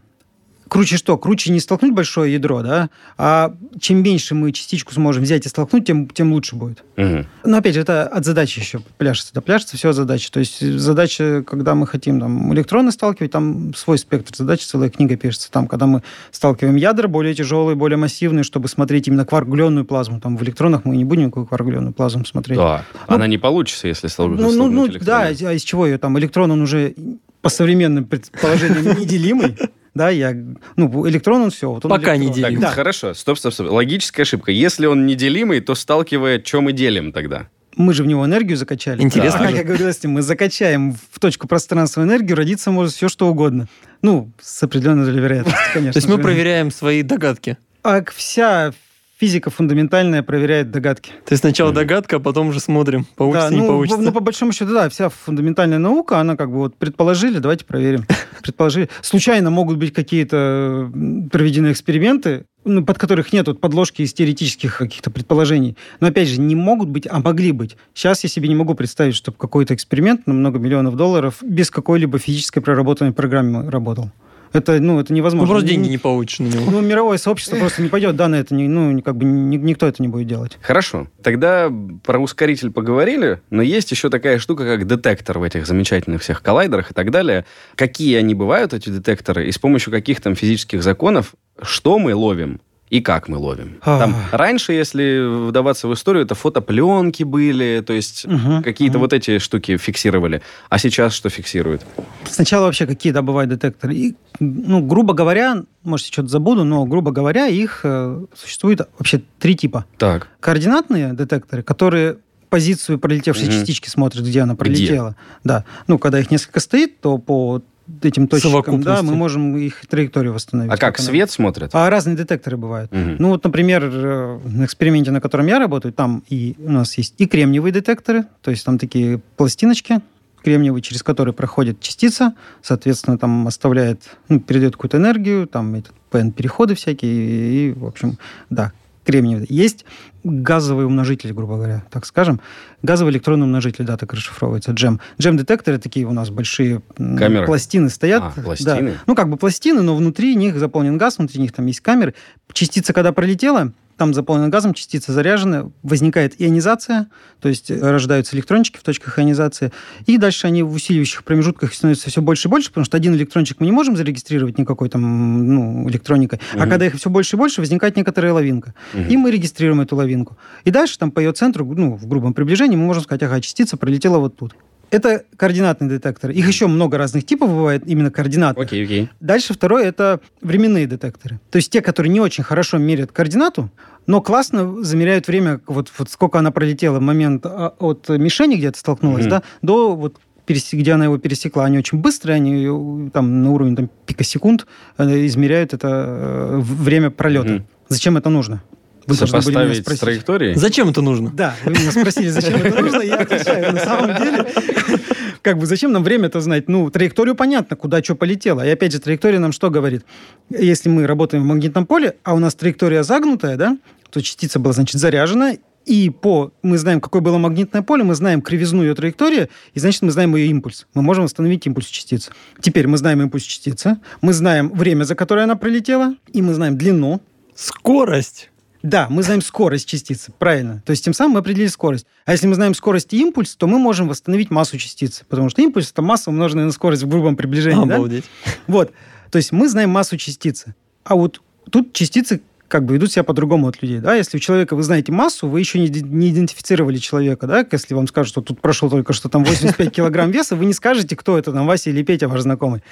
круче 0.73 0.97
что? 0.97 1.17
Круче 1.17 1.51
не 1.51 1.59
столкнуть 1.59 1.93
большое 1.93 2.33
ядро, 2.33 2.63
да, 2.63 2.89
а 3.15 3.53
чем 3.79 4.01
меньше 4.01 4.33
мы 4.33 4.51
частичку 4.51 4.91
сможем 4.91 5.21
взять 5.21 5.45
и 5.45 5.49
столкнуть, 5.49 5.85
тем, 5.85 6.07
тем 6.07 6.33
лучше 6.33 6.55
будет. 6.55 6.83
Мгм. 6.97 7.27
Но 7.45 7.57
опять 7.57 7.75
же, 7.75 7.81
это 7.81 8.07
от 8.07 8.25
задачи 8.25 8.59
еще 8.59 8.79
пляшется. 8.97 9.35
Да, 9.35 9.41
пляшется 9.41 9.77
все 9.77 9.89
от 9.89 9.95
задачи. 9.95 10.31
То 10.31 10.39
есть 10.39 10.61
задача, 10.79 11.43
когда 11.45 11.75
мы 11.75 11.85
хотим 11.85 12.19
там, 12.19 12.51
электроны 12.55 12.91
сталкивать, 12.91 13.31
там 13.31 13.75
свой 13.75 13.99
спектр 13.99 14.35
задач, 14.35 14.65
целая 14.65 14.89
книга 14.89 15.15
пишется. 15.15 15.51
Там, 15.51 15.67
когда 15.67 15.85
мы 15.85 16.01
сталкиваем 16.31 16.75
ядра 16.75 17.07
более 17.07 17.35
тяжелые, 17.35 17.75
более 17.75 17.97
массивные, 17.97 18.43
чтобы 18.43 18.67
смотреть 18.67 19.07
именно 19.07 19.25
кваргуленную 19.25 19.85
плазму. 19.85 20.19
Там 20.19 20.37
в 20.37 20.43
электронах 20.43 20.85
мы 20.85 20.97
не 20.97 21.05
будем 21.05 21.25
никакую 21.25 21.45
кваргуленную 21.45 21.93
плазму 21.93 22.25
смотреть. 22.25 22.57
Да. 22.57 22.83
Она 23.05 23.27
не 23.27 23.37
получится, 23.37 23.87
если 23.87 24.07
столкнуть 24.07 24.39
Ну, 24.39 24.51
ну, 24.51 24.71
ну, 24.71 24.87
электроны. 24.87 25.05
да, 25.05 25.49
а 25.49 25.53
из 25.53 25.61
чего 25.61 25.85
ее 25.85 25.99
там? 25.99 26.17
Электрон, 26.17 26.49
он 26.49 26.61
уже 26.61 26.95
по 27.43 27.49
современным 27.49 28.05
предположениям 28.05 28.99
неделимый. 28.99 29.55
Да, 29.93 30.09
я... 30.09 30.35
Ну, 30.75 31.07
электрон, 31.07 31.43
он 31.43 31.51
все. 31.51 31.69
Вот 31.69 31.85
он 31.85 31.89
Пока 31.89 32.15
электрон. 32.15 32.31
неделимый. 32.31 32.53
Так, 32.53 32.61
Да. 32.61 32.71
хорошо. 32.71 33.13
Стоп, 33.13 33.37
стоп, 33.37 33.53
стоп. 33.53 33.71
Логическая 33.71 34.23
ошибка. 34.23 34.51
Если 34.51 34.85
он 34.87 35.05
неделимый, 35.05 35.59
то 35.61 35.75
сталкивая, 35.75 36.41
что 36.43 36.61
мы 36.61 36.71
делим 36.73 37.11
тогда? 37.11 37.47
Мы 37.75 37.93
же 37.93 38.03
в 38.03 38.07
него 38.07 38.23
энергию 38.25 38.55
закачали. 38.57 39.01
Интересно 39.01 39.41
А, 39.41 39.47
как 39.47 39.55
я 39.55 39.63
говорил, 39.63 39.87
если 39.87 40.07
мы 40.07 40.21
закачаем 40.21 40.93
в 41.11 41.19
точку 41.19 41.47
пространства 41.47 42.03
энергию, 42.03 42.37
родиться 42.37 42.69
может 42.71 42.93
все, 42.93 43.07
что 43.09 43.27
угодно. 43.27 43.67
Ну, 44.01 44.31
с 44.41 44.61
определенной 44.63 45.05
долей 45.05 45.21
вероятности, 45.21 45.59
конечно. 45.73 45.93
То 45.93 45.97
есть 45.97 46.07
мы 46.09 46.17
проверяем 46.19 46.69
свои 46.71 47.01
догадки. 47.01 47.57
А 47.83 48.03
вся 48.15 48.73
физика 49.19 49.49
фундаментальная 49.49 50.23
проверяет 50.23 50.71
догадки. 50.71 51.11
То 51.25 51.33
есть 51.33 51.41
сначала 51.41 51.71
догадка, 51.71 52.17
а 52.17 52.19
потом 52.19 52.49
уже 52.49 52.59
смотрим, 52.59 53.05
получится, 53.15 53.49
да, 53.49 53.55
не 53.55 53.61
ну, 53.61 53.67
получится. 53.67 53.97
по- 53.97 54.03
ну, 54.03 54.11
по 54.11 54.19
большому 54.19 54.51
счету, 54.51 54.73
да, 54.73 54.89
вся 54.89 55.09
фундаментальная 55.09 55.79
наука, 55.79 56.19
она 56.19 56.35
как 56.35 56.49
бы 56.51 56.57
вот 56.57 56.75
предположили, 56.75 57.39
давайте 57.39 57.65
проверим. 57.65 58.05
Предположили. 58.41 58.89
Случайно 59.01 59.49
могут 59.49 59.77
быть 59.77 59.93
какие-то 59.93 60.91
проведены 61.31 61.71
эксперименты, 61.71 62.45
ну, 62.65 62.83
под 62.83 62.97
которых 62.97 63.33
нет 63.33 63.47
вот 63.47 63.59
подложки 63.59 64.01
из 64.01 64.13
теоретических 64.13 64.77
каких-то 64.77 65.11
предположений. 65.11 65.77
Но, 65.99 66.07
опять 66.07 66.27
же, 66.27 66.39
не 66.39 66.55
могут 66.55 66.89
быть, 66.89 67.07
а 67.09 67.19
могли 67.19 67.51
быть. 67.51 67.77
Сейчас 67.93 68.23
я 68.23 68.29
себе 68.29 68.49
не 68.49 68.55
могу 68.55 68.73
представить, 68.73 69.15
чтобы 69.15 69.37
какой-то 69.37 69.73
эксперимент 69.75 70.27
на 70.27 70.33
много 70.33 70.59
миллионов 70.59 70.95
долларов 70.95 71.37
без 71.41 71.69
какой-либо 71.69 72.19
физической 72.19 72.61
проработанной 72.61 73.13
программы 73.13 73.69
работал. 73.69 74.11
Это, 74.53 74.79
ну, 74.79 74.99
это 74.99 75.11
ну, 75.11 75.17
невозможно. 75.17 75.47
просто 75.51 75.67
деньги 75.67 75.85
Не- 75.85 75.91
не 75.91 75.97
получишь 75.97 76.39
на 76.39 76.45
него. 76.45 76.69
Ну, 76.71 76.81
мировое 76.81 77.17
сообщество 77.17 77.57
просто 77.57 77.81
не 77.81 77.89
пойдет, 77.89 78.15
да, 78.15 78.27
на 78.27 78.35
это, 78.35 78.53
не- 78.53 78.67
ну, 78.67 79.01
как 79.01 79.17
бы 79.17 79.25
ни- 79.25 79.57
никто 79.57 79.87
это 79.87 80.01
не 80.01 80.07
будет 80.07 80.27
делать. 80.27 80.57
Хорошо. 80.61 81.07
Тогда 81.23 81.71
про 82.03 82.19
ускоритель 82.19 82.71
поговорили, 82.71 83.41
но 83.49 83.61
есть 83.63 83.91
еще 83.91 84.09
такая 84.09 84.37
штука, 84.37 84.65
как 84.65 84.85
детектор 84.87 85.39
в 85.39 85.43
этих 85.43 85.65
замечательных 85.65 86.21
всех 86.21 86.41
коллайдерах 86.43 86.91
и 86.91 86.93
так 86.93 87.09
далее. 87.11 87.45
Какие 87.75 88.15
они 88.17 88.35
бывают, 88.35 88.73
эти 88.73 88.89
детекторы, 88.89 89.47
и 89.47 89.51
с 89.51 89.57
помощью 89.57 89.91
каких 89.91 90.21
там 90.21 90.35
физических 90.35 90.83
законов, 90.83 91.33
что 91.61 91.97
мы 91.99 92.13
ловим 92.15 92.61
и 92.93 93.01
как 93.01 93.27
мы 93.27 93.37
ловим. 93.39 93.77
Там 93.83 94.15
раньше, 94.31 94.71
если 94.73 95.47
вдаваться 95.47 95.87
в 95.87 95.93
историю, 95.95 96.25
это 96.25 96.35
фотопленки 96.35 97.23
были, 97.23 97.83
то 97.85 97.91
есть 97.91 98.27
Мгм, 98.27 98.61
какие-то 98.61 98.99
мгм. 98.99 99.01
вот 99.01 99.13
эти 99.13 99.39
штуки 99.39 99.77
фиксировали. 99.77 100.43
А 100.69 100.77
сейчас 100.77 101.13
что 101.13 101.29
фиксируют? 101.29 101.81
Сначала 102.29 102.65
вообще 102.65 102.85
какие, 102.85 103.11
да, 103.11 103.23
бывают 103.23 103.49
детекторы. 103.49 103.95
И, 103.95 104.15
ну, 104.39 104.79
грубо 104.81 105.15
говоря, 105.15 105.63
может, 105.83 106.05
что-то 106.05 106.27
забуду, 106.27 106.65
но, 106.65 106.85
грубо 106.85 107.09
говоря, 107.11 107.47
их 107.47 107.79
э, 107.83 108.25
существует 108.35 108.81
вообще 108.99 109.23
три 109.39 109.55
типа. 109.55 109.85
Так. 109.97 110.27
Координатные 110.39 111.13
детекторы, 111.15 111.63
которые 111.63 112.17
позицию 112.51 112.99
пролетевшей 112.99 113.45
Мгм. 113.45 113.53
частички 113.53 113.89
смотрят, 113.89 114.23
где 114.23 114.41
она 114.41 114.53
Где? 114.53 114.59
пролетела. 114.59 115.15
Да. 115.43 115.65
Ну, 115.87 115.97
когда 115.97 116.19
их 116.19 116.29
несколько 116.29 116.59
стоит, 116.59 117.01
то 117.01 117.17
по 117.17 117.63
этим 118.01 118.27
точкам, 118.27 118.81
да, 118.81 119.01
мы 119.03 119.15
можем 119.15 119.57
их 119.57 119.85
траекторию 119.87 120.33
восстановить. 120.33 120.71
А 120.71 120.77
как, 120.77 120.99
она- 120.99 121.07
свет 121.07 121.31
смотрят? 121.31 121.71
А 121.73 121.89
разные 121.89 122.15
детекторы 122.15 122.57
бывают. 122.57 122.91
Мгм. 122.91 123.17
Ну, 123.19 123.29
вот, 123.29 123.43
например, 123.43 123.83
э, 123.85 124.39
на 124.45 124.65
эксперименте, 124.65 125.11
на 125.11 125.21
котором 125.21 125.47
я 125.47 125.59
работаю, 125.59 125.93
там 125.93 126.23
и 126.29 126.55
у 126.59 126.71
нас 126.71 126.97
есть 126.97 127.15
и 127.17 127.27
кремниевые 127.27 127.71
детекторы, 127.73 128.25
то 128.41 128.51
есть 128.51 128.65
там 128.65 128.77
такие 128.77 129.19
пластиночки 129.37 130.01
кремниевые, 130.43 130.81
через 130.81 131.03
которые 131.03 131.33
проходит 131.33 131.79
частица, 131.79 132.33
соответственно, 132.61 133.17
там 133.17 133.47
оставляет, 133.47 134.01
ну, 134.27 134.39
передает 134.41 134.73
какую-то 134.73 134.97
энергию, 134.97 135.47
там 135.47 135.73
этот 135.75 135.93
ПН-переходы 136.11 136.75
всякие, 136.75 137.11
и, 137.13 137.69
и, 137.69 137.71
в 137.73 137.85
общем, 137.85 138.17
да, 138.49 138.73
кремниевые. 139.03 139.47
Есть 139.49 139.85
газовый 140.23 140.85
умножитель, 140.85 141.33
грубо 141.33 141.55
говоря, 141.55 141.83
так 141.89 142.05
скажем. 142.05 142.39
Газовый 142.81 143.13
электронный 143.13 143.45
умножитель, 143.45 143.85
да, 143.85 143.97
так 143.97 144.13
расшифровывается, 144.13 144.71
джем. 144.71 144.99
Джем-детекторы 145.19 145.77
такие 145.77 146.05
у 146.05 146.11
нас 146.11 146.29
большие 146.29 146.81
Камеры? 146.95 147.45
пластины 147.45 147.89
стоят. 147.89 148.23
А, 148.23 148.33
да. 148.35 148.41
пластины. 148.41 148.97
Ну, 149.05 149.15
как 149.15 149.29
бы 149.29 149.37
пластины, 149.37 149.81
но 149.81 149.95
внутри 149.95 150.35
них 150.35 150.57
заполнен 150.57 150.97
газ, 150.97 151.17
внутри 151.17 151.41
них 151.41 151.51
там 151.51 151.65
есть 151.65 151.81
камеры. 151.81 152.13
Частица, 152.51 152.93
когда 152.93 153.11
пролетела, 153.11 153.73
там 153.97 154.13
заполнена 154.13 154.49
газом, 154.49 154.73
частица 154.73 155.11
заряжена, 155.11 155.71
возникает 155.83 156.41
ионизация, 156.41 157.07
то 157.39 157.49
есть 157.49 157.69
рождаются 157.71 158.35
электрончики 158.35 158.77
в 158.77 158.83
точках 158.83 159.19
ионизации, 159.19 159.71
и 160.05 160.17
дальше 160.17 160.47
они 160.47 160.63
в 160.63 160.73
усиливающих 160.73 161.23
промежутках 161.23 161.73
становятся 161.73 162.09
все 162.09 162.21
больше 162.21 162.47
и 162.47 162.51
больше, 162.51 162.69
потому 162.69 162.85
что 162.85 162.97
один 162.97 163.13
электрончик 163.15 163.59
мы 163.59 163.65
не 163.65 163.71
можем 163.71 163.95
зарегистрировать 163.95 164.57
никакой 164.57 164.89
там 164.89 165.47
ну, 165.47 165.89
электроникой, 165.89 166.39
а 166.53 166.57
Мгм. 166.57 166.69
когда 166.69 166.85
их 166.85 166.95
все 166.95 167.09
больше 167.09 167.35
и 167.35 167.39
больше, 167.39 167.61
возникает 167.61 167.95
некоторая 167.95 168.33
лавинка. 168.33 168.73
Мгм. 168.93 169.07
И 169.07 169.17
мы 169.17 169.31
регистрируем 169.31 169.81
эту 169.81 169.95
лавинку. 169.95 170.37
И 170.63 170.71
дальше 170.71 170.97
там 170.97 171.11
по 171.11 171.19
ее 171.19 171.31
центру, 171.33 171.65
ну, 171.65 171.95
в 171.95 172.07
грубом 172.07 172.33
приближении, 172.33 172.75
мы 172.75 172.85
можем 172.85 173.03
сказать, 173.03 173.23
ага, 173.23 173.41
частица 173.41 173.77
пролетела 173.77 174.17
вот 174.17 174.35
тут. 174.37 174.55
Это 174.93 175.23
координатные 175.37 175.89
детекторы. 175.89 176.33
Их 176.33 176.47
еще 176.47 176.67
много 176.67 176.97
разных 176.97 177.25
типов 177.25 177.49
бывает, 177.49 177.83
именно 177.87 178.11
координатных. 178.11 178.67
Окей, 178.67 178.85
окей. 178.85 179.09
Дальше 179.19 179.53
второе– 179.53 179.85
это 179.87 180.19
временные 180.41 180.85
детекторы. 180.85 181.39
То 181.49 181.55
есть 181.57 181.71
те, 181.71 181.81
которые 181.81 182.11
не 182.11 182.19
очень 182.19 182.43
хорошо 182.43 182.77
меряют 182.77 183.11
координату, 183.11 183.71
но 184.05 184.21
классно 184.21 184.83
замеряют 184.83 185.27
время, 185.27 185.61
вот, 185.65 185.91
вот 185.97 186.11
сколько 186.11 186.37
она 186.37 186.51
пролетела 186.51 186.99
в 186.99 187.01
момент 187.01 187.43
а, 187.45 187.73
от 187.79 188.07
мишени, 188.09 188.55
где-то 188.55 188.77
столкнулась, 188.77 189.23
Мгм. 189.23 189.29
да, 189.29 189.43
до 189.63 189.95
вот 189.95 190.17
где 190.47 190.91
она 190.91 191.05
его 191.05 191.17
пересекла. 191.17 191.65
Они 191.65 191.77
очень 191.77 191.99
быстрые, 191.99 192.35
они 192.35 192.65
э, 192.67 193.09
там 193.11 193.43
на 193.43 193.51
уровне 193.51 193.75
там, 193.77 193.89
пикосекунд 194.05 194.67
э, 194.97 195.25
измеряют 195.25 195.73
это 195.73 195.87
э, 195.87 196.59
время 196.59 197.11
пролета. 197.11 197.53
Мгм. 197.53 197.65
Зачем 197.87 198.17
это 198.17 198.29
нужно? 198.29 198.61
Вы 199.07 199.15
должны 199.17 199.39
были 199.39 199.55
меня 199.55 199.73
Сопоставить 199.73 199.97
с 199.97 199.99
траекторией? 199.99 200.55
Зачем 200.55 200.89
это 200.89 201.01
нужно? 201.01 201.31
Да, 201.33 201.55
вы 201.65 201.71
меня 201.71 201.91
спросили, 201.91 202.29
зачем 202.29 202.55
это 202.55 202.81
нужно, 202.81 203.01
я 203.01 203.17
отвечаю. 203.17 203.73
На 203.73 203.79
самом 203.79 204.15
деле, 204.15 204.45
как 205.41 205.57
бы 205.57 205.65
зачем 205.65 205.91
нам 205.91 206.03
время 206.03 206.27
это 206.27 206.41
знать? 206.41 206.69
Ну, 206.69 206.89
траекторию 206.89 207.35
понятно, 207.35 207.75
куда 207.75 208.03
что 208.03 208.15
полетело. 208.15 208.65
И 208.65 208.69
опять 208.69 208.93
же, 208.93 208.99
траектория 208.99 209.39
нам 209.39 209.51
что 209.51 209.69
говорит? 209.69 210.05
Если 210.49 210.89
мы 210.89 211.05
работаем 211.05 211.43
в 211.43 211.45
магнитном 211.45 211.85
поле, 211.85 212.15
а 212.23 212.33
у 212.33 212.39
нас 212.39 212.55
траектория 212.55 213.03
загнутая, 213.03 213.57
да, 213.57 213.77
то 214.09 214.21
частица 214.21 214.59
была, 214.59 214.73
значит, 214.73 214.99
заряжена, 214.99 215.53
и 215.85 216.09
по 216.09 216.53
мы 216.61 216.77
знаем, 216.77 217.01
какое 217.01 217.21
было 217.21 217.37
магнитное 217.37 217.81
поле, 217.81 218.03
мы 218.03 218.15
знаем 218.15 218.41
кривизну 218.41 218.83
ее 218.83 218.95
траектории, 218.95 219.49
и 219.73 219.79
значит, 219.79 220.01
мы 220.01 220.11
знаем 220.11 220.33
ее 220.35 220.47
импульс. 220.47 220.87
Мы 220.93 221.01
можем 221.01 221.25
восстановить 221.25 221.67
импульс 221.67 221.87
частицы. 221.87 222.31
Теперь 222.61 222.87
мы 222.87 222.97
знаем 222.97 223.21
импульс 223.21 223.43
частицы, 223.43 223.97
мы 224.21 224.31
знаем 224.31 224.69
время, 224.69 225.03
за 225.03 225.15
которое 225.15 225.43
она 225.43 225.55
пролетела, 225.55 226.15
и 226.31 226.41
мы 226.41 226.53
знаем 226.53 226.77
длину, 226.77 227.21
Скорость. 227.55 228.49
Да, 228.83 229.07
мы 229.09 229.23
знаем 229.23 229.41
скорость 229.41 229.87
частицы, 229.87 230.33
правильно. 230.37 230.83
То 230.85 230.91
есть 230.91 231.05
тем 231.05 231.13
самым 231.13 231.35
мы 231.35 231.39
определили 231.39 231.69
скорость. 231.69 232.05
А 232.25 232.33
если 232.33 232.47
мы 232.47 232.55
знаем 232.55 232.75
скорость 232.75 233.13
и 233.13 233.17
импульс, 233.21 233.55
то 233.55 233.65
мы 233.65 233.79
можем 233.79 234.09
восстановить 234.09 234.51
массу 234.51 234.77
частицы. 234.77 235.23
Потому 235.29 235.49
что 235.49 235.61
импульс– 235.61 235.89
это 235.93 236.01
масса, 236.01 236.29
умноженная 236.29 236.65
на 236.65 236.73
скорость 236.73 237.03
в 237.03 237.07
грубом 237.07 237.37
приближении. 237.37 237.87
да? 237.87 237.95
Обалдеть. 237.95 238.25
Вот. 238.67 238.91
То 239.31 239.37
есть 239.37 239.53
мы 239.53 239.69
знаем 239.69 239.89
массу 239.89 240.17
частицы. 240.17 240.75
А 241.05 241.15
вот 241.15 241.41
тут 241.71 241.93
частицы 241.93 242.41
как 242.67 242.83
бы 242.83 242.95
ведут 242.95 243.11
себя 243.13 243.23
по-другому 243.23 243.69
от 243.69 243.81
людей. 243.81 243.99
Да? 243.99 244.15
Если 244.15 244.35
у 244.35 244.39
человека 244.41 244.75
вы 244.75 244.83
знаете 244.83 245.13
массу, 245.13 245.47
вы 245.47 245.61
еще 245.61 245.79
не, 245.79 245.87
не 245.87 246.31
идентифицировали 246.31 246.97
человека. 246.97 247.47
Да? 247.47 247.65
Если 247.71 247.93
вам 247.93 248.07
скажут, 248.07 248.31
что 248.31 248.41
тут 248.41 248.59
прошел 248.59 248.89
только 248.89 249.13
что 249.13 249.29
там 249.29 249.45
85 249.45 249.91
килограмм 249.95 250.29
веса, 250.29 250.57
вы 250.57 250.65
не 250.65 250.73
скажете, 250.73 251.15
кто 251.15 251.37
это, 251.37 251.53
там, 251.53 251.67
Вася 251.67 251.89
или 251.89 252.03
Петя, 252.03 252.27
ваш 252.27 252.41
знакомый. 252.41 252.83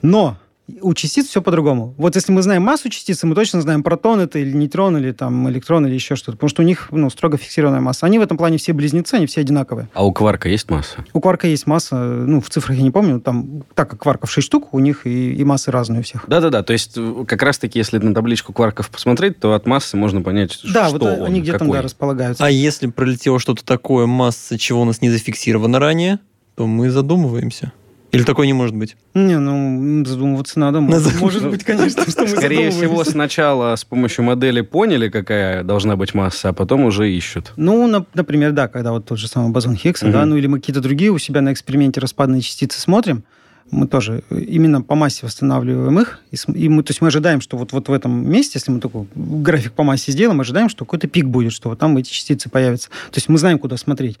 Но 0.00 0.38
у 0.80 0.94
частиц 0.94 1.28
все 1.28 1.40
по-другому. 1.42 1.94
Вот 1.96 2.16
если 2.16 2.32
мы 2.32 2.42
знаем 2.42 2.62
массу 2.62 2.88
частицы, 2.88 3.26
мы 3.26 3.34
точно 3.34 3.60
знаем, 3.60 3.82
протон 3.82 4.20
это 4.20 4.38
или 4.38 4.52
нейтрон, 4.52 4.96
или 4.96 5.12
там 5.12 5.48
электрон, 5.48 5.86
или 5.86 5.94
еще 5.94 6.16
что-то. 6.16 6.32
Потому 6.32 6.48
что 6.48 6.62
у 6.62 6.64
них 6.64 6.88
ну, 6.90 7.08
строго 7.08 7.36
фиксированная 7.36 7.80
масса. 7.80 8.06
Они 8.06 8.18
в 8.18 8.22
этом 8.22 8.36
плане 8.36 8.58
все 8.58 8.72
близнецы, 8.72 9.14
они 9.14 9.26
все 9.26 9.42
одинаковые. 9.42 9.88
А 9.94 10.04
у 10.04 10.12
кварка 10.12 10.48
есть 10.48 10.68
масса? 10.68 11.04
У 11.12 11.20
кварка 11.20 11.46
есть 11.46 11.66
масса, 11.66 11.96
ну, 11.96 12.40
в 12.40 12.50
цифрах 12.50 12.76
я 12.76 12.82
не 12.82 12.90
помню, 12.90 13.20
там, 13.20 13.62
так 13.74 13.90
как 13.90 14.02
кварков 14.02 14.30
6 14.30 14.46
штук, 14.46 14.74
у 14.74 14.78
них 14.80 15.06
и, 15.06 15.34
и 15.34 15.44
массы 15.44 15.70
разные 15.70 16.00
у 16.00 16.02
всех. 16.02 16.24
Да-да-да, 16.26 16.62
то 16.62 16.72
есть 16.72 16.94
э, 16.96 17.24
как 17.26 17.42
раз-таки, 17.42 17.78
если 17.78 17.98
на 17.98 18.14
табличку 18.14 18.52
кварков 18.52 18.90
посмотреть, 18.90 19.38
то 19.38 19.54
от 19.54 19.66
массы 19.66 19.96
можно 19.96 20.22
понять, 20.22 20.58
Да, 20.64 20.88
что 20.88 20.98
вот 20.98 21.02
он, 21.02 21.24
они 21.24 21.40
где-то 21.40 21.64
да, 21.64 21.82
располагаются. 21.82 22.44
А 22.44 22.50
если 22.50 22.88
пролетело 22.88 23.38
что-то 23.38 23.64
такое, 23.64 24.06
масса, 24.06 24.58
чего 24.58 24.82
у 24.82 24.84
нас 24.84 25.00
не 25.00 25.10
зафиксировано 25.10 25.78
ранее, 25.78 26.18
то 26.56 26.66
мы 26.66 26.90
задумываемся. 26.90 27.72
Или 28.16 28.24
такое 28.24 28.46
не 28.46 28.52
может 28.52 28.74
быть? 28.74 28.96
Не, 29.14 29.38
ну, 29.38 30.04
задумываться 30.04 30.58
надо. 30.58 30.80
Может, 30.80 31.20
может 31.20 31.48
быть, 31.48 31.64
конечно, 31.64 32.02
что 32.10 32.22
мы 32.22 32.28
Скорее 32.28 32.70
всего, 32.70 33.04
сначала 33.04 33.76
с 33.76 33.84
помощью 33.84 34.24
модели 34.24 34.60
поняли, 34.62 35.08
какая 35.08 35.62
должна 35.62 35.96
быть 35.96 36.14
масса, 36.14 36.48
а 36.48 36.52
потом 36.52 36.84
уже 36.84 37.10
ищут. 37.10 37.52
Ну, 37.56 37.88
нап- 37.88 38.06
например, 38.14 38.52
да, 38.52 38.68
когда 38.68 38.92
вот 38.92 39.06
тот 39.06 39.18
же 39.18 39.28
самый 39.28 39.50
бозон 39.52 39.76
Хиггса, 39.76 40.06
Мгм. 40.06 40.12
да, 40.12 40.26
ну 40.26 40.36
или 40.36 40.46
мы 40.46 40.58
какие-то 40.60 40.80
другие 40.80 41.10
у 41.10 41.18
себя 41.18 41.40
на 41.40 41.52
эксперименте 41.52 42.00
распадные 42.00 42.40
частицы 42.40 42.80
смотрим, 42.80 43.24
мы 43.70 43.88
тоже 43.88 44.22
именно 44.30 44.80
по 44.80 44.94
массе 44.94 45.26
восстанавливаем 45.26 45.98
их. 45.98 46.20
И 46.54 46.68
мы, 46.68 46.84
то 46.84 46.90
есть 46.92 47.00
мы 47.00 47.08
ожидаем, 47.08 47.40
что 47.40 47.56
вот, 47.56 47.72
вот 47.72 47.88
в 47.88 47.92
этом 47.92 48.30
месте, 48.30 48.52
если 48.54 48.70
мы 48.70 48.78
такой 48.80 49.06
график 49.14 49.72
по 49.72 49.82
массе 49.82 50.12
сделаем, 50.12 50.36
мы 50.38 50.42
ожидаем, 50.42 50.68
что 50.68 50.84
какой-то 50.84 51.08
пик 51.08 51.26
будет, 51.26 51.52
что 51.52 51.70
вот 51.70 51.78
там 51.80 51.96
эти 51.96 52.10
частицы 52.10 52.48
появятся. 52.48 52.88
То 53.10 53.16
есть 53.16 53.28
мы 53.28 53.38
знаем, 53.38 53.58
куда 53.58 53.76
смотреть. 53.76 54.18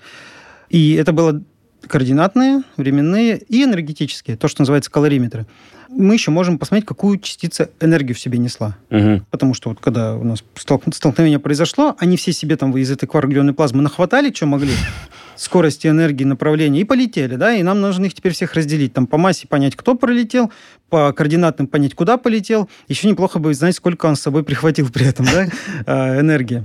И 0.68 0.94
это 0.94 1.12
было 1.12 1.40
координатные, 1.86 2.62
временные 2.76 3.38
и 3.38 3.62
энергетические, 3.62 4.36
то, 4.36 4.48
что 4.48 4.62
называется 4.62 4.90
калориметры. 4.90 5.46
Мы 5.88 6.14
еще 6.14 6.30
можем 6.30 6.58
посмотреть, 6.58 6.86
какую 6.86 7.18
частица 7.18 7.70
энергию 7.80 8.14
в 8.14 8.18
себе 8.18 8.38
несла. 8.38 8.76
Угу. 8.90 9.22
Потому 9.30 9.54
что 9.54 9.70
вот 9.70 9.78
когда 9.80 10.16
у 10.16 10.24
нас 10.24 10.42
столкновение 10.56 11.38
произошло, 11.38 11.96
они 11.98 12.16
все 12.16 12.32
себе 12.32 12.56
там 12.56 12.76
из 12.76 12.90
этой 12.90 13.06
кварглионной 13.06 13.54
плазмы 13.54 13.82
нахватали, 13.82 14.32
что 14.34 14.46
могли, 14.46 14.72
скорости, 15.36 15.86
энергии, 15.86 16.24
направления, 16.24 16.80
и 16.80 16.84
полетели, 16.84 17.36
да, 17.36 17.54
и 17.54 17.62
нам 17.62 17.80
нужно 17.80 18.06
их 18.06 18.14
теперь 18.14 18.32
всех 18.32 18.54
разделить. 18.54 18.94
Там 18.94 19.06
по 19.06 19.16
массе 19.16 19.46
понять, 19.46 19.76
кто 19.76 19.94
пролетел, 19.94 20.50
по 20.88 21.12
координатам 21.12 21.68
понять, 21.68 21.94
куда 21.94 22.16
полетел. 22.16 22.68
Еще 22.88 23.08
неплохо 23.08 23.38
бы 23.38 23.54
знать, 23.54 23.76
сколько 23.76 24.06
он 24.06 24.16
с 24.16 24.20
собой 24.20 24.42
прихватил 24.42 24.90
при 24.90 25.06
этом, 25.06 25.26
да, 25.26 25.46
а, 25.86 26.20
энергии. 26.20 26.64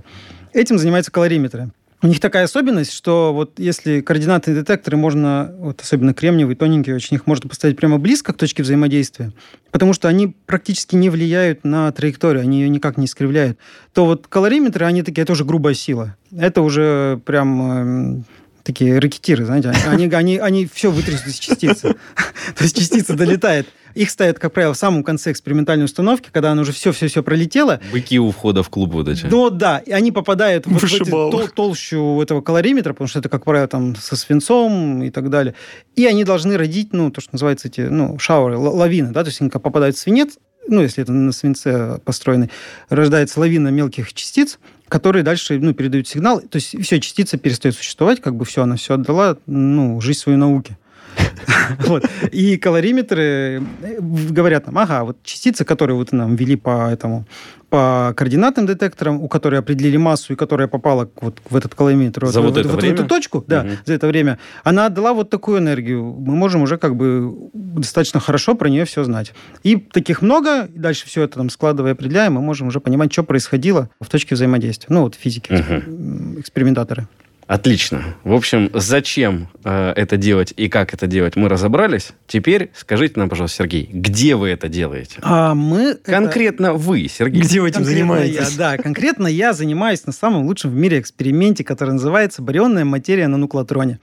Этим 0.53 0.78
занимаются 0.78 1.12
калориметры. 1.12 1.72
У 2.04 2.08
них 2.08 2.20
такая 2.20 2.45
особенность, 2.45 2.93
что 2.93 3.32
вот 3.32 3.60
если 3.60 4.02
координатные 4.02 4.56
детекторы 4.56 4.97
можно, 4.97 5.54
вот 5.60 5.82
особенно 5.82 6.16
кремниевые, 6.16 6.56
тоненькие, 6.56 6.95
очень 6.95 7.16
их 7.16 7.28
можно 7.28 7.47
поставить 7.47 7.78
прямо 7.78 7.99
близко 7.99 8.34
к 8.34 8.38
точке 8.38 8.64
взаимодействия, 8.64 9.34
потому 9.70 9.93
что 9.93 10.08
они 10.08 10.36
практически 10.47 10.95
не 10.95 11.12
влияют 11.12 11.64
на 11.64 11.91
траекторию, 11.91 12.41
они 12.41 12.62
ее 12.62 12.70
никак 12.70 12.97
не 12.97 13.06
искривляют, 13.06 13.60
то 13.93 14.06
вот 14.08 14.28
калориметры, 14.28 14.86
они 14.88 15.04
такие, 15.04 15.22
это 15.22 15.34
уже 15.34 15.45
грубая 15.45 15.76
сила. 15.76 16.16
Это 16.36 16.64
уже 16.64 17.22
прям 17.24 17.72
эм, 17.72 18.26
такие 18.64 18.99
ракетиры, 18.99 19.45
знаете, 19.45 19.70
они, 19.88 20.07
они, 20.07 20.38
они 20.38 20.66
все 20.66 20.91
вытрясут 20.91 21.28
из 21.28 21.39
частицы. 21.39 21.95
То 22.55 22.64
есть 22.64 22.78
частица 22.78 23.14
долетает. 23.14 23.68
Их 23.93 24.09
ставят, 24.09 24.39
как 24.39 24.53
правило, 24.53 24.74
в 24.74 24.78
самом 24.78 25.03
конце 25.03 25.32
экспериментальной 25.32 25.86
установки, 25.86 26.30
когда 26.32 26.51
она 26.51 26.62
уже 26.62 26.72
все-все-все 26.72 27.24
пролетела. 27.24 27.82
Быки 27.91 28.20
у 28.20 28.32
входа 28.32 28.64
в 28.64 28.70
клуб 28.70 28.93
вот 28.93 29.09
эти. 29.09 29.26
Ну 29.26 29.49
да, 29.49 29.80
и 29.80 29.91
они 29.91 30.12
попадают 30.12 30.66
в, 30.66 30.78
в 30.78 30.84
эту 30.84 31.05
тол 31.05 31.47
толщу 31.49 32.22
этого 32.22 32.41
калориметра, 32.41 32.93
потому 32.93 33.07
что 33.07 33.20
это, 33.20 33.30
как 33.30 33.43
правило, 33.43 33.68
там 33.68 33.95
со 33.95 34.16
свинцом 34.16 35.03
и 35.03 35.09
так 35.09 35.30
далее. 35.30 35.55
И 35.95 36.05
они 36.05 36.24
должны 36.24 36.57
родить, 36.57 36.93
ну, 36.93 37.12
то, 37.12 37.22
что 37.22 37.32
называется 37.34 37.68
эти, 37.68 37.82
ну, 37.82 38.18
шауры, 38.18 38.57
лавины, 38.57 39.12
да, 39.12 39.24
то 39.24 39.30
есть 39.30 39.41
они 39.41 39.49
попадают 39.49 39.97
в 39.97 39.99
свинец, 39.99 40.38
ну, 40.68 40.82
если 40.82 41.03
это 41.03 41.12
на 41.12 41.32
свинце 41.32 41.99
построенный, 42.03 42.49
рождается 42.89 43.39
лавина 43.39 43.70
мелких 43.70 44.14
частиц, 44.14 44.59
которые 44.88 45.24
дальше 45.24 45.59
ну, 45.59 45.74
передают 45.74 46.07
сигнал. 46.07 46.41
То 46.41 46.57
есть 46.57 46.80
все, 46.84 46.99
частица 46.99 47.38
перестает 47.38 47.76
существовать, 47.76 48.22
как 48.22 48.36
бы 48.36 48.45
все, 48.45 48.64
она 48.64 48.76
все 48.76 48.95
отдала, 48.95 49.38
ну, 49.45 49.99
жизнь 50.01 50.20
свою 50.20 50.38
науке. 50.38 50.78
Вот. 51.80 52.05
И 52.32 52.57
калориметры 52.57 53.64
э, 53.82 53.97
говорят 53.99 54.68
нам, 54.68 54.78
ага, 54.78 55.03
вот 55.03 55.18
частицы, 55.24 55.66
которые 55.66 55.95
вот 55.95 56.12
нам 56.12 56.36
ввели 56.36 56.55
по 56.55 56.89
этому 56.91 57.26
по 57.70 58.14
координатным 58.18 58.68
детекторам, 58.68 59.22
у 59.22 59.30
которой 59.30 59.57
определили 59.57 59.95
массу 59.95 60.34
и 60.34 60.36
которая 60.36 60.68
попала 60.68 61.09
вот 61.22 61.39
в 61.49 61.55
этот 61.55 61.74
калориметр, 61.74 62.26
за 62.26 62.41
вот, 62.41 62.49
вот, 62.49 62.57
это 62.57 62.68
вот 62.68 62.82
время? 62.82 62.97
в 62.97 62.99
эту 62.99 63.07
точку, 63.07 63.45
да, 63.47 63.62
угу. 63.62 63.70
за 63.86 63.93
это 63.93 64.07
время, 64.07 64.39
она 64.66 64.88
отдала 64.88 65.14
вот 65.14 65.30
такую 65.30 65.59
энергию. 65.59 66.03
Мы 66.03 66.36
можем 66.36 66.64
уже 66.64 66.78
как 66.78 66.97
бы 66.97 67.34
достаточно 67.53 68.20
хорошо 68.20 68.55
про 68.55 68.68
нее 68.68 68.84
все 68.84 69.05
знать. 69.05 69.34
И 69.64 69.78
таких 69.78 70.22
много, 70.22 70.66
и 70.66 70.78
дальше 70.78 71.07
все 71.07 71.24
это 71.24 71.38
там 71.38 71.49
складывая, 71.49 71.93
определяем, 71.93 72.34
мы 72.34 72.41
можем 72.41 72.68
уже 72.68 72.82
понимать, 72.82 73.14
что 73.14 73.24
происходило 73.24 73.89
в 74.01 74.09
точке 74.09 74.36
взаимодействия. 74.36 74.88
Ну, 74.89 75.03
вот 75.03 75.16
физики, 75.16 75.53
угу. 75.53 76.41
экспериментаторы. 76.41 77.07
Отлично. 77.52 78.16
В 78.24 78.32
общем, 78.32 78.70
зачем 78.74 79.49
э, 79.66 79.91
это 79.97 80.16
делать 80.16 80.54
и 80.56 80.70
как 80.70 80.93
это 80.93 81.06
делать, 81.06 81.36
мы 81.36 81.49
разобрались. 81.49 82.14
Теперь 82.26 82.72
скажите 82.74 83.16
нам, 83.20 83.28
пожалуйста, 83.28 83.58
Сергей, 83.58 83.89
где 83.91 84.38
вы 84.38 84.47
это 84.47 84.70
делаете? 84.70 85.18
А 85.22 85.54
мы 85.54 85.95
конкретно 85.95 86.68
это... 86.68 86.76
вы, 86.76 87.10
Сергей. 87.10 87.41
Где 87.41 87.60
вы 87.60 87.68
этим 87.68 87.84
занимаетесь? 87.84 88.52
Я, 88.52 88.58
да, 88.58 88.78
конкретно 88.78 89.28
я 89.28 89.52
занимаюсь 89.52 90.06
на 90.06 90.14
самом 90.14 90.45
лучшем 90.45 90.72
в 90.72 90.76
мире 90.76 91.02
эксперименте, 91.02 91.66
который 91.66 91.91
называется 91.91 92.41
барионная 92.41 92.86
материя 92.86 93.28
на 93.28 93.36
нуклотроне. 93.36 93.99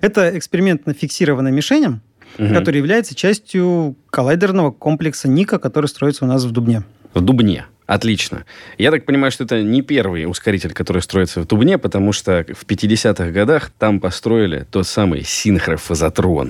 Это 0.00 0.38
эксперимент 0.38 0.86
на 0.86 0.94
фиксированной 0.94 1.50
мишени, 1.50 1.98
угу. 2.38 2.54
который 2.54 2.76
является 2.76 3.16
частью 3.16 3.96
коллайдерного 4.08 4.70
комплекса 4.70 5.26
Ника, 5.26 5.58
который 5.58 5.86
строится 5.86 6.26
у 6.26 6.28
нас 6.28 6.44
в 6.44 6.52
Дубне. 6.52 6.84
В 7.12 7.20
Дубне. 7.20 7.66
Отлично. 7.86 8.44
Я 8.78 8.90
так 8.90 9.04
понимаю, 9.04 9.30
что 9.30 9.44
это 9.44 9.62
не 9.62 9.82
первый 9.82 10.24
ускоритель, 10.24 10.72
который 10.72 11.02
строится 11.02 11.40
в 11.42 11.46
Тубне, 11.46 11.76
потому 11.76 12.12
что 12.12 12.44
в 12.54 12.64
50-х 12.64 13.30
годах 13.30 13.70
там 13.78 14.00
построили 14.00 14.66
тот 14.70 14.86
самый 14.86 15.22
синхрофазотрон. 15.24 16.48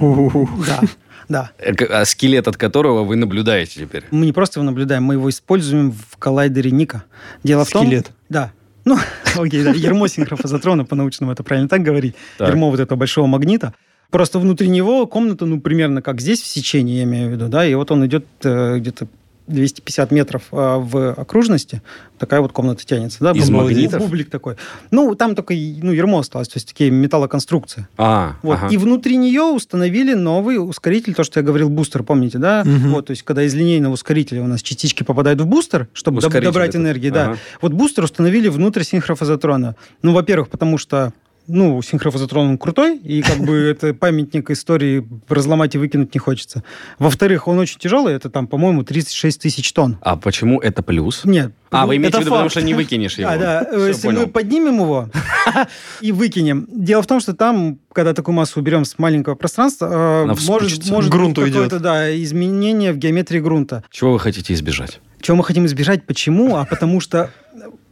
Да. 0.66 0.80
Да. 1.28 1.50
Э, 1.58 1.72
а 1.86 2.04
скелет 2.04 2.48
от 2.48 2.56
которого 2.56 3.02
вы 3.02 3.16
наблюдаете 3.16 3.80
теперь? 3.80 4.04
Мы 4.10 4.26
не 4.26 4.32
просто 4.32 4.60
его 4.60 4.66
наблюдаем, 4.66 5.04
мы 5.04 5.14
его 5.14 5.30
используем 5.30 5.92
в 5.92 6.18
коллайдере 6.18 6.70
Ника. 6.70 7.04
Дело 7.42 7.64
в 7.64 7.70
том... 7.70 7.86
Скелет? 7.86 8.10
Да. 8.28 8.52
Ну, 8.84 8.98
окей, 9.36 9.64
да, 9.64 9.70
ермо 9.70 10.06
синхрофазотрона, 10.06 10.84
по-научному 10.84 11.32
это 11.32 11.42
правильно 11.42 11.68
так 11.68 11.82
говорить. 11.82 12.14
Так. 12.36 12.48
Ермо 12.48 12.70
вот 12.70 12.78
этого 12.78 12.98
большого 12.98 13.26
магнита. 13.26 13.72
Просто 14.10 14.38
внутри 14.38 14.68
него 14.68 15.06
комната, 15.06 15.46
ну, 15.46 15.60
примерно 15.60 16.02
как 16.02 16.20
здесь, 16.20 16.42
в 16.42 16.46
сечении, 16.46 16.98
я 16.98 17.04
имею 17.04 17.30
в 17.30 17.32
виду, 17.32 17.48
да, 17.48 17.66
и 17.66 17.74
вот 17.74 17.90
он 17.90 18.06
идет 18.06 18.26
э, 18.44 18.78
где-то 18.78 19.08
250 19.46 20.10
метров 20.10 20.42
а, 20.52 20.78
в 20.78 21.12
окружности, 21.12 21.82
такая 22.18 22.40
вот 22.40 22.52
комната 22.52 22.84
тянется. 22.84 23.18
Да? 23.20 23.32
Из 23.32 23.50
магнитов? 23.50 24.00
Бублик 24.00 24.30
такой. 24.30 24.56
Ну, 24.90 25.14
там 25.14 25.34
только 25.34 25.54
ну, 25.54 25.92
ермо 25.92 26.20
осталось, 26.20 26.48
то 26.48 26.56
есть 26.56 26.68
такие 26.68 26.90
металлоконструкции. 26.90 27.86
А, 27.98 28.36
вот. 28.42 28.58
ага. 28.58 28.68
И 28.68 28.76
внутри 28.76 29.16
нее 29.16 29.42
установили 29.42 30.14
новый 30.14 30.56
ускоритель, 30.56 31.14
то, 31.14 31.24
что 31.24 31.40
я 31.40 31.44
говорил, 31.44 31.68
бустер, 31.68 32.02
помните, 32.02 32.38
да? 32.38 32.62
Угу. 32.62 32.94
Вот, 32.94 33.06
то 33.06 33.10
есть 33.10 33.22
когда 33.22 33.42
из 33.42 33.54
линейного 33.54 33.92
ускорителя 33.92 34.42
у 34.42 34.46
нас 34.46 34.62
частички 34.62 35.02
попадают 35.02 35.40
в 35.40 35.46
бустер, 35.46 35.88
чтобы 35.92 36.18
ускоритель 36.18 36.44
добрать 36.44 36.70
этот. 36.70 36.80
энергии, 36.80 37.10
ага. 37.10 37.32
да. 37.32 37.36
Вот 37.60 37.72
бустер 37.72 38.04
установили 38.04 38.48
внутрь 38.48 38.82
синхрофазотрона. 38.82 39.76
Ну, 40.02 40.12
во-первых, 40.12 40.48
потому 40.48 40.78
что 40.78 41.12
ну, 41.46 41.80
синхрофазотрон 41.82 42.48
он 42.48 42.58
крутой, 42.58 42.98
и 42.98 43.22
как 43.22 43.38
бы 43.38 43.54
это 43.70 43.94
памятник 43.94 44.50
истории 44.50 45.06
разломать 45.28 45.74
и 45.74 45.78
выкинуть 45.78 46.14
не 46.14 46.18
хочется. 46.18 46.62
Во-вторых, 46.98 47.48
он 47.48 47.58
очень 47.58 47.78
тяжелый, 47.78 48.14
это 48.14 48.30
там, 48.30 48.46
по-моему, 48.46 48.84
36 48.84 49.40
тысяч 49.40 49.72
тонн. 49.72 49.98
А 50.00 50.16
почему 50.16 50.60
это 50.60 50.82
плюс? 50.82 51.24
Нет. 51.24 51.52
А, 51.70 51.86
вы 51.86 51.96
имеете 51.96 52.18
в 52.18 52.20
виду, 52.20 52.30
потому 52.30 52.48
что 52.48 52.62
не 52.62 52.74
выкинешь 52.74 53.18
его? 53.18 53.30
А, 53.30 53.36
да, 53.36 53.66
Все, 53.68 53.86
если 53.88 54.08
мы 54.08 54.26
поднимем 54.28 54.76
его 54.76 55.10
и 56.00 56.12
выкинем. 56.12 56.68
Дело 56.70 57.02
в 57.02 57.06
том, 57.06 57.20
что 57.20 57.34
там, 57.34 57.78
когда 57.92 58.14
такую 58.14 58.34
массу 58.34 58.60
уберем 58.60 58.84
с 58.84 58.98
маленького 58.98 59.34
пространства, 59.34 60.22
Она 60.22 60.34
может, 60.46 60.88
может 60.88 61.10
грунт 61.10 61.36
быть 61.36 61.52
какое-то 61.52 61.80
да, 61.80 62.16
изменение 62.22 62.92
в 62.92 62.98
геометрии 62.98 63.40
грунта. 63.40 63.82
Чего 63.90 64.12
вы 64.12 64.20
хотите 64.20 64.54
избежать? 64.54 65.00
Чего 65.20 65.38
мы 65.38 65.44
хотим 65.44 65.66
избежать? 65.66 66.04
Почему? 66.06 66.56
А 66.56 66.64
потому 66.64 67.00
что 67.00 67.30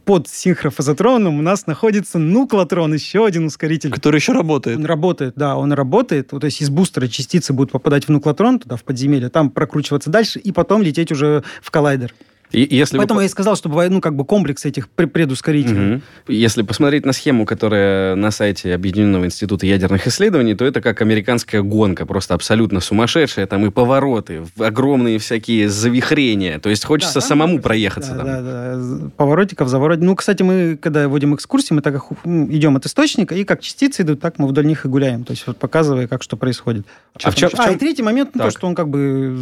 под 0.05 0.27
синхрофазотроном 0.27 1.39
у 1.39 1.41
нас 1.41 1.67
находится 1.67 2.19
нуклотрон, 2.19 2.93
еще 2.93 3.25
один 3.25 3.45
ускоритель. 3.45 3.91
Который 3.91 4.17
еще 4.17 4.33
работает. 4.33 4.77
Он 4.77 4.85
работает, 4.85 5.33
да, 5.35 5.55
он 5.55 5.73
работает. 5.73 6.29
То 6.29 6.39
есть 6.43 6.61
из 6.61 6.69
бустера 6.69 7.07
частицы 7.07 7.53
будут 7.53 7.71
попадать 7.71 8.05
в 8.05 8.09
нуклотрон, 8.09 8.59
туда, 8.59 8.75
в 8.75 8.83
подземелье, 8.83 9.29
там 9.29 9.49
прокручиваться 9.49 10.09
дальше 10.09 10.39
и 10.39 10.51
потом 10.51 10.81
лететь 10.81 11.11
уже 11.11 11.43
в 11.61 11.71
коллайдер. 11.71 12.13
И 12.53 12.75
если 12.75 12.97
Поэтому 12.97 13.17
вы... 13.17 13.23
я 13.23 13.25
и 13.25 13.29
сказал, 13.29 13.55
что 13.55 13.67
бывает, 13.67 13.91
ну, 13.91 13.99
как 13.99 14.15
бы 14.15 14.25
комплекс 14.25 14.63
этих 14.63 14.87
предускорителей. 14.87 15.95
Угу. 15.95 16.01
Если 16.27 16.61
посмотреть 16.61 17.03
на 17.05 17.11
схему, 17.11 17.45
которая 17.45 18.15
на 18.15 18.29
сайте 18.29 18.73
Объединенного 18.75 19.25
института 19.25 19.65
ядерных 19.65 20.07
исследований, 20.07 20.53
то 20.53 20.63
это 20.63 20.79
как 20.79 21.01
американская 21.01 21.63
гонка, 21.63 22.05
просто 22.05 22.35
абсолютно 22.35 22.79
сумасшедшая. 22.79 23.47
Там 23.47 23.65
и 23.65 23.71
повороты, 23.71 24.43
огромные 24.59 25.17
всякие 25.17 25.67
завихрения. 25.67 26.59
То 26.59 26.69
есть 26.69 26.85
хочется 26.85 27.15
да, 27.15 27.21
самому 27.21 27.59
проехаться 27.59 28.13
да, 28.13 28.17
там. 28.17 28.25
Да, 28.27 28.41
да, 28.41 29.09
поворотиков, 29.17 29.67
заворотиков. 29.67 30.05
Ну, 30.05 30.15
кстати, 30.15 30.43
мы, 30.43 30.77
когда 30.79 31.07
вводим 31.07 31.33
экскурсии, 31.33 31.73
мы 31.73 31.81
так 31.81 31.95
идем 32.23 32.75
от 32.75 32.85
источника, 32.85 33.33
и 33.33 33.45
как 33.45 33.61
частицы 33.61 34.03
идут, 34.03 34.21
так 34.21 34.37
мы 34.37 34.47
вдоль 34.47 34.67
них 34.67 34.85
и 34.85 34.87
гуляем. 34.87 35.23
То 35.23 35.31
есть 35.31 35.47
вот 35.47 35.57
показывая, 35.57 36.07
как 36.07 36.21
что 36.21 36.37
происходит. 36.37 36.85
Что 37.17 37.29
а, 37.29 37.31
в 37.31 37.35
чем, 37.35 37.49
в 37.49 37.53
чем... 37.53 37.61
а, 37.61 37.71
и 37.71 37.77
третий 37.77 38.03
момент, 38.03 38.31
ну, 38.35 38.43
то, 38.43 38.51
что 38.51 38.67
он 38.67 38.75
как 38.75 38.89
бы, 38.89 39.37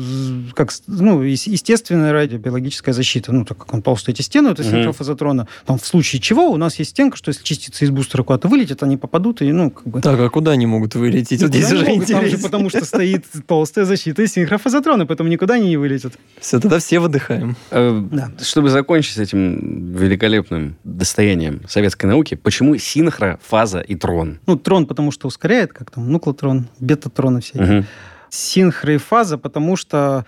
как, 0.56 0.70
ну, 0.88 1.22
естественная 1.22 2.14
радиобиологическая 2.14 2.94
защита, 3.02 3.32
ну, 3.32 3.46
так 3.46 3.58
как 3.58 3.74
он 3.74 3.82
толстый 3.82 4.12
эти 4.12 4.22
стены, 4.22 4.50
это 4.50 4.64
синхрофазотрона, 4.64 5.48
там 5.66 5.78
в 5.78 5.86
случае 5.86 6.22
чего 6.22 6.50
у 6.50 6.58
нас 6.58 6.80
есть 6.80 6.92
стенка, 6.92 7.18
что 7.18 7.30
если 7.30 7.44
частицы 7.44 7.86
из 7.86 7.90
бустера 7.90 8.24
куда-то 8.24 8.48
вылетят, 8.48 8.84
они 8.84 8.98
попадут 8.98 9.42
и, 9.42 9.52
ну, 9.52 9.72
как 9.72 9.88
бы... 9.88 10.02
Так, 10.02 10.20
а 10.20 10.30
куда 10.30 10.52
они 10.52 10.66
могут 10.66 10.96
вылететь? 10.96 11.42
Вот 11.42 11.50
здесь 11.50 11.70
же 11.70 11.86
Там 11.86 12.28
же 12.28 12.38
потому 12.38 12.70
что 12.70 12.86
стоит 12.86 13.26
толстая 13.48 13.86
защита 13.86 14.22
из 14.22 14.34
синхрофазотрона, 14.34 15.06
поэтому 15.06 15.30
никуда 15.30 15.56
они 15.56 15.70
не 15.70 15.78
вылетят. 15.78 16.14
Все, 16.40 16.60
тогда 16.60 16.80
все 16.80 17.00
выдыхаем. 17.00 17.56
Э, 17.72 18.02
да. 18.12 18.32
Чтобы 18.42 18.70
закончить 18.70 19.16
с 19.16 19.20
этим 19.20 19.94
великолепным 19.94 20.76
достоянием 20.84 21.62
советской 21.68 22.06
науки, 22.06 22.36
почему 22.36 22.78
синхро, 22.78 23.40
фаза 23.42 23.80
и 23.80 23.96
трон? 23.96 24.40
Ну, 24.46 24.58
трон, 24.58 24.86
потому 24.86 25.12
что 25.12 25.28
ускоряет, 25.28 25.74
как 25.74 25.92
там, 25.92 26.12
нуклотрон, 26.12 26.68
бетатрон 26.80 27.40
и 27.40 27.42
все. 27.42 27.60
Угу. 27.60 27.86
Синхро 28.30 28.94
и 28.94 28.98
фаза, 28.98 29.38
потому 29.38 29.76
что 29.76 30.26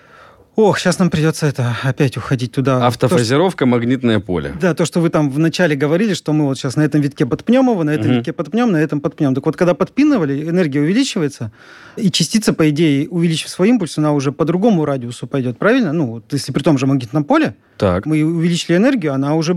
Ох, 0.56 0.78
сейчас 0.78 1.00
нам 1.00 1.10
придется 1.10 1.48
это 1.48 1.76
опять 1.84 2.16
уходить 2.16 2.52
туда. 2.52 2.86
Автофазировка, 2.86 3.66
магнитное 3.66 4.20
поле. 4.20 4.54
Да, 4.62 4.76
то, 4.76 4.86
что 4.86 5.00
вы 5.02 5.10
там 5.10 5.32
вначале 5.32 5.76
говорили, 5.76 6.14
что 6.14 6.32
мы 6.32 6.46
вот 6.46 6.60
сейчас 6.60 6.76
на 6.76 6.84
этом 6.84 7.02
витке 7.02 7.26
подпнем 7.26 7.72
его, 7.72 7.84
на 7.84 7.90
этом 7.90 8.08
Мгм. 8.10 8.16
витке 8.18 8.34
подпнем, 8.34 8.72
на 8.72 8.78
этом 8.78 9.02
подпнем. 9.02 9.34
Так 9.34 9.46
вот, 9.48 9.56
когда 9.56 9.74
подпинывали, 9.74 10.48
энергия 10.48 10.82
увеличивается, 10.82 11.52
и 11.96 12.12
частица, 12.12 12.54
по 12.54 12.70
идее, 12.70 13.10
увеличив 13.10 13.50
свой 13.50 13.70
импульс, 13.70 13.98
она 13.98 14.14
уже 14.14 14.32
по 14.32 14.46
другому 14.46 14.86
радиусу 14.86 15.26
пойдет, 15.26 15.58
правильно? 15.58 15.92
Ну, 15.92 16.06
вот 16.12 16.32
если 16.32 16.52
при 16.52 16.62
том 16.62 16.78
же 16.78 16.86
магнитном 16.86 17.24
поле, 17.24 17.56
Так. 17.80 18.06
мы 18.06 18.24
увеличили 18.24 18.76
энергию, 18.78 19.14
она 19.14 19.34
уже 19.34 19.56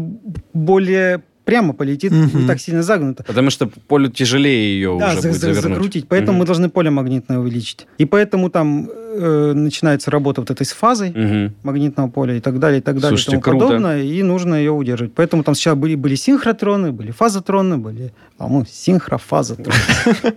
более 0.54 1.22
прямо 1.46 1.72
полетит, 1.72 2.12
Мгм. 2.12 2.40
не 2.42 2.46
так 2.46 2.60
сильно 2.60 2.82
загнута. 2.82 3.22
Потому 3.22 3.48
что 3.50 3.70
поле 3.88 4.10
тяжелее 4.10 4.74
ее 4.74 4.96
Да, 5.00 5.12
уже 5.12 5.20
за- 5.22 5.28
будет 5.28 5.40
за- 5.40 5.54
завернуть. 5.54 5.76
закрутить. 5.76 6.08
Поэтому 6.08 6.32
Мгм. 6.32 6.38
мы 6.40 6.44
должны 6.46 6.68
поле 6.68 6.90
магнитное 6.90 7.38
увеличить. 7.38 7.86
И 7.96 8.04
поэтому 8.04 8.50
там 8.50 8.90
э, 9.18 9.52
начинается 9.54 10.10
работа 10.10 10.42
вот 10.42 10.50
этой 10.50 10.66
с 10.66 10.72
фазой 10.72 11.10
Мгм. 11.10 11.54
магнитного 11.62 12.08
поля 12.10 12.34
и 12.36 12.40
так 12.40 12.58
далее, 12.58 12.80
и 12.80 12.82
так 12.82 12.96
далее, 12.96 13.16
Слушайте, 13.16 13.38
и 13.38 13.40
тому 13.40 13.58
круто. 13.58 13.66
подобное, 13.68 14.02
и 14.02 14.22
нужно 14.22 14.56
ее 14.56 14.72
удерживать. 14.72 15.14
Поэтому 15.14 15.42
там 15.42 15.54
сначала 15.54 15.74
были, 15.76 15.94
были 15.94 16.16
синхротроны, 16.16 16.92
были 16.92 17.12
фазотроны, 17.12 17.78
были, 17.78 18.12
а 18.36 18.46
мы 18.48 18.66
синхрофазотроны. 18.70 19.72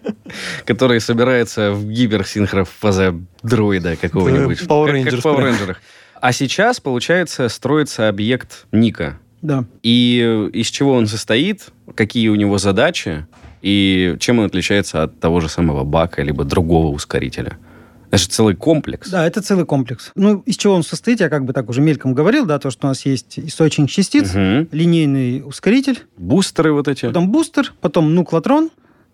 Который 0.66 1.02
собирается 1.02 1.72
в 1.74 1.90
гиперсинхрофазодроида 1.90 3.96
какого-нибудь. 3.98 4.60
Как- 4.60 4.68
в 4.68 4.72
Power. 4.72 4.92
Rangers. 4.94 5.76
А 6.22 6.32
сейчас, 6.34 6.80
получается, 6.80 7.50
строится 7.50 8.08
объект 8.10 8.66
Ника. 8.72 9.20
Да. 9.42 9.66
И 9.84 10.22
э, 10.24 10.50
из 10.54 10.68
чего 10.68 10.94
он 10.94 11.08
состоит, 11.08 11.68
какие 11.96 12.28
у 12.30 12.36
него 12.36 12.58
задачи, 12.58 13.26
и 13.62 14.16
чем 14.20 14.40
он 14.40 14.46
отличается 14.46 15.04
от 15.04 15.20
того 15.20 15.40
же 15.42 15.50
самого 15.50 15.84
бака, 15.84 16.22
либо 16.24 16.44
другого 16.44 16.88
ускорителя. 16.94 17.58
Это 18.12 18.18
же 18.24 18.28
целый 18.30 18.56
комплекс. 18.56 19.10
Да, 19.10 19.26
это 19.28 19.42
целый 19.42 19.66
комплекс. 19.66 20.12
Ну, 20.16 20.40
из 20.48 20.58
чего 20.58 20.74
он 20.74 20.84
состоит, 20.84 21.20
я 21.20 21.30
как 21.30 21.46
бы 21.46 21.54
так 21.54 21.70
уже 21.70 21.80
мельком 21.82 22.14
говорил, 22.16 22.46
да, 22.46 22.58
то, 22.58 22.72
что 22.72 22.88
у 22.88 22.90
нас 22.90 23.06
есть 23.06 23.38
источник 23.38 23.90
частиц, 23.90 24.34
Мгм. 24.34 24.68
линейный 24.72 25.44
ускоритель, 25.46 26.00
Бустеры 26.18 26.74
вот 26.74 26.88
эти. 26.88 27.06
потом 27.06 27.30
бустер, 27.30 27.74
потом 27.82 28.16
нуклотрон, 28.16 28.72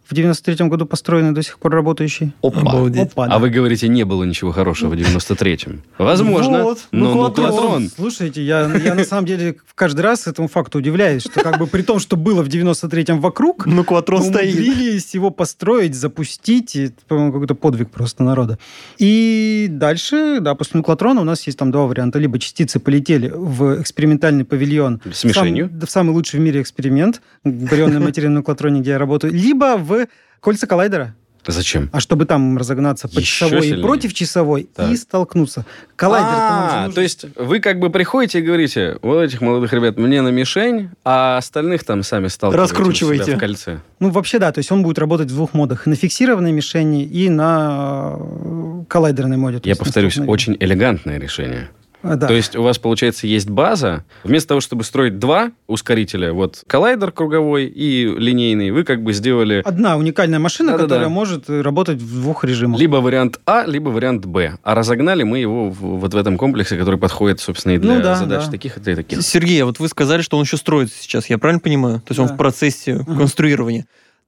в 0.07 0.13
93-м 0.13 0.69
году 0.69 0.85
построенный, 0.85 1.31
до 1.31 1.41
сих 1.43 1.57
пор 1.59 1.71
работающий. 1.73 2.33
Опа. 2.41 2.61
Обалдеть. 2.61 3.11
Опа, 3.11 3.25
А 3.25 3.29
да. 3.29 3.39
вы 3.39 3.49
говорите, 3.49 3.87
не 3.87 4.03
было 4.03 4.23
ничего 4.23 4.51
хорошего 4.51 4.91
в 4.91 4.93
93-м. 4.93 5.81
Возможно. 5.97 6.63
Вот, 6.63 6.79
но 6.91 7.09
нуклотрон. 7.13 7.45
нуклотрон. 7.49 7.89
Слушайте, 7.95 8.43
я, 8.43 8.71
я 8.83 8.95
на 8.95 9.03
самом 9.03 9.25
деле 9.25 9.55
каждый 9.75 10.01
раз 10.01 10.27
этому 10.27 10.47
факту 10.47 10.77
удивляюсь, 10.79 11.23
что 11.23 11.41
как 11.41 11.57
бы 11.57 11.67
при 11.67 11.81
том, 11.81 11.99
что 11.99 12.15
было 12.17 12.43
в 12.43 12.47
93-м 12.47 13.19
вокруг, 13.19 13.65
Ну, 13.65 13.83
квадрон 13.83 14.21
стоит. 14.23 14.53
умудрились 14.55 15.13
его 15.13 15.29
построить, 15.31 15.95
запустить. 15.95 16.75
Это, 16.75 16.93
по-моему, 17.07 17.31
какой-то 17.33 17.55
подвиг 17.55 17.89
просто 17.89 18.23
народа. 18.23 18.59
И 18.97 19.67
дальше, 19.69 20.39
да, 20.41 20.55
после 20.55 20.77
нуклотрона 20.79 21.21
у 21.21 21.23
нас 21.23 21.45
есть 21.47 21.57
там 21.59 21.71
два 21.71 21.85
варианта. 21.85 22.19
Либо 22.19 22.39
частицы 22.39 22.79
полетели 22.79 23.31
в 23.33 23.81
экспериментальный 23.81 24.45
павильон. 24.45 25.01
С 25.11 25.23
мишенью. 25.23 25.67
Сам- 25.69 25.79
да, 25.79 25.85
в 25.87 25.89
самый 25.91 26.11
лучший 26.11 26.39
в 26.39 26.43
мире 26.43 26.61
эксперимент, 26.61 27.21
барионная 27.43 27.99
материя 27.99 28.29
на 28.29 28.35
нуклотроне, 28.35 28.81
где 28.81 28.91
я 28.91 28.97
работаю. 28.97 29.33
Либо 29.33 29.77
в 29.77 29.94
кольца 30.39 30.67
коллайдера. 30.67 31.15
Зачем? 31.47 31.91
А 31.93 31.99
чтобы 31.99 32.25
там 32.25 32.57
разогнаться 32.57 33.07
по 33.07 33.19
Еще 33.19 33.45
часовой 33.45 33.59
и 33.59 33.69
сильнее. 33.69 33.85
против 33.85 34.13
часовой 34.15 34.67
Так. 34.75 34.89
и 34.89 34.95
столкнуться. 34.95 35.63
Коллайдер 35.95 36.31
А, 36.33 36.89
то 36.89 37.01
есть 37.01 37.27
вы 37.35 37.59
как 37.59 37.77
бы 37.79 37.91
приходите 37.91 38.39
и 38.39 38.41
говорите, 38.41 38.97
вот 39.03 39.21
этих 39.21 39.41
молодых 39.41 39.71
ребят 39.71 39.95
мне 39.97 40.23
на 40.23 40.29
мишень, 40.29 40.89
а 41.03 41.37
остальных 41.37 41.83
там 41.83 42.01
сами 42.01 42.29
сталкиваете 42.29 42.73
Раскручиваете. 42.73 43.35
в 43.35 43.39
кольце. 43.39 43.79
Ну, 43.99 44.09
вообще, 44.09 44.39
да. 44.39 44.51
То 44.51 44.57
есть 44.57 44.71
он 44.71 44.81
будет 44.81 44.97
работать 44.97 45.29
в 45.29 45.35
двух 45.35 45.53
модах. 45.53 45.85
И 45.85 45.89
на 45.91 45.95
фиксированной 45.95 46.51
мишени, 46.51 47.03
и 47.03 47.29
на 47.29 48.15
э, 48.17 48.83
коллайдерной 48.89 49.37
моде. 49.37 49.61
Я 49.65 49.75
повторюсь, 49.75 50.17
очень 50.17 50.57
элегантное 50.59 51.19
решение. 51.19 51.69
А, 52.05 52.15
да. 52.15 52.27
То 52.27 52.33
есть 52.33 52.55
у 52.55 52.61
вас, 52.63 52.77
получается, 52.77 53.27
есть 53.27 53.49
база. 53.49 54.03
Вместо 54.23 54.49
того, 54.49 54.61
чтобы 54.61 54.83
строить 54.83 55.19
два 55.19 55.51
ускорителя, 55.67 56.33
вот 56.33 56.63
коллайдер 56.67 57.11
круговой 57.11 57.65
и 57.65 58.05
линейный, 58.05 58.71
вы 58.71 58.83
как 58.83 59.03
бы 59.03 59.11
сделали 59.13 59.61
Одна 59.65 59.97
уникальная 59.97 60.39
машина, 60.39 60.71
Да-да-да. 60.73 60.87
которая 60.89 61.09
может 61.09 61.49
э, 61.49 61.61
работать 61.61 61.97
в 61.97 62.21
двух 62.21 62.43
режимах. 62.43 62.79
либо 62.79 62.97
вариант 62.97 63.39
А, 63.45 63.65
либо 63.65 63.89
вариант 63.89 64.25
Б. 64.25 64.57
А 64.63 64.75
разогнали 64.75 65.23
мы 65.23 65.39
его 65.39 65.69
в- 65.69 65.99
вот 65.99 66.13
в 66.13 66.17
этом 66.17 66.37
комплексе, 66.37 66.77
который 66.77 66.99
подходит, 66.99 67.39
собственно, 67.39 67.73
и 67.73 67.77
для 67.77 67.95
Ну 67.95 68.01
да, 68.01 68.15
задач 68.15 68.45
да. 68.45 68.51
таких 68.51 68.77
и 68.77 68.79
для 68.79 68.95
таких. 68.95 69.21
Сергей, 69.21 69.61
а 69.63 69.65
вот 69.65 69.79
вы 69.79 69.87
сказали, 69.87 70.21
что 70.21 70.37
он 70.37 70.43
еще 70.43 70.57
строится 70.57 70.95
сейчас, 71.01 71.29
я 71.29 71.37
правильно 71.37 71.59
понимаю? 71.59 71.99
То 71.99 72.11
есть 72.11 72.19
он 72.19 72.27
Да. 72.27 72.33
в 72.33 72.37
процессе 72.37 72.95
Мгм. 72.95 73.17
конструирования. 73.17 73.85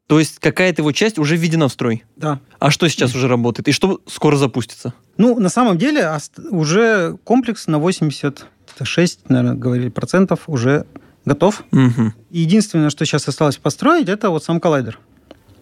То 0.07 0.19
есть 0.19 0.39
какая-то 0.39 0.81
его 0.81 0.91
часть 0.93 1.19
уже 1.19 1.35
введена 1.35 1.67
в 1.67 1.73
строй. 1.73 2.03
Да. 2.15 2.39
А 2.59 2.71
что 2.71 2.87
сейчас 2.87 3.13
уже 3.13 3.27
работает? 3.27 3.67
И 3.67 3.73
что 3.73 4.01
скоро 4.07 4.37
запустится? 4.37 4.93
Ну, 5.17 5.37
на 5.39 5.49
самом 5.49 5.77
деле, 5.77 6.09
уже 6.49 7.17
комплекс 7.25 7.67
на 7.67 7.77
86, 7.77 9.29
наверное, 9.29 9.55
говорили, 9.55 9.89
процентов 9.89 10.41
уже 10.47 10.85
готов. 11.25 11.63
И 12.31 12.39
единственное, 12.39 12.89
что 12.89 13.05
сейчас 13.05 13.27
осталось 13.27 13.57
построить, 13.57 14.07
это 14.07 14.29
вот 14.29 14.45
сам 14.45 14.61
коллайдер. 14.61 14.97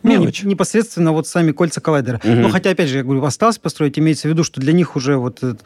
Ну, 0.06 0.12
не- 0.12 0.18
Мелочь. 0.18 0.44
непосредственно 0.44 1.12
вот 1.12 1.28
сами 1.28 1.52
кольца 1.52 1.82
коллайдера. 1.82 2.22
Мгм. 2.24 2.42
Но 2.44 2.50
хотя, 2.50 2.70
опять 2.70 2.90
же, 2.90 2.98
я 2.98 3.04
говорю, 3.04 3.24
осталось 3.24 3.58
построить, 3.58 3.98
имеется 4.00 4.28
в 4.28 4.32
виду, 4.32 4.44
что 4.44 4.62
для 4.62 4.72
них 4.74 4.96
уже 4.96 5.18
вот 5.18 5.38
этот 5.40 5.64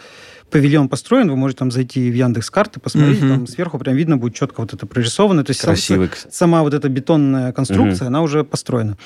павильон 0.50 0.90
построен, 0.90 1.30
вы 1.30 1.36
можете 1.36 1.60
там 1.60 1.72
зайти 1.72 2.10
в 2.10 2.14
Яндекс 2.16 2.50
карты, 2.50 2.80
посмотреть, 2.80 3.22
Мгм. 3.22 3.30
там 3.30 3.48
сверху 3.48 3.78
прям 3.78 3.96
видно 3.96 4.18
будет 4.18 4.34
четко 4.36 4.62
вот 4.62 4.74
это 4.74 4.86
прорисовано. 4.88 5.44
То 5.44 5.52
есть 5.52 5.60
сам- 5.62 5.70
Красивый. 5.74 6.08
кстати. 6.08 6.34
сама 6.34 6.64
вот 6.64 6.74
эта 6.74 6.90
бетонная 6.90 7.52
конструкция, 7.52 8.08
она 8.08 8.22
уже 8.22 8.44
построена. 8.44 8.98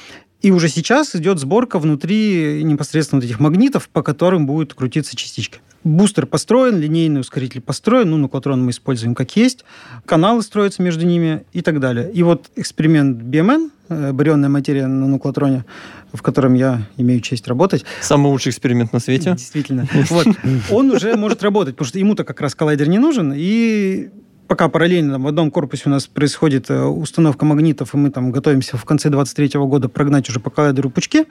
И 0.41 0.51
уже 0.51 0.67
сейчас 0.69 1.15
идет 1.15 1.39
сборка 1.39 1.79
внутри 1.79 2.63
непосредственно 2.63 3.21
вот 3.21 3.25
этих 3.25 3.39
магнитов, 3.39 3.89
по 3.89 4.03
которым 4.03 4.45
будет 4.45 4.73
крутиться 4.73 5.15
частичка. 5.15 5.59
Бустер 5.83 6.25
построен, 6.25 6.79
линейный 6.79 7.21
ускоритель 7.21 7.61
построен, 7.61 8.11
ну, 8.11 8.17
нуклотрон 8.17 8.63
мы 8.63 8.71
используем 8.71 9.15
как 9.15 9.35
есть, 9.35 9.65
каналы 10.05 10.41
строятся 10.41 10.81
между 10.81 11.05
ними 11.05 11.43
и 11.53 11.61
так 11.61 11.79
далее. 11.79 12.11
И 12.11 12.23
вот 12.23 12.49
эксперимент 12.55 13.21
BMN, 13.21 13.69
э, 13.89 14.11
барионная 14.13 14.49
материя 14.49 14.87
на 14.87 15.07
нуклотроне, 15.07 15.65
в 16.13 16.21
котором 16.21 16.53
я 16.53 16.81
имею 16.97 17.21
честь 17.21 17.47
работать, 17.47 17.85
Самый 18.01 18.27
лучший 18.27 18.51
эксперимент 18.51 18.93
на 18.93 18.99
свете. 18.99 19.31
Действительно. 19.31 19.87
Вот. 20.09 20.27
Он 20.69 20.91
уже 20.91 21.15
может 21.15 21.41
работать, 21.43 21.75
потому 21.75 21.87
что 21.87 21.97
ему-то 21.97 22.23
как 22.23 22.39
раз 22.41 22.55
коллайдер 22.55 22.87
не 22.87 22.99
нужен. 22.99 23.33
И 23.35 24.09
пока 24.47 24.69
параллельно 24.69 25.13
там, 25.13 25.23
в 25.23 25.27
одном 25.27 25.51
корпусе 25.51 25.83
у 25.85 25.89
нас 25.89 26.07
происходит 26.07 26.69
э, 26.69 26.83
установка 26.83 27.45
магнитов, 27.45 27.93
и 27.93 27.97
мы 27.97 28.09
там 28.09 28.31
готовимся 28.31 28.77
в 28.77 28.85
конце 28.85 29.09
23 29.09 29.59
года 29.59 29.89
прогнать 29.89 30.29
уже 30.29 30.39
по 30.39 30.49
коллайдеру 30.49 30.89
пучки, 30.89 31.25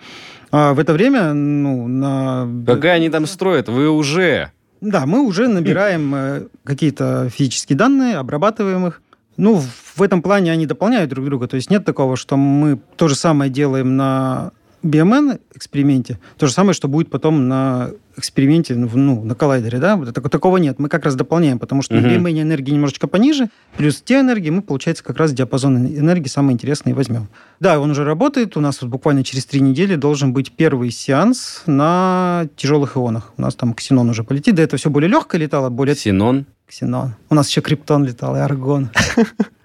а 0.51 0.75
в 0.75 0.79
это 0.79 0.93
время, 0.93 1.33
ну, 1.33 1.87
на... 1.89 2.49
Пока 2.67 2.93
они 2.93 3.11
там 3.11 3.27
строят, 3.27 3.69
вы 3.69 3.89
уже... 3.89 4.51
Да, 4.81 5.07
мы 5.07 5.23
уже 5.23 5.47
набираем 5.47 6.15
э, 6.15 6.43
какие-то 6.65 7.29
физические 7.31 7.77
данные, 7.77 8.17
обрабатываем 8.17 8.87
их. 8.87 9.01
Ну, 9.37 9.63
в 9.95 10.03
этом 10.03 10.23
плане 10.23 10.53
они 10.53 10.67
дополняют 10.67 11.11
друг 11.11 11.25
друга. 11.25 11.47
То 11.47 11.57
есть 11.57 11.71
нет 11.71 11.85
такого, 11.85 12.17
что 12.17 12.37
мы 12.37 12.79
то 12.97 13.09
же 13.09 13.15
самое 13.15 13.51
делаем 13.51 13.97
на 13.97 14.51
BMN 14.83 15.41
эксперименте, 15.55 16.19
то 16.39 16.47
же 16.47 16.53
самое, 16.53 16.75
что 16.75 16.89
будет 16.89 17.11
потом 17.11 17.49
на 17.49 17.91
эксперименте, 18.17 18.75
ну, 18.75 19.25
на 19.25 19.35
коллайдере, 19.35 19.79
да? 19.79 19.97
Так- 20.13 20.29
такого 20.29 20.59
нет. 20.59 20.79
Мы 20.79 20.89
как 20.89 21.05
раз 21.05 21.15
дополняем, 21.15 21.59
потому 21.59 21.83
что 21.83 21.95
Мгм. 21.95 22.03
на 22.03 22.09
BMN 22.29 22.43
энергии 22.43 22.73
немножечко 22.73 23.07
пониже, 23.07 23.49
плюс 23.77 24.03
те 24.03 24.21
энергии, 24.21 24.51
мы, 24.51 24.61
получается, 24.63 25.03
как 25.03 25.17
раз 25.17 25.33
диапазон 25.33 25.87
энергии 25.87 26.29
самый 26.29 26.53
интересный 26.53 26.93
возьмем. 26.93 27.29
Да, 27.61 27.81
он 27.81 27.91
уже 27.91 28.05
работает. 28.05 28.57
У 28.57 28.61
нас 28.61 28.83
вот 28.83 28.91
буквально 28.91 29.25
через 29.25 29.47
три 29.47 29.61
недели 29.61 29.95
должен 29.97 30.33
быть 30.33 30.53
первый 30.53 30.91
сеанс 30.91 31.63
на 31.67 32.47
тяжелых 32.57 32.97
ионах. 32.97 33.33
У 33.39 33.43
нас 33.43 33.55
там 33.55 33.73
ксенон 33.75 34.11
уже 34.11 34.25
полетит. 34.25 34.57
До 34.57 34.63
этого 34.63 34.79
все 34.79 34.91
более 34.91 35.09
легкое 35.09 35.41
летало, 35.41 35.71
более 35.71 35.95
Синон. 35.97 36.45
ксенон. 36.69 37.15
У 37.31 37.35
нас 37.35 37.49
еще 37.49 37.61
криптон 37.63 38.05
летал 38.05 38.37
и 38.37 38.41
аргон. 38.41 38.91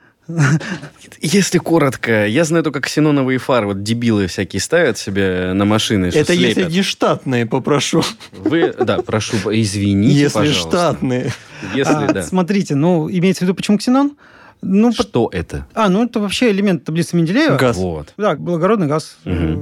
Если 1.22 1.58
коротко, 1.58 2.28
я 2.28 2.44
знаю 2.44 2.64
только 2.64 2.82
ксеноновые 2.82 3.38
фары, 3.40 3.68
вот 3.68 3.84
дебилы 3.84 4.28
всякие 4.28 4.60
ставят 4.62 4.98
себе 4.98 5.54
на 5.54 5.66
машины, 5.66 6.08
Это 6.14 6.34
если 6.34 6.64
не 6.70 6.82
штатные, 6.84 7.46
попрошу. 7.46 8.04
Вы, 8.34 8.74
да, 8.74 8.98
прошу, 9.00 9.38
извините, 9.52 10.14
Если 10.20 10.34
пожалуйста. 10.38 10.70
штатные. 10.70 11.34
Если, 11.74 11.94
А, 11.94 12.12
да. 12.14 12.24
Смотрите, 12.24 12.76
ну, 12.76 13.10
имеется 13.10 13.40
в 13.46 13.48
виду, 13.48 13.56
почему 13.56 13.78
ксенон? 13.78 14.18
Ну, 14.62 14.92
по- 14.94 15.04
Что 15.04 15.30
это? 15.32 15.66
а, 15.74 15.88
ну, 15.90 16.04
это 16.06 16.20
вообще 16.20 16.52
элемент 16.52 16.84
таблицы 16.84 17.16
Менделеева. 17.16 17.58
Газ. 17.58 17.78
Вот. 17.78 18.14
Да, 18.18 18.36
благородный 18.36 18.88
газ. 18.88 19.18
Э, 19.26 19.56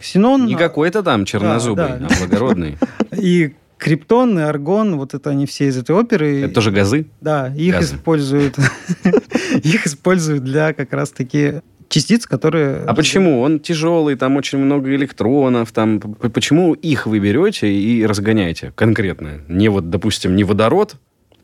Ксенон. 0.00 0.46
Не 0.46 0.54
какой-то 0.54 1.02
там 1.02 1.24
чернозубый, 1.24 1.86
Да, 1.88 1.96
да. 1.96 2.08
а 2.10 2.18
благородный. 2.18 2.76
И 3.16 3.54
криптон, 3.84 4.38
и 4.38 4.42
аргон, 4.42 4.96
вот 4.96 5.12
это 5.12 5.28
они 5.28 5.44
все 5.44 5.66
из 5.66 5.76
этой 5.76 5.94
оперы. 5.94 6.40
Это 6.40 6.54
тоже 6.54 6.70
газы? 6.70 7.06
Да, 7.20 7.52
их 7.54 7.74
газы. 7.74 7.94
используют. 7.94 8.56
Их 9.62 9.86
используют 9.86 10.42
для 10.42 10.72
как 10.72 10.92
раз-таки 10.92 11.60
частиц, 11.88 12.26
которые... 12.26 12.78
А 12.86 12.94
почему? 12.94 13.40
Он 13.40 13.60
тяжелый, 13.60 14.16
там 14.16 14.36
очень 14.36 14.58
много 14.58 14.92
электронов, 14.94 15.70
там 15.70 16.00
почему 16.00 16.72
их 16.72 17.06
вы 17.06 17.18
берете 17.20 17.72
и 17.72 18.04
разгоняете 18.04 18.72
конкретно? 18.74 19.42
Не 19.48 19.68
вот, 19.68 19.90
допустим, 19.90 20.34
не 20.34 20.44
водород, 20.44 20.96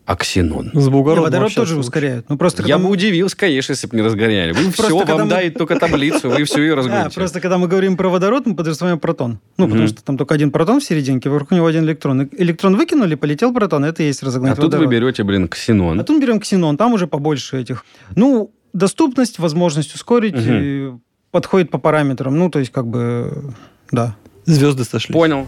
А 0.07 0.17
ксенон? 0.17 0.71
С 0.75 0.89
бугородом 0.89 1.25
водород 1.25 1.47
общаться 1.47 1.61
тоже 1.63 1.77
лучше. 1.77 1.87
ускоряет. 1.89 2.27
Ну, 2.29 2.37
просто 2.37 2.63
Я 2.63 2.75
когда 2.75 2.89
бы 2.89 2.91
удивился, 2.93 3.37
конечно, 3.37 3.73
если 3.73 3.87
бы 3.87 3.97
не 3.97 4.03
разгоняли. 4.03 4.51
Вы 4.53 4.65
Просто 4.77 4.83
все, 4.85 5.05
вам 5.05 5.21
мы- 5.23 5.29
дают 5.29 5.55
только 5.55 5.79
таблицу, 5.79 6.31
вы 6.31 6.43
все 6.45 6.61
ее 6.63 6.71
Да, 6.71 6.77
разгоните. 6.77 7.15
просто 7.15 7.41
когда 7.41 7.59
мы 7.59 7.69
говорим 7.69 7.97
про 7.97 8.09
водород, 8.09 8.45
мы 8.47 8.57
подразумеваем 8.57 8.99
протон. 8.99 9.39
Ну, 9.57 9.69
потому 9.69 9.87
что 9.87 10.03
там 10.03 10.19
только 10.19 10.35
один 10.35 10.51
протон 10.51 10.81
в 10.81 10.85
серединке, 10.85 11.31
вокруг 11.31 11.53
него 11.53 11.67
один 11.67 11.85
электрон. 11.85 12.29
Электрон 12.37 12.77
выкинули, 12.77 13.15
полетел 13.15 13.53
протон, 13.55 13.85
это 13.85 14.03
и 14.03 14.07
есть 14.07 14.23
разогнать 14.25 14.59
А 14.59 14.61
тут 14.61 14.75
вы 14.75 14.87
берете, 14.87 15.23
блин, 15.23 15.47
ксенон. 15.47 16.01
А 16.01 16.03
тут 16.05 16.21
берем 16.21 16.41
ксенон, 16.41 16.77
там 16.77 16.93
уже 16.95 17.07
побольше 17.07 17.61
этих. 17.61 17.85
Ну, 18.17 18.51
доступность, 18.73 19.39
возможность 19.39 19.95
ускорить 19.95 20.35
э, 20.37 20.93
подходит 21.31 21.71
по 21.71 21.79
параметрам. 21.79 22.37
Ну, 22.37 22.51
то 22.51 22.59
есть, 22.59 22.73
как 22.73 22.87
бы, 22.89 23.53
да. 23.93 24.17
Звезды 24.47 24.83
сошли. 24.85 25.13
Понял. 25.13 25.47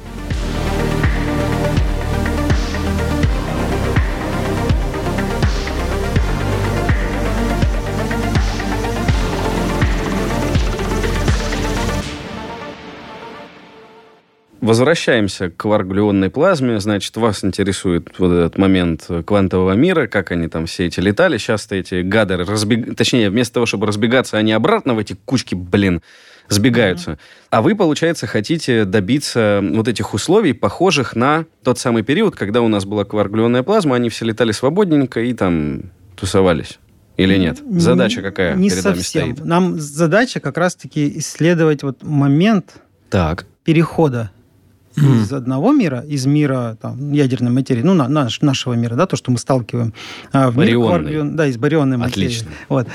Возвращаемся 14.62 15.50
к 15.50 15.56
кварглионной 15.56 16.30
плазме. 16.30 16.78
Значит, 16.78 17.16
вас 17.16 17.44
интересует 17.44 18.14
вот 18.18 18.32
этот 18.32 18.58
момент 18.58 19.08
квантового 19.26 19.72
мира, 19.72 20.06
как 20.06 20.30
они 20.30 20.46
там 20.46 20.66
все 20.66 20.86
эти 20.86 21.00
летали. 21.00 21.36
Сейчас-то 21.36 21.74
эти 21.74 22.02
гады 22.02 22.36
разбег... 22.36 22.96
Точнее, 22.96 23.28
вместо 23.28 23.54
того, 23.54 23.66
чтобы 23.66 23.88
разбегаться, 23.88 24.38
они 24.38 24.52
обратно 24.52 24.94
в 24.94 24.98
эти 24.98 25.14
кучки, 25.24 25.56
блин, 25.56 26.00
сбегаются. 26.48 27.18
А 27.50 27.60
вы, 27.60 27.74
получается, 27.74 28.28
хотите 28.28 28.84
добиться 28.84 29.60
вот 29.62 29.88
этих 29.88 30.14
условий, 30.14 30.52
похожих 30.52 31.16
на 31.16 31.44
тот 31.64 31.80
самый 31.80 32.04
период, 32.04 32.36
когда 32.36 32.62
у 32.62 32.68
нас 32.68 32.84
была 32.84 33.04
кварглионная 33.04 33.64
плазма, 33.64 33.96
они 33.96 34.10
все 34.10 34.26
летали 34.26 34.52
свободненько 34.52 35.22
и 35.22 35.34
там 35.34 35.90
тусовались. 36.14 36.78
Или 37.16 37.36
нет? 37.36 37.60
Задача 37.68 38.22
какая 38.22 38.54
Не 38.54 38.70
перед 38.70 38.84
нами 38.84 38.94
совсем. 38.94 39.32
стоит? 39.32 39.44
Нам 39.44 39.80
задача 39.80 40.38
как 40.38 40.56
раз-таки 40.56 41.18
исследовать 41.18 41.82
вот 41.82 42.04
момент 42.04 42.74
Так. 43.10 43.44
перехода 43.64 44.30
Из 44.96 45.32
одного 45.32 45.72
мира, 45.72 46.00
из 46.06 46.26
мира 46.26 46.76
там, 46.80 47.12
ядерной 47.12 47.50
материи, 47.50 47.82
ну, 47.82 47.94
на, 47.94 48.08
наш- 48.08 48.40
нашего 48.42 48.74
мира, 48.74 48.94
да, 48.94 49.06
то, 49.06 49.16
что 49.16 49.30
мы 49.30 49.38
сталкиваем, 49.38 49.92
а, 50.32 50.50
в 50.50 50.56
мир 50.58 50.66
Барионный. 50.78 50.88
кварглион- 51.12 51.30
да, 51.34 51.46
из 51.46 51.56
барионной 51.56 51.96
материи. 51.96 52.26
Отлично. 52.26 52.48
Вот. 52.68 52.86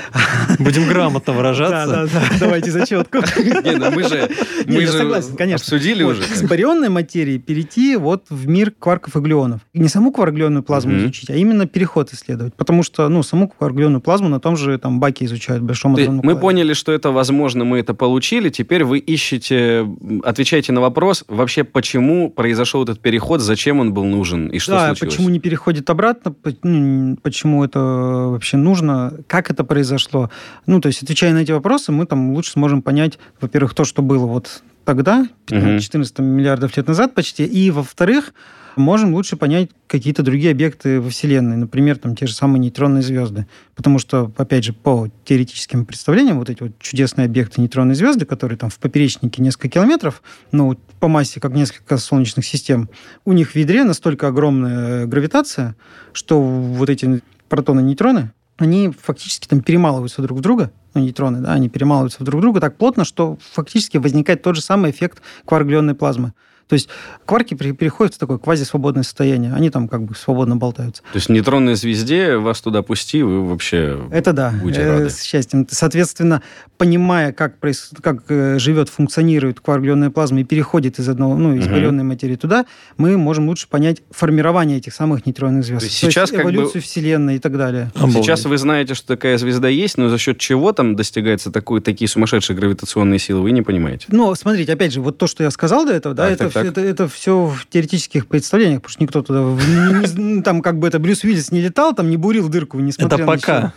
Будем 0.60 0.88
грамотно 0.88 1.34
Да, 1.34 1.34
выражаться. 1.38 1.88
да, 1.88 2.06
да, 2.06 2.22
давайте 2.40 2.72
зачетку. 2.72 3.18
Не, 3.38 3.78
ну 3.78 3.92
мы 3.92 4.04
же, 4.04 4.30
мы 4.66 4.74
я 4.82 4.88
же 4.88 4.92
согласен, 4.92 5.36
конечно. 5.36 5.64
обсудили 5.64 6.04
Вот, 6.04 6.14
уже. 6.20 6.24
С 6.24 6.44
барионной 6.44 6.90
материи 6.90 7.38
перейти 7.38 7.96
вот 7.96 8.26
в 8.30 8.48
мир 8.48 8.72
кварков 8.78 9.16
и 9.16 9.20
глюонов. 9.20 9.62
И 9.74 9.80
не 9.80 9.88
саму 9.88 10.12
кварглионную 10.12 10.64
плазму 10.64 10.98
изучить, 10.98 11.30
а 11.30 11.36
именно 11.36 11.66
переход 11.66 12.14
исследовать. 12.14 12.54
Потому 12.54 12.84
что, 12.84 13.08
ну, 13.10 13.24
саму 13.24 13.48
кварглионную 13.50 14.02
плазму 14.02 14.30
на 14.30 14.40
том 14.40 14.56
же 14.58 14.78
там 14.78 15.00
баке 15.00 15.26
изучают, 15.26 15.64
в 15.64 15.66
Большом 15.66 15.96
мы 15.98 16.38
поняли, 16.38 16.74
что 16.74 16.92
это 16.92 17.12
возможно, 17.12 17.64
мы 17.66 17.80
это 17.80 17.94
получили. 17.94 18.50
Теперь 18.50 18.84
вы 18.84 19.00
ищете, 19.00 19.88
отвечаете 20.24 20.72
на 20.74 20.82
вопрос, 20.82 21.24
вообще 21.28 21.64
почему 21.64 21.87
произошел 22.36 22.84
этот 22.84 23.00
переход, 23.00 23.42
зачем 23.42 23.80
он 23.80 23.94
был 23.94 24.06
нужен 24.06 24.48
и 24.48 24.60
что 24.60 24.74
да, 24.74 24.88
случилось? 24.88 25.16
почему 25.16 25.30
не 25.30 25.40
переходит 25.40 25.90
обратно, 25.90 26.36
ну, 26.64 27.18
почему 27.22 27.64
это 27.64 27.80
вообще 27.80 28.58
нужно, 28.58 29.14
как 29.28 29.50
это 29.50 29.64
произошло. 29.64 30.30
Ну, 30.66 30.82
то 30.82 30.88
есть, 30.88 31.04
отвечая 31.04 31.34
на 31.34 31.40
эти 31.40 31.52
вопросы, 31.52 31.92
мы 31.92 32.06
там 32.06 32.34
лучше 32.34 32.52
сможем 32.52 32.82
понять, 32.82 33.20
во-первых, 33.40 33.74
то, 33.74 33.86
что 33.86 34.02
было 34.02 34.26
вот 34.26 34.64
тогда, 34.86 35.28
15-14 35.48 36.22
миллиардов 36.22 36.76
лет 36.78 36.88
назад 36.88 37.14
почти, 37.14 37.46
и, 37.46 37.72
во-вторых, 37.72 38.34
можем 38.78 39.14
лучше 39.14 39.38
понять 39.38 39.70
какие-то 39.88 40.24
другие 40.24 40.52
объекты 40.52 41.00
во 41.00 41.10
Вселенной, 41.10 41.58
например, 41.58 41.98
там 41.98 42.16
те 42.16 42.28
же 42.28 42.34
самые 42.34 42.60
нейтронные 42.60 43.02
звезды. 43.02 43.48
Потому 43.76 44.00
что, 44.00 44.32
опять 44.38 44.64
же, 44.64 44.74
по 44.74 45.08
теоретическим 45.26 45.86
представлениям, 45.86 46.40
вот 46.40 46.50
эти 46.50 46.64
вот 46.64 46.80
чудесные 46.80 47.26
объекты 47.26 47.62
нейтронные 47.62 47.96
звезды, 47.96 48.26
которые 48.26 48.58
там 48.58 48.70
в 48.70 48.80
поперечнике 48.80 49.42
несколько 49.42 49.70
километров, 49.70 50.22
ну, 50.52 50.78
по 51.00 51.08
массе, 51.08 51.40
как 51.40 51.54
несколько 51.54 51.98
солнечных 51.98 52.46
систем, 52.46 52.90
у 53.26 53.34
них 53.34 53.52
в 53.52 53.56
ядре 53.56 53.84
настолько 53.84 54.28
огромная 54.28 55.06
гравитация, 55.06 55.76
что 56.14 56.42
вот 56.42 56.90
эти 56.90 57.22
протоны 57.50 57.82
нейтроны, 57.82 58.32
они 58.58 58.92
фактически 58.92 59.48
там 59.48 59.62
перемалываются 59.62 60.22
друг 60.22 60.40
в 60.40 60.42
друга, 60.42 60.72
ну, 60.94 61.02
нейтроны, 61.02 61.42
да, 61.42 61.54
они 61.54 61.70
перемалываются 61.70 62.24
друг 62.24 62.40
в 62.40 62.42
друга 62.42 62.60
так 62.60 62.78
плотно, 62.78 63.06
что 63.06 63.38
фактически 63.54 63.98
возникает 63.98 64.42
тот 64.42 64.56
же 64.56 64.62
самый 64.62 64.92
эффект 64.92 65.22
кварглионной 65.46 65.94
плазмы. 65.94 66.34
То 66.68 66.74
есть 66.74 66.90
кварки 67.26 67.54
пере- 67.54 67.72
переходят 67.74 68.16
в 68.16 68.18
такое 68.18 68.38
квазисвободное 68.38 69.04
состояние. 69.04 69.54
Они 69.54 69.70
там 69.70 69.88
как 69.88 70.04
бы 70.04 70.16
свободно 70.16 70.58
болтаются. 70.58 71.02
То 71.04 71.16
есть 71.18 71.30
нейтронной 71.30 71.76
звезде 71.76 72.36
вас 72.38 72.60
туда 72.62 72.82
пусти, 72.82 73.24
вы 73.24 73.48
вообще... 73.48 73.98
Это 74.12 74.34
да, 74.34 74.54
Будьте 74.62 74.82
э, 74.82 74.92
рады. 74.92 75.10
с 75.10 75.22
счастьем. 75.22 75.66
Соответственно, 75.70 76.42
понимая, 76.78 77.32
как, 77.32 77.60
проис- 77.60 77.94
как 78.02 78.24
э, 78.30 78.60
живет, 78.60 78.90
функционирует 78.90 79.60
кварглионная 79.62 80.10
плазма 80.10 80.42
и 80.42 80.44
переходит 80.44 81.00
из 81.00 81.08
одного, 81.10 81.38
ну, 81.38 81.56
из 81.56 81.68
барионной 81.68 82.04
материи 82.04 82.36
туда, 82.36 82.66
мы 82.98 83.18
можем 83.18 83.48
лучше 83.48 83.68
понять 83.70 84.02
формирование 84.12 84.78
этих 84.78 84.94
самых 84.94 85.26
нейтронных 85.26 85.64
звезд. 85.64 85.80
То 85.82 85.86
есть 85.86 85.98
сейчас 85.98 86.32
как 86.32 86.44
бы- 86.44 86.52
эволюцию 86.52 86.82
Вселенной 86.82 87.38
и 87.38 87.40
так 87.40 87.58
далее. 87.58 87.92
Обалдеть. 87.96 88.24
Сейчас 88.26 88.46
вы 88.46 88.58
знаете, 88.58 88.94
что 88.94 89.08
такая 89.08 89.38
звезда 89.38 89.70
есть, 89.70 89.98
но 89.98 90.10
за 90.10 90.18
счет 90.18 90.38
чего 90.38 90.74
там 90.74 90.96
достигается 90.96 91.52
такой, 91.52 91.82
такие 91.82 92.08
сумасшедшие 92.10 92.58
гравитационные 92.58 93.20
силы, 93.20 93.42
вы 93.42 93.52
не 93.52 93.62
понимаете. 93.62 94.08
Ну, 94.10 94.34
смотрите, 94.36 94.74
опять 94.74 94.92
же, 94.94 95.02
вот 95.02 95.18
то, 95.18 95.28
что 95.28 95.44
я 95.44 95.52
сказал 95.52 95.86
до 95.86 95.94
этого, 95.94 96.14
да, 96.14 96.24
Так, 96.26 96.34
это, 96.34 96.50
так, 96.50 96.57
так. 96.64 96.66
это, 96.72 96.82
это 96.82 97.08
все 97.08 97.46
в 97.46 97.66
теоретических 97.70 98.28
представлениях, 98.28 98.82
потому 98.82 98.92
что 98.94 99.04
никто 99.04 99.22
туда, 99.22 99.40
не- 99.68 100.42
там 100.42 100.62
как 100.62 100.78
бы 100.80 100.88
это 100.88 101.00
Брюс 101.00 101.24
Уиллис 101.24 101.52
не 101.52 101.62
летал, 101.62 101.94
там 101.94 102.10
не 102.10 102.18
бурил 102.18 102.50
дырку, 102.50 102.80
не 102.80 102.92
смотрел 102.92 103.20
Это 103.20 103.26
пока. 103.40 103.74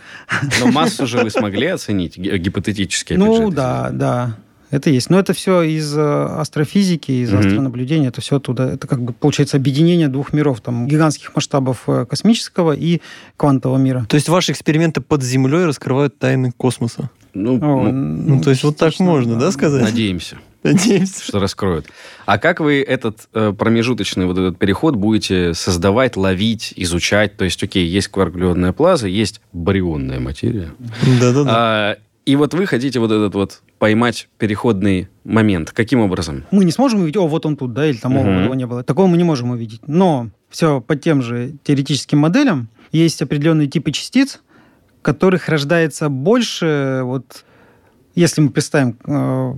Но 0.59 0.71
массу 0.71 1.07
же 1.07 1.19
вы 1.19 1.29
смогли 1.29 1.67
оценить 1.67 2.17
ги- 2.17 2.37
гипотетически. 2.37 3.13
Ну 3.13 3.51
да, 3.51 3.89
да. 3.91 4.37
Это 4.69 4.89
есть. 4.89 5.09
Но 5.09 5.19
это 5.19 5.33
все 5.33 5.63
из 5.63 5.93
э, 5.97 6.01
астрофизики, 6.01 7.11
из 7.11 7.29
Мгм. 7.31 7.39
астронаблюдения, 7.39 8.07
это 8.07 8.21
все 8.21 8.37
оттуда. 8.37 8.63
Это 8.69 8.87
как 8.87 9.01
бы 9.01 9.11
получается 9.11 9.57
объединение 9.57 10.07
двух 10.07 10.31
миров, 10.31 10.61
там 10.61 10.87
гигантских 10.87 11.35
масштабов 11.35 11.83
э, 11.87 12.05
космического 12.09 12.71
и 12.71 13.01
квантового 13.35 13.77
мира. 13.77 14.05
То 14.07 14.15
есть 14.15 14.29
ваши 14.29 14.53
эксперименты 14.53 15.01
под 15.01 15.23
землей 15.23 15.65
раскрывают 15.65 16.17
тайны 16.19 16.53
космоса. 16.55 17.09
Ну, 17.33 17.55
О, 17.57 17.91
ну, 17.91 18.35
Ну, 18.35 18.41
то 18.41 18.49
есть 18.49 18.63
вот 18.63 18.77
так 18.77 18.91
частично, 18.91 19.05
можно, 19.11 19.35
да, 19.37 19.51
сказать? 19.51 19.81
надеемся. 19.83 20.37
Надеемся. 20.63 21.23
что 21.23 21.39
раскроют. 21.39 21.87
А 22.25 22.37
как 22.37 22.59
вы 22.59 22.81
этот 22.81 23.27
э, 23.33 23.51
промежуточный 23.57 24.25
вот 24.25 24.37
этот 24.37 24.59
переход 24.59 24.95
будете 24.95 25.53
создавать, 25.53 26.17
ловить, 26.17 26.73
изучать? 26.75 27.35
То 27.37 27.45
есть, 27.45 27.61
окей, 27.63 27.87
есть 27.87 28.09
кварглионная 28.09 28.71
плаза, 28.73 29.07
есть 29.07 29.41
барионная 29.53 30.19
материя. 30.19 30.71
Да-да-да. 31.19 31.51
А, 31.51 31.97
и 32.25 32.35
вот 32.35 32.53
вы 32.53 32.67
хотите 32.67 32.99
вот 32.99 33.11
этот 33.11 33.33
вот 33.33 33.61
поймать 33.79 34.29
переходный 34.37 35.07
момент. 35.23 35.71
Каким 35.71 35.99
образом? 36.01 36.45
Мы 36.51 36.63
не 36.65 36.71
сможем 36.71 36.99
увидеть, 37.01 37.17
о, 37.17 37.27
вот 37.27 37.45
он 37.47 37.57
тут, 37.57 37.73
да, 37.73 37.87
или 37.87 37.97
там, 37.97 38.15
о, 38.17 38.21
Мгм. 38.21 38.43
его 38.43 38.53
не 38.55 38.67
было. 38.67 38.83
Такого 38.83 39.07
мы 39.07 39.17
не 39.17 39.23
можем 39.23 39.49
увидеть. 39.49 39.81
Но 39.87 40.29
все 40.51 40.79
по 40.81 40.95
тем 40.95 41.23
же 41.23 41.53
теоретическим 41.63 42.19
моделям 42.19 42.69
есть 42.91 43.21
определенные 43.23 43.67
типы 43.67 43.91
частиц, 43.91 44.39
которых 45.01 45.49
рождается 45.49 46.09
больше, 46.09 47.01
вот, 47.03 47.45
если 48.21 48.41
мы 48.41 48.49
представим 48.51 48.97
э, 49.05 49.53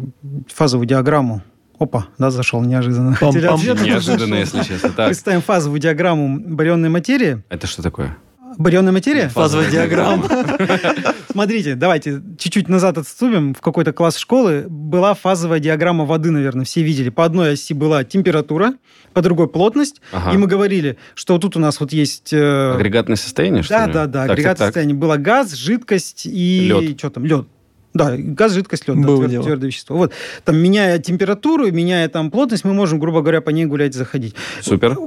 фазовую 0.47 0.87
диаграмму, 0.87 1.41
опа, 1.79 2.07
да, 2.17 2.31
зашел 2.31 2.61
неожиданно. 2.61 3.17
Ответ, 3.19 3.77
а 3.77 3.83
Неожиданно, 3.83 4.35
если 4.35 4.63
честно. 4.63 4.89
Так, 4.89 5.07
Представим 5.07 5.41
фазовую 5.41 5.79
диаграмму 5.79 6.39
барионной 6.39 6.89
материи. 6.89 7.43
это 7.49 7.67
что 7.67 7.81
такое? 7.83 8.17
Барионная 8.57 8.93
материя? 8.93 9.29
Фазовая 9.29 9.69
диаграмма. 9.69 10.27
Смотрите, 11.31 11.73
давайте 11.73 12.21
чуть-чуть 12.37 12.69
назад 12.69 12.99
отступим. 12.99 13.55
В 13.55 13.61
какой-то 13.61 13.93
класс 13.93 14.15
школы 14.17 14.65
была 14.69 15.15
фазовая 15.15 15.59
диаграмма 15.59 16.05
воды, 16.05 16.29
наверное, 16.29 16.63
все 16.63 16.83
видели. 16.83 17.09
По 17.09 17.25
одной 17.25 17.53
оси 17.53 17.73
была 17.73 18.03
температура, 18.03 18.75
по 19.13 19.23
другой 19.23 19.47
плотность. 19.47 20.01
Ага. 20.11 20.33
И 20.33 20.37
мы 20.37 20.45
говорили, 20.45 20.97
что 21.15 21.39
тут 21.39 21.57
у 21.57 21.59
нас 21.59 21.79
вот 21.79 21.91
есть... 21.93 22.31
э, 22.31 22.73
Агрегатное 22.75 23.15
состояние, 23.17 23.63
что 23.63 23.73
да, 23.73 23.87
ли? 23.87 23.93
да, 23.93 24.05
да, 24.05 24.21
Так, 24.23 24.31
агрегат 24.31 24.51
так, 24.51 24.57
так. 24.59 24.67
состояния. 24.67 24.93
Было 24.93 25.17
газ, 25.17 25.53
жидкость 25.53 26.27
и... 26.27 26.67
Лёд. 26.67 26.99
Что 26.99 27.09
там? 27.09 27.25
Лед. 27.25 27.47
Да, 27.93 28.15
газ, 28.17 28.53
жидкость, 28.53 28.87
лед, 28.87 28.99
да, 28.99 29.07
Было 29.07 29.23
твер- 29.25 29.29
дело. 29.29 29.43
твердое 29.43 29.67
вещество. 29.67 29.95
Вот, 29.97 30.13
там, 30.43 30.57
меняя 30.57 30.97
температуру, 30.97 31.71
меняя 31.71 32.09
там 32.09 32.31
плотность, 32.31 32.65
мы 32.65 32.73
можем, 32.73 32.99
грубо 32.99 33.21
говоря, 33.21 33.39
по 33.41 33.51
ней 33.51 33.65
гулять, 33.65 33.93
заходить. 33.93 34.33
Супер. 34.61 34.97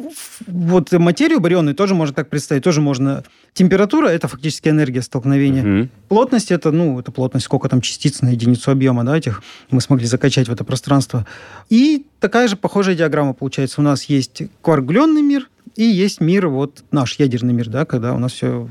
Вот 0.46 0.92
материю 0.92 1.40
барионную 1.40 1.74
тоже 1.74 1.94
можно 1.94 2.14
так 2.14 2.28
представить, 2.30 2.62
тоже 2.62 2.80
можно... 2.80 3.24
Температура– 3.54 4.08
это 4.08 4.28
фактически 4.28 4.68
энергия 4.68 5.02
столкновения. 5.02 5.62
Мгм. 5.62 5.90
Плотность 6.08 6.52
это, 6.52 6.70
ну, 6.70 7.00
это 7.00 7.10
плотность, 7.10 7.46
сколько 7.46 7.68
там 7.68 7.80
частиц 7.80 8.20
на 8.20 8.28
единицу 8.28 8.70
объема, 8.70 9.02
да, 9.02 9.16
этих 9.16 9.42
мы 9.70 9.80
смогли 9.80 10.06
закачать 10.06 10.48
в 10.48 10.52
это 10.52 10.62
пространство. 10.62 11.26
И 11.70 12.04
такая 12.20 12.48
же 12.48 12.56
похожая 12.56 12.94
диаграмма 12.94 13.32
получается. 13.32 13.80
У 13.80 13.84
нас 13.84 14.04
есть 14.04 14.42
кваргленный 14.62 15.22
мир 15.22 15.48
и 15.74 15.84
есть 15.84 16.20
мир, 16.20 16.48
вот 16.48 16.84
наш 16.92 17.18
ядерный 17.18 17.54
мир, 17.54 17.68
да, 17.68 17.84
когда 17.84 18.14
у 18.14 18.18
нас 18.18 18.32
все 18.32 18.68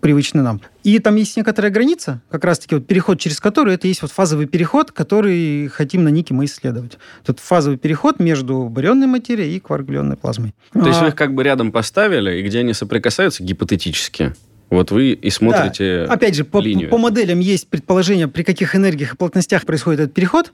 привычны 0.00 0.42
нам. 0.42 0.60
И 0.84 0.98
там 0.98 1.16
есть 1.16 1.36
некоторая 1.36 1.72
граница, 1.72 2.20
как 2.30 2.44
раз-таки 2.44 2.74
вот 2.74 2.86
переход, 2.86 3.18
через 3.18 3.40
которую 3.40 3.74
это 3.74 3.88
есть 3.88 4.02
вот 4.02 4.12
фазовый 4.12 4.46
переход, 4.46 4.92
который 4.92 5.68
хотим 5.68 6.04
на 6.04 6.08
Нике 6.08 6.34
мы 6.34 6.44
исследовать. 6.44 6.98
Тут 7.24 7.40
фазовый 7.40 7.78
переход 7.78 8.20
между 8.20 8.68
барионной 8.68 9.06
материей 9.06 9.56
и 9.56 9.60
кварглионной 9.60 10.16
плазмой. 10.16 10.54
То 10.72 10.86
есть 10.86 11.00
вы 11.00 11.08
их 11.08 11.14
как 11.14 11.34
бы 11.34 11.42
рядом 11.42 11.72
поставили, 11.72 12.38
и 12.38 12.42
где 12.42 12.60
они 12.60 12.72
соприкасаются 12.72 13.42
гипотетически? 13.42 14.34
Вот 14.68 14.90
вы 14.90 15.12
и 15.12 15.30
смотрите 15.30 16.06
да. 16.06 16.12
Опять 16.12 16.34
же, 16.34 16.44
по, 16.44 16.58
линию. 16.58 16.90
по 16.90 16.98
моделям 16.98 17.38
есть 17.38 17.68
предположение, 17.68 18.26
при 18.26 18.42
каких 18.42 18.74
энергиях 18.74 19.14
и 19.14 19.16
плотностях 19.16 19.64
происходит 19.64 20.00
этот 20.00 20.14
переход. 20.14 20.52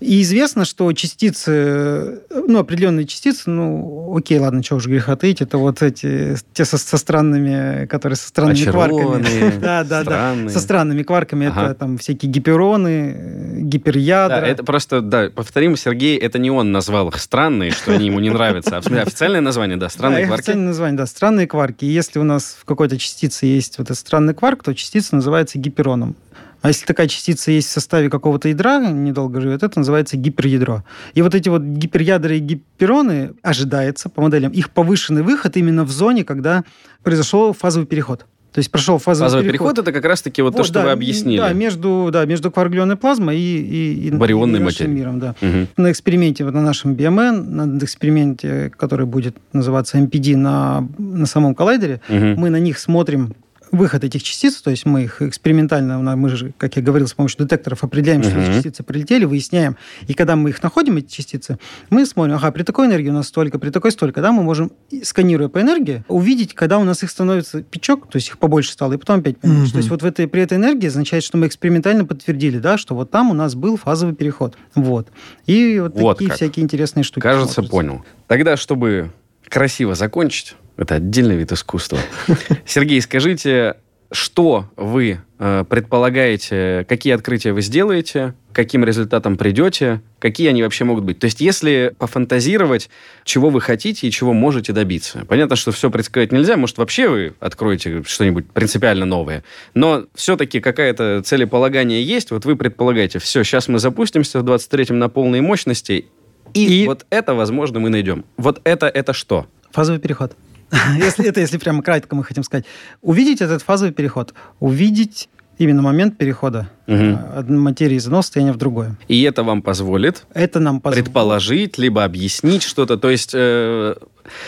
И 0.00 0.22
известно, 0.22 0.64
что 0.64 0.92
частицы, 0.92 2.20
ну, 2.30 2.60
определенные 2.60 3.04
частицы, 3.04 3.50
ну, 3.50 4.16
окей, 4.16 4.38
ладно, 4.38 4.62
что 4.62 4.76
уж 4.76 4.86
греха 4.86 5.16
таить, 5.16 5.40
это 5.40 5.58
вот 5.58 5.82
эти, 5.82 6.36
те 6.52 6.64
со, 6.64 6.78
со 6.78 6.96
странными, 6.96 7.86
которые 7.86 8.16
со 8.16 8.28
странными 8.28 8.64
кварками. 8.64 9.58
Да, 9.68 9.82
да, 9.82 10.04
да. 10.04 10.34
Со 10.48 10.60
странными 10.60 11.02
кварками. 11.02 11.46
Это 11.46 11.74
там 11.74 11.98
всякие 11.98 12.30
гипероны, 12.30 13.60
гиперядра. 13.62 14.40
Да, 14.40 14.46
это 14.46 14.62
просто, 14.62 15.00
да, 15.00 15.30
повторим, 15.34 15.76
Сергей, 15.76 16.16
это 16.16 16.38
не 16.38 16.50
он 16.50 16.70
назвал 16.70 17.08
их 17.08 17.18
странные, 17.18 17.72
что 17.72 17.92
они 17.92 18.06
ему 18.06 18.20
не 18.20 18.30
нравятся. 18.30 18.78
Официальное 18.78 19.40
название, 19.40 19.76
да, 19.76 19.88
странные 19.88 20.26
кварки. 20.26 20.42
Официальное 20.42 20.66
название, 20.68 20.96
да, 20.96 21.06
странные 21.06 21.46
кварки. 21.48 21.84
Если 21.84 22.20
у 22.20 22.24
нас 22.24 22.56
в 22.60 22.64
какой-то 22.64 22.98
частице 22.98 23.46
есть 23.46 23.78
вот 23.78 23.86
этот 23.86 23.98
странный 23.98 24.34
кварк, 24.34 24.62
то 24.62 24.74
частица 24.74 25.16
называется 25.16 25.58
гипероном. 25.58 26.14
А 26.60 26.68
если 26.68 26.86
такая 26.86 27.06
частица 27.06 27.50
есть 27.50 27.68
в 27.68 27.72
составе 27.72 28.10
какого-то 28.10 28.48
ядра, 28.48 28.80
недолго 28.80 29.40
живет, 29.40 29.62
это 29.62 29.78
называется 29.78 30.16
гиперядро. 30.16 30.84
И 31.14 31.22
вот 31.22 31.34
эти 31.34 31.48
вот 31.48 31.62
гиперядра 31.62 32.34
и 32.34 32.40
гипероны, 32.40 33.32
ожидается 33.42 34.08
по 34.08 34.22
моделям, 34.22 34.50
их 34.52 34.70
повышенный 34.70 35.22
выход 35.22 35.56
именно 35.56 35.84
в 35.84 35.90
зоне, 35.90 36.24
когда 36.24 36.64
произошел 37.02 37.52
фазовый 37.52 37.86
переход. 37.86 38.26
То 38.52 38.60
есть 38.60 38.72
прошел 38.72 38.98
фазовый, 38.98 39.28
фазовый 39.28 39.44
переход. 39.44 39.68
переход 39.68 39.86
это 39.86 39.92
как 39.92 40.04
раз-таки 40.08 40.42
вот, 40.42 40.54
вот 40.54 40.56
то, 40.56 40.64
что 40.64 40.74
да, 40.74 40.84
вы 40.86 40.90
объяснили. 40.90 41.38
Да, 41.38 41.52
между, 41.52 42.08
да, 42.10 42.24
между 42.24 42.50
кварглионной 42.50 42.96
плазмой 42.96 43.38
и, 43.38 43.58
и, 43.58 44.08
и 44.08 44.10
барионной 44.10 44.58
материей. 44.58 44.96
миром. 44.96 45.20
Да. 45.20 45.36
Угу. 45.40 45.68
На 45.76 45.92
эксперименте, 45.92 46.44
вот 46.44 46.54
на 46.54 46.62
нашем 46.62 46.94
BMN, 46.94 47.42
на 47.42 47.78
эксперименте, 47.78 48.72
который 48.76 49.06
будет 49.06 49.36
называться 49.52 49.98
MPD 49.98 50.36
на, 50.36 50.88
на 50.98 51.26
самом 51.26 51.54
коллайдере, 51.54 52.00
угу. 52.08 52.16
мы 52.18 52.50
на 52.50 52.58
них 52.58 52.78
смотрим 52.78 53.34
выход 53.72 54.04
этих 54.04 54.22
частиц, 54.22 54.60
то 54.60 54.70
есть 54.70 54.86
мы 54.86 55.04
их 55.04 55.22
экспериментально, 55.22 55.98
мы 56.16 56.28
же, 56.28 56.52
как 56.56 56.76
я 56.76 56.82
говорил, 56.82 57.06
с 57.06 57.14
помощью 57.14 57.40
детекторов 57.40 57.84
определяем, 57.84 58.22
что 58.22 58.38
эти 58.38 58.52
частицы 58.52 58.82
прилетели, 58.82 59.24
выясняем. 59.24 59.76
И 60.06 60.14
когда 60.14 60.36
мы 60.36 60.50
их 60.50 60.62
находим, 60.62 60.96
эти 60.96 61.10
частицы, 61.10 61.58
мы 61.90 62.06
смотрим, 62.06 62.36
ага, 62.36 62.50
при 62.50 62.62
такой 62.62 62.86
энергии 62.86 63.10
у 63.10 63.12
нас 63.12 63.28
столько, 63.28 63.58
при 63.58 63.70
такой 63.70 63.92
столько, 63.92 64.20
да, 64.20 64.32
мы 64.32 64.42
можем, 64.42 64.72
сканируя 65.02 65.48
по 65.48 65.60
энергии, 65.60 66.04
увидеть, 66.08 66.54
когда 66.54 66.78
у 66.78 66.84
нас 66.84 67.02
их 67.02 67.10
становится 67.10 67.62
пичок, 67.62 68.08
то 68.08 68.16
есть 68.16 68.28
их 68.28 68.38
побольше 68.38 68.72
стало, 68.72 68.94
и 68.94 68.96
потом 68.96 69.20
опять 69.20 69.38
поменьше. 69.38 69.72
То 69.72 69.78
есть 69.78 69.90
вот 69.90 70.02
в 70.02 70.06
этой, 70.06 70.28
при 70.28 70.42
этой 70.42 70.58
энергии 70.58 70.86
означает, 70.86 71.24
что 71.24 71.36
мы 71.36 71.46
экспериментально 71.46 72.04
подтвердили, 72.04 72.58
да, 72.58 72.78
что 72.78 72.94
вот 72.94 73.10
там 73.10 73.30
у 73.30 73.34
нас 73.34 73.54
был 73.54 73.76
фазовый 73.76 74.14
переход. 74.14 74.56
Вот. 74.74 75.08
И 75.46 75.78
вот, 75.80 75.94
вот 75.94 76.14
такие 76.14 76.28
как. 76.28 76.36
всякие 76.36 76.64
интересные 76.64 77.04
штуки. 77.04 77.22
Кажется, 77.22 77.54
смотрятся. 77.54 77.70
понял. 77.70 78.04
Тогда, 78.26 78.56
чтобы 78.56 79.10
красиво 79.48 79.94
закончить, 79.94 80.56
это 80.78 80.94
отдельный 80.94 81.36
вид 81.36 81.52
искусства. 81.52 81.98
Сергей, 82.64 83.00
скажите, 83.00 83.76
что 84.10 84.70
вы 84.76 85.20
э, 85.38 85.64
предполагаете, 85.68 86.86
какие 86.88 87.12
открытия 87.12 87.52
вы 87.52 87.60
сделаете, 87.60 88.34
каким 88.52 88.84
результатом 88.84 89.36
придете, 89.36 90.00
какие 90.18 90.48
они 90.48 90.62
вообще 90.62 90.84
могут 90.84 91.04
быть? 91.04 91.18
То 91.18 91.26
есть, 91.26 91.40
если 91.40 91.94
пофантазировать, 91.98 92.88
чего 93.24 93.50
вы 93.50 93.60
хотите 93.60 94.08
и 94.08 94.10
чего 94.10 94.32
можете 94.32 94.72
добиться. 94.72 95.26
Понятно, 95.28 95.56
что 95.56 95.72
все 95.72 95.90
предсказать 95.90 96.32
нельзя, 96.32 96.56
может, 96.56 96.78
вообще 96.78 97.08
вы 97.08 97.34
откроете 97.38 98.02
что-нибудь 98.06 98.50
принципиально 98.50 99.04
новое, 99.04 99.44
но 99.74 100.06
все-таки 100.14 100.60
какая-то 100.60 101.22
целеполагание 101.22 102.02
есть, 102.02 102.30
вот 102.30 102.46
вы 102.46 102.56
предполагаете, 102.56 103.18
все, 103.18 103.42
сейчас 103.42 103.68
мы 103.68 103.78
запустимся 103.78 104.40
в 104.40 104.44
23-м 104.44 104.98
на 104.98 105.10
полной 105.10 105.42
мощности, 105.42 106.06
и, 106.54 106.82
и 106.82 106.86
вот 106.86 107.04
это, 107.10 107.34
возможно, 107.34 107.78
мы 107.78 107.90
найдем. 107.90 108.24
Вот 108.38 108.62
это, 108.64 108.86
это 108.86 109.12
что? 109.12 109.46
Фазовый 109.70 110.00
переход. 110.00 110.34
если, 110.96 111.26
это 111.26 111.40
если 111.40 111.58
прямо 111.58 111.82
кратко 111.82 112.14
мы 112.14 112.24
хотим 112.24 112.42
сказать. 112.42 112.64
Увидеть 113.02 113.40
этот 113.40 113.62
фазовый 113.62 113.92
переход. 113.92 114.34
Увидеть 114.60 115.28
именно 115.58 115.82
момент 115.82 116.16
перехода 116.16 116.70
угу. 116.86 117.18
от 117.34 117.48
материи 117.48 117.96
из 117.96 118.06
одного 118.06 118.22
состояния 118.22 118.52
в 118.52 118.56
другое. 118.56 118.96
И 119.08 119.22
это 119.22 119.42
вам 119.42 119.62
позволит 119.62 120.24
это 120.32 120.60
нам 120.60 120.80
позволит. 120.80 121.06
предположить, 121.06 121.78
либо 121.78 122.04
объяснить 122.04 122.62
что-то, 122.62 122.96
то 122.96 123.10
есть 123.10 123.32
э, 123.34 123.94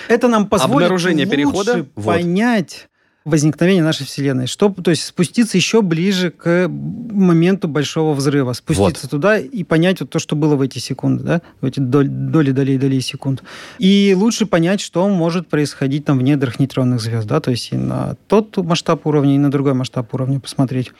это 0.08 0.28
нам 0.28 0.46
позволит 0.46 0.86
обнаружение 0.86 1.26
перехода 1.26 1.84
понять 1.94 2.88
возникновения 3.30 3.82
нашей 3.82 4.06
Вселенной, 4.06 4.46
чтобы, 4.46 4.82
то 4.82 4.90
есть, 4.90 5.04
спуститься 5.04 5.56
еще 5.56 5.82
ближе 5.82 6.30
к 6.30 6.68
моменту 6.68 7.68
большого 7.68 8.14
взрыва, 8.14 8.52
спуститься 8.52 9.06
вот. 9.06 9.10
туда 9.10 9.38
и 9.38 9.64
понять 9.64 10.00
вот 10.00 10.10
то, 10.10 10.18
что 10.18 10.36
было 10.36 10.56
в 10.56 10.60
эти 10.60 10.78
секунды, 10.78 11.24
да, 11.24 11.42
в 11.60 11.64
эти 11.64 11.80
доли, 11.80 12.08
доли, 12.08 12.50
долей, 12.52 12.78
долей 12.78 13.00
секунд. 13.00 13.42
И 13.78 14.14
лучше 14.16 14.46
понять, 14.46 14.80
что 14.80 15.08
может 15.08 15.48
происходить 15.48 16.04
там 16.04 16.18
в 16.18 16.22
недрах 16.22 16.58
нейтронных 16.58 17.00
звезд, 17.00 17.26
да, 17.26 17.40
то 17.40 17.50
есть 17.50 17.72
и 17.72 17.76
на 17.76 18.16
тот 18.26 18.56
масштаб 18.58 19.06
уровня, 19.06 19.34
и 19.34 19.38
на 19.38 19.50
другой 19.50 19.74
масштаб 19.74 20.12
уровня 20.14 20.40
посмотреть. 20.40 20.92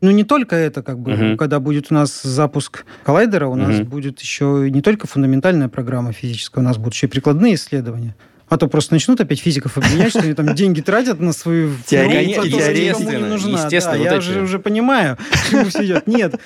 Но 0.00 0.10
не 0.10 0.24
только 0.24 0.56
это, 0.56 0.82
как 0.82 0.98
бы, 0.98 1.12
uh-huh. 1.12 1.36
когда 1.36 1.60
будет 1.60 1.86
у 1.90 1.94
нас 1.94 2.22
запуск 2.22 2.84
коллайдера, 3.04 3.46
у 3.46 3.54
uh-huh. 3.54 3.66
нас 3.66 3.80
будет 3.80 4.20
еще 4.20 4.68
не 4.70 4.82
только 4.82 5.06
фундаментальная 5.06 5.68
программа 5.68 6.12
физическая, 6.12 6.62
у 6.62 6.66
нас 6.66 6.76
будут 6.76 6.94
еще 6.94 7.06
и 7.06 7.10
прикладные 7.10 7.54
исследования. 7.54 8.14
А 8.48 8.58
то 8.58 8.68
просто 8.68 8.92
начнут 8.92 9.20
опять 9.20 9.40
физиков 9.40 9.76
обвинять, 9.78 10.10
что 10.10 10.20
они 10.20 10.34
там 10.34 10.54
деньги 10.54 10.80
тратят 10.80 11.18
на 11.20 11.32
свою... 11.32 11.72
Естественно, 13.34 13.34
естественно. 13.34 14.02
Я 14.02 14.16
уже 14.16 14.42
уже 14.42 14.58
понимаю, 14.58 15.16
к 15.16 15.50
чему 15.50 15.64
все 15.66 15.84
идет. 15.84 16.06
Нет, 16.06 16.36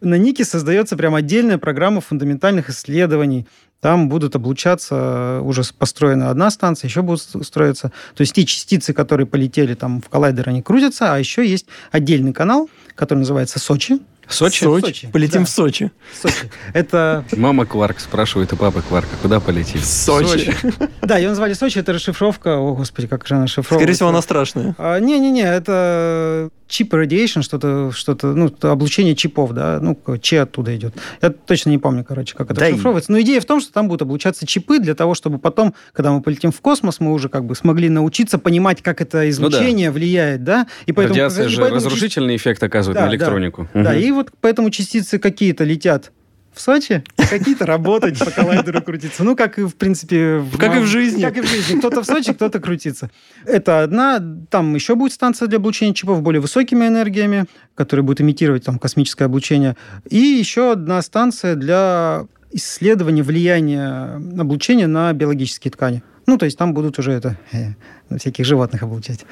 на 0.00 0.16
Нике 0.16 0.44
создается 0.44 0.96
прям 0.96 1.14
отдельная 1.14 1.58
программа 1.58 2.00
фундаментальных 2.00 2.68
исследований. 2.70 3.46
Там 3.80 4.08
будут 4.08 4.34
облучаться, 4.34 5.40
уже 5.42 5.62
построена 5.78 6.30
одна 6.30 6.50
станция, 6.50 6.88
еще 6.88 7.02
будут 7.02 7.20
строиться. 7.20 7.92
То 8.14 8.22
есть 8.22 8.34
те 8.34 8.44
частицы, 8.44 8.92
которые 8.92 9.26
полетели 9.26 9.74
там 9.74 10.00
в 10.00 10.08
коллайдер, 10.08 10.48
они 10.48 10.62
крутятся, 10.62 11.14
а 11.14 11.18
еще 11.18 11.46
есть 11.46 11.66
отдельный 11.90 12.32
канал, 12.32 12.68
который 12.94 13.20
называется 13.20 13.58
Сочи. 13.58 13.98
Сочи? 14.28 14.64
Сочи. 14.64 14.86
Сочи. 14.86 15.08
Полетим 15.12 15.42
да. 15.42 15.46
в 15.46 15.48
Сочи. 15.50 15.90
Сочи. 16.20 16.50
Это... 16.72 17.24
Мама 17.36 17.66
Кварк 17.66 18.00
спрашивает 18.00 18.52
у 18.52 18.56
папы 18.56 18.82
Кварка, 18.82 19.16
куда 19.22 19.40
полетим? 19.40 19.80
В 19.80 19.84
Сочи. 19.84 20.54
Да, 21.02 21.18
ее 21.18 21.28
назвали 21.28 21.52
Сочи, 21.52 21.78
это 21.78 21.92
расшифровка. 21.92 22.56
О, 22.56 22.74
господи, 22.74 23.06
как 23.06 23.26
же 23.26 23.34
она 23.36 23.46
шифровка. 23.46 23.76
Скорее 23.76 23.94
всего, 23.94 24.08
она 24.08 24.22
страшная. 24.22 24.74
А, 24.78 24.98
не-не-не, 24.98 25.42
это 25.42 26.50
чип 26.68 26.92
radiation, 26.94 27.42
что-то, 27.42 27.92
что-то, 27.92 28.28
ну, 28.28 28.52
облучение 28.62 29.14
чипов, 29.14 29.52
да, 29.52 29.78
ну, 29.80 29.96
че 30.20 30.40
оттуда 30.40 30.74
идет. 30.76 30.94
Я 31.22 31.30
точно 31.30 31.70
не 31.70 31.78
помню, 31.78 32.04
короче, 32.04 32.34
как 32.34 32.50
это 32.50 32.60
да 32.60 32.66
расшифровывается. 32.66 33.12
Но 33.12 33.20
идея 33.20 33.40
в 33.40 33.44
том, 33.44 33.60
что 33.60 33.72
там 33.72 33.88
будут 33.88 34.02
облучаться 34.02 34.46
чипы 34.46 34.78
для 34.78 34.94
того, 34.94 35.14
чтобы 35.14 35.38
потом, 35.38 35.74
когда 35.92 36.12
мы 36.12 36.22
полетим 36.22 36.50
в 36.50 36.60
космос, 36.60 37.00
мы 37.00 37.12
уже 37.12 37.28
как 37.28 37.44
бы 37.44 37.54
смогли 37.54 37.88
научиться 37.88 38.38
понимать, 38.38 38.82
как 38.82 39.00
это 39.00 39.28
излучение 39.30 39.88
ну, 39.88 39.94
да. 39.94 39.98
влияет, 39.98 40.44
да. 40.44 40.66
И 40.86 40.92
поэтому, 40.92 41.14
Радиация 41.14 41.46
и 41.46 41.48
же 41.48 41.68
разрушительный 41.68 42.36
эффект 42.36 42.62
оказывает 42.62 42.98
да, 42.98 43.06
на 43.06 43.10
электронику. 43.10 43.68
Да, 43.72 43.80
угу. 43.80 43.88
да, 43.88 43.96
и 43.96 44.10
вот 44.16 44.32
поэтому 44.40 44.70
частицы 44.70 45.18
какие-то 45.18 45.64
летят 45.64 46.12
в 46.56 46.60
Сочи, 46.60 47.04
какие-то 47.16 47.66
работать 47.66 48.18
по 48.18 48.30
коллайдеру 48.30 48.80
крутиться. 48.80 49.22
Ну, 49.24 49.36
как 49.36 49.58
и, 49.58 49.62
в 49.62 49.76
принципе... 49.76 50.38
В, 50.38 50.56
как 50.56 50.74
и 50.76 50.78
в 50.78 50.86
жизни. 50.86 51.22
Как 51.22 51.36
и 51.36 51.42
в 51.42 51.46
жизни. 51.46 51.78
Кто-то 51.78 52.02
в 52.02 52.06
Сочи, 52.06 52.32
кто-то 52.32 52.60
крутится. 52.60 53.10
Это 53.44 53.82
одна. 53.82 54.22
Там 54.50 54.74
еще 54.74 54.94
будет 54.94 55.12
станция 55.12 55.48
для 55.48 55.58
облучения 55.58 55.92
чипов 55.92 56.22
более 56.22 56.40
высокими 56.40 56.86
энергиями, 56.86 57.44
которая 57.74 58.04
будет 58.04 58.22
имитировать 58.22 58.64
там 58.64 58.78
космическое 58.78 59.26
облучение. 59.26 59.76
И 60.08 60.16
еще 60.16 60.72
одна 60.72 61.02
станция 61.02 61.56
для 61.56 62.26
исследования 62.50 63.22
влияния 63.22 64.14
облучения 64.38 64.86
на 64.86 65.12
биологические 65.12 65.70
ткани. 65.70 66.02
Ну, 66.26 66.38
то 66.38 66.46
есть 66.46 66.56
там 66.56 66.72
будут 66.72 66.98
уже 66.98 67.12
это 67.12 67.36
э, 67.52 67.74
всяких 68.16 68.46
животных 68.46 68.82
облучать. 68.82 69.26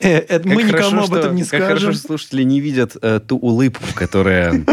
Э, 0.00 0.18
это 0.18 0.48
мы 0.48 0.64
хорошо, 0.64 0.90
никому 0.90 1.04
об 1.04 1.14
этом 1.14 1.34
не 1.34 1.44
скажем. 1.44 1.66
Как 1.66 1.78
хорошо, 1.78 1.92
что 1.92 2.06
слушатели 2.06 2.42
не 2.42 2.60
видят 2.60 2.96
э, 3.00 3.20
ту 3.26 3.38
улыбку, 3.38 3.84
которая 3.94 4.52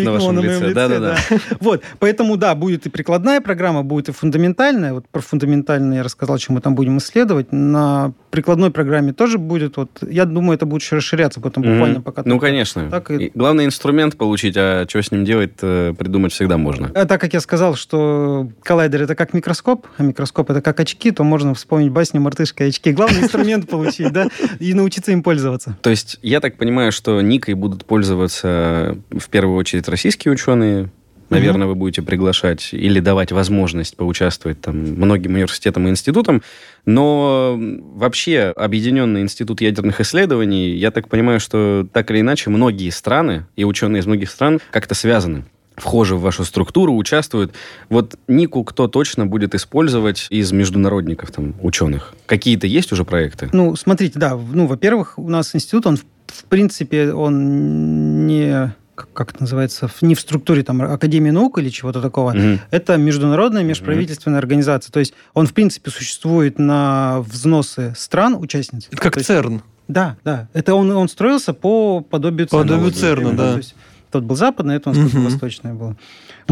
на 0.00 0.12
вашем 0.12 0.38
лице. 0.38 0.72
Да, 0.72 0.88
да, 0.88 1.00
да. 1.00 1.16
Вот, 1.60 1.82
поэтому, 1.98 2.36
да, 2.36 2.54
будет 2.54 2.86
и 2.86 2.88
прикладная 2.88 3.40
программа, 3.40 3.82
будет 3.82 4.08
и 4.08 4.12
фундаментальная. 4.12 4.94
Вот 4.94 5.08
про 5.08 5.20
фундаментальную 5.20 5.96
я 5.96 6.02
рассказал, 6.02 6.38
чем 6.38 6.54
мы 6.54 6.60
там 6.60 6.74
будем 6.74 6.98
исследовать. 6.98 7.52
На 7.52 8.12
прикладной 8.30 8.70
программе 8.70 9.12
тоже 9.12 9.38
будет. 9.38 9.76
Вот, 9.76 9.90
я 10.02 10.24
думаю, 10.24 10.56
это 10.56 10.66
будет 10.66 10.82
еще 10.82 10.96
расширяться 10.96 11.40
потом 11.40 11.62
буквально 11.62 12.00
пока. 12.00 12.22
Ну, 12.24 12.38
конечно. 12.38 12.90
Главный 13.34 13.66
инструмент 13.66 14.16
получить, 14.16 14.56
а 14.56 14.86
что 14.88 15.02
с 15.02 15.10
ним 15.10 15.24
делать, 15.24 15.52
э, 15.60 15.92
придумать 15.96 16.32
всегда 16.32 16.56
можно. 16.56 16.90
А 16.94 17.04
так 17.06 17.20
как 17.20 17.34
я 17.34 17.40
сказал, 17.40 17.74
что 17.74 18.48
коллайдер 18.62 19.02
это 19.02 19.14
как 19.14 19.34
микроскоп, 19.34 19.86
а 19.96 20.02
микроскоп 20.02 20.50
это 20.50 20.60
как 20.62 20.80
очки, 20.80 21.10
то 21.10 21.22
можно 21.24 21.54
вспомнить 21.54 21.90
басню 21.90 22.20
«Мартышка 22.20 22.64
и 22.64 22.68
очки». 22.68 22.92
Главный 22.92 23.22
инструмент 23.22 23.68
получить, 23.68 24.12
да? 24.12 24.28
И 24.58 24.74
научиться 24.74 25.12
им 25.12 25.22
пользоваться. 25.22 25.76
То 25.82 25.90
есть 25.90 26.18
я 26.22 26.40
так 26.40 26.56
понимаю, 26.56 26.92
что 26.92 27.20
Никой 27.20 27.54
будут 27.54 27.84
пользоваться 27.84 28.96
в 29.10 29.28
первую 29.28 29.56
очередь 29.56 29.88
российские 29.88 30.32
ученые, 30.32 30.90
наверное, 31.30 31.66
вы 31.66 31.74
будете 31.74 32.02
приглашать 32.02 32.70
или 32.72 33.00
давать 33.00 33.32
возможность 33.32 33.96
поучаствовать 33.96 34.60
там 34.60 34.76
многим 34.76 35.34
университетам 35.34 35.86
и 35.86 35.90
институтам. 35.90 36.42
Но 36.86 37.58
вообще 37.58 38.52
Объединенный 38.56 39.22
институт 39.22 39.60
ядерных 39.60 40.00
исследований, 40.00 40.70
я 40.70 40.90
так 40.90 41.08
понимаю, 41.08 41.40
что 41.40 41.86
так 41.92 42.10
или 42.10 42.20
иначе 42.20 42.50
многие 42.50 42.90
страны 42.90 43.46
и 43.56 43.64
ученые 43.64 44.00
из 44.00 44.06
многих 44.06 44.30
стран 44.30 44.60
как-то 44.70 44.94
связаны 44.94 45.44
вхожи 45.76 46.14
в 46.14 46.20
вашу 46.20 46.44
структуру, 46.44 46.94
участвуют. 46.94 47.52
Вот 47.88 48.16
Нику 48.28 48.64
кто 48.64 48.88
точно 48.88 49.26
будет 49.26 49.54
использовать 49.54 50.26
из 50.30 50.52
международников, 50.52 51.30
там, 51.30 51.54
ученых? 51.60 52.14
Какие-то 52.26 52.66
есть 52.66 52.92
уже 52.92 53.04
проекты? 53.04 53.48
Ну, 53.52 53.76
смотрите, 53.76 54.18
да. 54.18 54.36
Ну, 54.36 54.66
во-первых, 54.66 55.18
у 55.18 55.28
нас 55.28 55.54
институт, 55.54 55.86
он, 55.86 55.96
в 56.26 56.44
принципе, 56.44 57.12
он 57.12 58.26
не 58.26 58.74
как 59.12 59.32
это 59.32 59.42
называется, 59.42 59.90
не 60.02 60.14
в 60.14 60.20
структуре 60.20 60.62
там 60.62 60.80
Академии 60.80 61.30
наук 61.30 61.58
или 61.58 61.68
чего-то 61.68 62.00
такого. 62.00 62.30
Угу. 62.30 62.60
Это 62.70 62.96
международная 62.96 63.64
межправительственная 63.64 64.38
угу. 64.38 64.44
организация. 64.44 64.92
То 64.92 65.00
есть 65.00 65.14
он, 65.32 65.46
в 65.48 65.52
принципе, 65.52 65.90
существует 65.90 66.60
на 66.60 67.20
взносы 67.22 67.92
стран 67.96 68.36
участниц. 68.36 68.86
Это 68.92 69.02
как 69.02 69.16
есть, 69.16 69.26
ЦЕРН. 69.26 69.62
Да, 69.88 70.16
да. 70.24 70.48
Это 70.52 70.74
он, 70.74 70.90
он 70.92 71.08
строился 71.08 71.52
по 71.52 72.00
подобию 72.00 72.46
ЦЕРНа. 72.46 72.68
Подобию 72.68 72.92
ЦЕРНа, 72.92 73.32
да. 73.32 73.52
То 73.52 73.58
есть, 73.58 73.74
тот 74.14 74.22
был 74.22 74.36
западный, 74.36 74.76
это 74.76 74.90
у 74.90 74.94
нас 74.94 75.12
угу. 75.12 75.22
восточный 75.22 75.72
был. 75.72 75.96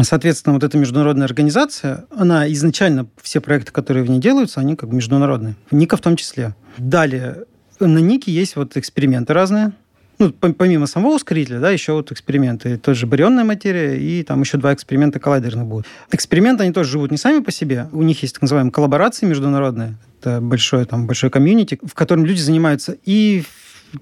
Соответственно, 0.01 0.55
вот 0.55 0.65
эта 0.65 0.77
международная 0.77 1.25
организация, 1.25 2.05
она 2.09 2.51
изначально, 2.51 3.07
все 3.21 3.39
проекты, 3.39 3.71
которые 3.71 4.03
в 4.03 4.09
ней 4.09 4.19
делаются, 4.19 4.59
они 4.59 4.75
как 4.75 4.89
бы 4.89 4.97
международные. 4.97 5.55
Ника 5.71 5.95
в 5.95 6.01
том 6.01 6.17
числе. 6.17 6.55
Далее, 6.77 7.45
на 7.79 7.99
Нике 7.99 8.33
есть 8.33 8.57
вот 8.57 8.75
эксперименты 8.75 9.33
разные. 9.33 9.71
Ну, 10.19 10.31
помимо 10.31 10.87
самого 10.87 11.15
ускорителя, 11.15 11.59
да, 11.59 11.71
еще 11.71 11.93
вот 11.93 12.11
эксперименты. 12.11 12.77
Тоже 12.77 13.07
барионная 13.07 13.45
материя, 13.45 13.97
и 13.97 14.23
там 14.23 14.41
еще 14.41 14.57
два 14.57 14.73
эксперимента 14.73 15.19
коллайдерных 15.19 15.65
будут. 15.65 15.85
Эксперименты, 16.11 16.63
они 16.63 16.73
тоже 16.73 16.91
живут 16.91 17.11
не 17.11 17.17
сами 17.17 17.39
по 17.41 17.51
себе. 17.51 17.87
У 17.93 18.03
них 18.03 18.21
есть 18.21 18.35
так 18.35 18.41
называемые 18.41 18.73
коллаборации 18.73 19.25
международные. 19.25 19.95
Это 20.19 20.41
большое, 20.41 20.85
там, 20.85 21.07
большое 21.07 21.31
комьюнити, 21.31 21.79
в 21.81 21.93
котором 21.93 22.25
люди 22.25 22.41
занимаются 22.41 22.97
и 23.05 23.43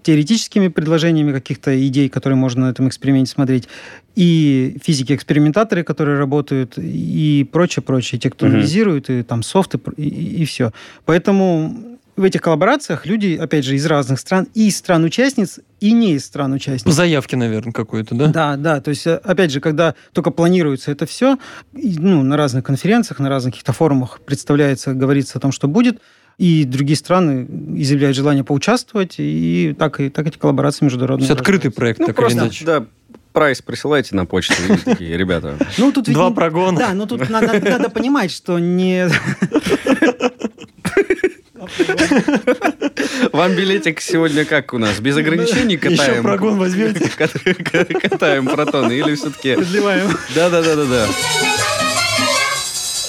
теоретическими 0.03 0.67
предложениями 0.67 1.31
каких-то 1.31 1.87
идей, 1.87 2.09
которые 2.09 2.37
можно 2.37 2.67
на 2.67 2.71
этом 2.71 2.87
эксперименте 2.87 3.31
смотреть, 3.31 3.67
и 4.15 4.77
физики-экспериментаторы, 4.83 5.83
которые 5.83 6.17
работают, 6.17 6.77
и 6.77 7.47
прочее, 7.51 7.83
прочее, 7.83 8.19
те, 8.19 8.29
кто 8.29 8.45
анализирует, 8.45 9.09
и 9.09 9.23
там 9.23 9.43
софты, 9.43 9.79
и, 9.97 10.03
и, 10.03 10.41
и 10.41 10.45
все. 10.45 10.71
Поэтому 11.05 11.91
в 12.17 12.23
этих 12.23 12.41
коллаборациях 12.41 13.05
люди, 13.05 13.37
опять 13.41 13.65
же, 13.65 13.75
из 13.75 13.85
разных 13.85 14.19
стран, 14.19 14.47
и 14.53 14.67
из 14.67 14.77
стран-участниц, 14.77 15.59
и 15.79 15.91
не 15.91 16.13
из 16.13 16.25
стран-участниц. 16.25 16.93
Заявки, 16.93 17.35
наверное, 17.35 17.73
какой-то, 17.73 18.15
да? 18.15 18.27
Да, 18.27 18.57
да. 18.57 18.81
То 18.81 18.89
есть, 18.89 19.07
опять 19.07 19.51
же, 19.51 19.59
когда 19.59 19.95
только 20.13 20.31
планируется 20.31 20.91
это 20.91 21.05
все, 21.05 21.37
ну, 21.73 22.21
на 22.21 22.37
разных 22.37 22.63
конференциях, 22.63 23.19
на 23.19 23.29
разных 23.29 23.53
каких-то 23.53 23.73
форумах 23.73 24.21
представляется, 24.21 24.93
говорится 24.93 25.37
о 25.37 25.41
том, 25.41 25.51
что 25.51 25.67
будет, 25.67 26.01
и 26.41 26.65
другие 26.65 26.97
страны 26.97 27.47
изъявляют 27.75 28.17
желание 28.17 28.43
поучаствовать, 28.43 29.15
и 29.19 29.75
так, 29.77 29.99
и 29.99 30.09
так 30.09 30.25
эти 30.25 30.39
коллаборации 30.39 30.85
международные. 30.85 31.27
То 31.27 31.33
есть 31.33 31.39
открытый 31.39 31.69
проект, 31.69 31.99
ну, 31.99 32.07
так 32.07 32.15
просто, 32.15 32.39
или 32.39 32.45
иначе. 32.45 32.65
Да, 32.65 32.83
прайс 33.31 33.61
присылайте 33.61 34.15
на 34.15 34.25
почту, 34.25 34.55
такие, 34.83 35.15
ребята. 35.17 35.55
Ну, 35.77 35.91
тут 35.91 36.05
Два 36.05 36.31
прогона. 36.31 36.79
Да, 36.79 36.95
но 36.95 37.05
тут 37.05 37.29
надо, 37.29 37.61
надо 37.61 37.91
понимать, 37.91 38.31
что 38.31 38.57
не... 38.57 39.07
Вам 43.31 43.53
билетик 43.53 44.01
сегодня 44.01 44.43
как 44.43 44.73
у 44.73 44.79
нас? 44.79 44.99
Без 44.99 45.15
ограничений 45.17 45.77
катаем? 45.77 46.11
Еще 46.11 46.23
прогон 46.23 46.57
возьмете? 46.57 47.07
Катаем 48.01 48.47
протоны 48.47 48.93
или 48.93 49.13
все-таки... 49.13 49.57
Подливаем. 49.57 50.09
Да-да-да-да-да. 50.33 51.05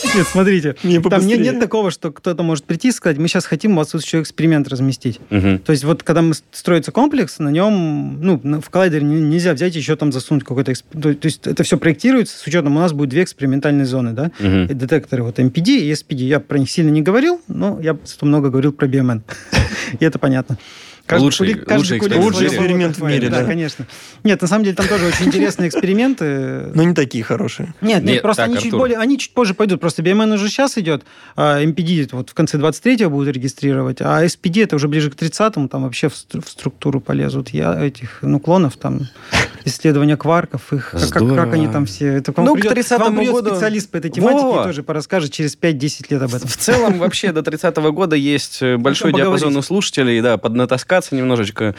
Нет, 0.15 0.27
смотрите, 0.27 0.77
там 1.11 1.27
нет, 1.27 1.41
нет 1.41 1.61
такого, 1.61 1.91
что 1.91 2.11
кто-то 2.13 2.43
может 2.43 2.65
прийти 2.65 2.89
и 2.89 2.93
сказать, 2.93 3.19
мы 3.19 3.29
сейчас 3.29 3.47
хотим 3.47 3.73
у 3.73 3.77
вас 3.77 3.95
еще 3.95 4.21
эксперимент 4.21 4.69
разместить. 4.69 5.21
Угу. 5.31 5.61
То 5.65 5.73
есть 5.73 5.85
вот 5.85 6.03
когда 6.03 6.23
строится 6.51 6.93
комплекс, 6.93 7.39
на 7.39 7.51
нем, 7.51 8.21
ну, 8.21 8.61
в 8.61 8.71
коллайдере 8.71 9.05
нельзя 9.05 9.55
взять 9.55 9.75
еще 9.75 9.97
там 9.97 10.13
засунуть 10.13 10.45
какой-то... 10.45 10.73
То, 10.75 11.15
то 11.15 11.27
есть 11.27 11.47
это 11.47 11.63
все 11.63 11.79
проектируется 11.79 12.39
с 12.39 12.47
учетом, 12.47 12.77
у 12.77 12.81
нас 12.81 12.93
будет 12.93 13.11
две 13.11 13.23
экспериментальные 13.23 13.87
зоны, 13.87 14.13
да, 14.13 14.31
угу. 14.39 14.73
детекторы, 14.73 15.23
вот 15.23 15.39
MPD 15.39 15.79
и 15.79 15.93
SPD. 15.93 16.25
Я 16.25 16.41
про 16.41 16.59
них 16.59 16.71
сильно 16.71 16.91
не 16.91 17.03
говорил, 17.03 17.41
но 17.49 17.79
я 17.81 17.97
много 18.21 18.51
говорил 18.51 18.73
про 18.73 18.87
BMN. 18.87 19.23
И 20.01 20.05
это 20.05 20.19
понятно. 20.19 20.59
Каждый 21.07 21.25
лучший, 21.25 21.39
кулик, 21.39 21.67
каждый 21.67 21.99
лучший, 22.01 22.19
лучший 22.19 22.47
эксперимент 22.47 22.97
в 22.97 23.03
мире, 23.03 23.29
да. 23.29 23.41
да, 23.41 23.47
конечно. 23.47 23.87
Нет, 24.25 24.41
на 24.41 24.49
самом 24.49 24.65
деле 24.65 24.77
там 24.77 24.87
тоже 24.87 25.07
очень 25.07 25.27
интересные 25.27 25.69
эксперименты. 25.69 26.71
Но 26.75 26.83
не 26.85 26.95
такие 26.95 27.25
хорошие. 27.25 27.75
Нет, 27.81 28.03
нет, 28.05 28.23
просто 28.23 28.45
они 28.45 28.59
чуть 28.59 28.73
более, 28.73 28.99
они 28.99 29.19
чуть 29.19 29.35
позже 29.35 29.55
пойдут. 29.55 29.81
Просто 29.81 30.03
BMN 30.03 30.35
уже 30.35 30.49
сейчас 30.49 30.79
идет, 30.79 31.05
а 31.37 31.63
MPD 31.63 32.09
вот 32.13 32.31
в 32.31 32.35
конце 32.35 32.59
23-го 32.59 33.11
будут 33.11 33.35
регистрировать, 33.35 33.99
а 34.01 34.25
SPD 34.25 34.65
это 34.65 34.77
уже 34.77 34.89
ближе 34.89 35.11
к 35.11 35.15
30-му, 35.15 35.69
там 35.69 35.83
вообще 35.83 36.09
в, 36.09 36.15
структуру 36.15 37.01
полезут 37.01 37.51
я 37.51 37.85
этих 37.85 38.23
нуклонов, 38.23 38.77
там 38.77 39.09
исследования 39.65 40.17
кварков, 40.17 40.73
их, 40.73 40.91
как, 40.91 41.13
как 41.13 41.55
они 41.55 41.69
там 41.69 41.87
все. 41.87 42.09
Это 42.09 42.33
ну, 42.37 42.55
придет, 42.55 42.73
к 42.73 42.75
30 42.75 42.99
году... 42.99 43.51
специалист 43.51 43.91
по 43.91 43.97
этой 43.97 44.11
тематике 44.11 44.45
Во! 44.45 44.65
тоже 44.65 44.83
порасскажет 44.83 45.33
через 45.33 45.57
5-10 45.57 46.07
лет 46.11 46.23
об 46.23 46.35
этом. 46.35 46.49
В 46.49 46.57
целом 46.57 46.99
вообще 46.99 47.33
до 47.33 47.41
30-го 47.41 47.93
года 47.93 48.17
есть 48.17 48.63
э, 48.63 48.77
большой 48.77 49.13
диапазон 49.13 49.57
у 49.57 49.63
слушателей, 49.63 50.21
да, 50.21 50.37
поднатаскаться 50.93 51.14
немножечко. 51.14 51.74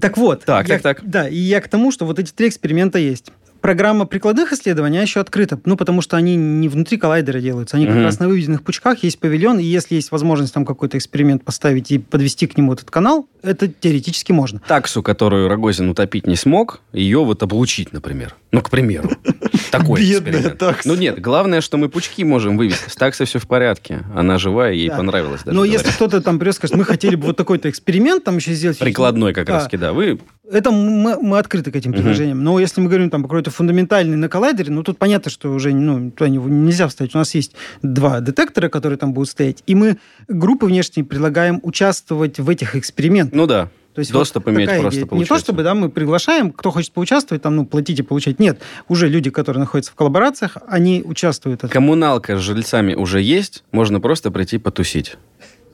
Так 0.00 0.16
вот. 0.16 0.44
Так, 0.44 0.68
я, 0.68 0.78
так, 0.78 1.00
так. 1.00 1.08
Да, 1.08 1.28
и 1.28 1.36
я 1.36 1.60
к 1.60 1.68
тому, 1.68 1.92
что 1.92 2.06
вот 2.06 2.18
эти 2.18 2.32
три 2.32 2.48
эксперимента 2.48 2.98
есть 2.98 3.32
программа 3.60 4.06
прикладных 4.06 4.52
исследований 4.52 5.00
еще 5.00 5.20
открыта, 5.20 5.60
ну, 5.64 5.76
потому 5.76 6.00
что 6.00 6.16
они 6.16 6.36
не 6.36 6.68
внутри 6.68 6.96
коллайдера 6.96 7.40
делаются, 7.40 7.76
они 7.76 7.86
угу. 7.86 7.94
как 7.94 8.02
раз 8.04 8.20
на 8.20 8.28
выведенных 8.28 8.62
пучках, 8.62 9.02
есть 9.02 9.18
павильон, 9.18 9.58
и 9.58 9.64
если 9.64 9.96
есть 9.96 10.12
возможность 10.12 10.54
там 10.54 10.64
какой-то 10.64 10.96
эксперимент 10.96 11.44
поставить 11.44 11.90
и 11.90 11.98
подвести 11.98 12.46
к 12.46 12.56
нему 12.56 12.72
этот 12.72 12.90
канал, 12.90 13.28
это 13.42 13.68
теоретически 13.68 14.32
можно. 14.32 14.60
Таксу, 14.60 15.02
которую 15.02 15.48
Рогозин 15.48 15.88
утопить 15.90 16.26
не 16.26 16.36
смог, 16.36 16.80
ее 16.92 17.24
вот 17.24 17.42
облучить, 17.42 17.92
например. 17.92 18.36
Ну, 18.50 18.62
к 18.62 18.70
примеру. 18.70 19.10
Такой 19.70 20.00
Бедная 20.00 20.50
такса. 20.50 20.88
Ну, 20.88 20.94
нет, 20.94 21.20
главное, 21.20 21.60
что 21.60 21.76
мы 21.76 21.88
пучки 21.88 22.24
можем 22.24 22.56
вывести. 22.56 22.88
С 22.88 22.96
таксой 22.96 23.26
все 23.26 23.38
в 23.38 23.46
порядке. 23.46 24.04
Она 24.14 24.38
живая, 24.38 24.72
ей 24.72 24.90
понравилось 24.90 25.42
даже. 25.42 25.56
Но 25.56 25.64
если 25.64 25.90
кто-то 25.90 26.20
там 26.22 26.38
придет, 26.38 26.54
скажет, 26.54 26.76
мы 26.76 26.84
хотели 26.84 27.14
бы 27.16 27.26
вот 27.26 27.36
такой-то 27.36 27.68
эксперимент 27.68 28.24
там 28.24 28.36
еще 28.36 28.52
сделать. 28.52 28.78
Прикладной 28.78 29.34
как 29.34 29.48
раз, 29.48 29.68
да. 29.70 29.92
Вы 29.92 30.18
это 30.50 30.70
мы, 30.70 31.20
мы 31.20 31.38
открыты 31.38 31.70
к 31.70 31.76
этим 31.76 31.92
предложениям. 31.92 32.38
Угу. 32.38 32.44
Но 32.44 32.58
если 32.58 32.80
мы 32.80 32.88
говорим 32.88 33.10
там 33.10 33.22
про 33.22 33.28
какой-то 33.28 33.50
фундаментальный 33.50 34.16
на 34.16 34.28
коллайдере, 34.28 34.72
ну 34.72 34.82
тут 34.82 34.98
понятно, 34.98 35.30
что 35.30 35.50
уже 35.50 35.72
ну, 35.74 36.10
туда 36.10 36.30
нельзя 36.30 36.88
вставить. 36.88 37.14
У 37.14 37.18
нас 37.18 37.34
есть 37.34 37.54
два 37.82 38.20
детектора, 38.20 38.68
которые 38.68 38.98
там 38.98 39.12
будут 39.12 39.28
стоять, 39.28 39.62
и 39.66 39.74
мы 39.74 39.98
группы 40.26 40.66
внешние 40.66 41.04
предлагаем 41.04 41.60
участвовать 41.62 42.38
в 42.38 42.48
этих 42.48 42.76
экспериментах. 42.76 43.34
Ну 43.34 43.46
да. 43.46 43.68
То 43.98 44.00
есть 44.00 44.12
Доступ 44.12 44.46
вот 44.46 44.54
иметь 44.54 44.68
просто 44.68 45.00
идея. 45.00 45.18
Не 45.18 45.24
то, 45.24 45.38
чтобы 45.38 45.64
да, 45.64 45.74
мы 45.74 45.88
приглашаем, 45.90 46.52
кто 46.52 46.70
хочет 46.70 46.92
поучаствовать, 46.92 47.42
там, 47.42 47.56
ну, 47.56 47.66
платите, 47.66 48.04
получать. 48.04 48.38
Нет, 48.38 48.60
уже 48.86 49.08
люди, 49.08 49.28
которые 49.28 49.58
находятся 49.58 49.90
в 49.90 49.96
коллаборациях, 49.96 50.56
они 50.68 51.02
участвуют. 51.04 51.62
Коммуналка 51.62 52.36
с 52.36 52.40
жильцами 52.40 52.94
уже 52.94 53.20
есть, 53.20 53.64
можно 53.72 53.98
просто 54.00 54.30
прийти 54.30 54.58
потусить 54.58 55.16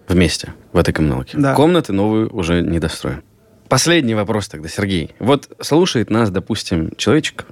вместе 0.09 0.55
в 0.73 0.79
этой 0.79 0.95
коммуналке. 0.95 1.37
Да. 1.37 1.53
Комнаты 1.53 1.93
новые 1.93 2.29
уже 2.29 2.63
не 2.63 2.79
достроим. 2.79 3.23
Последний 3.69 4.15
вопрос 4.15 4.49
тогда, 4.49 4.71
Сергей. 4.71 5.11
Вот 5.19 5.51
слушает 5.61 6.09
нас, 6.09 6.31
допустим, 6.31 6.93
человечек, 6.97 7.45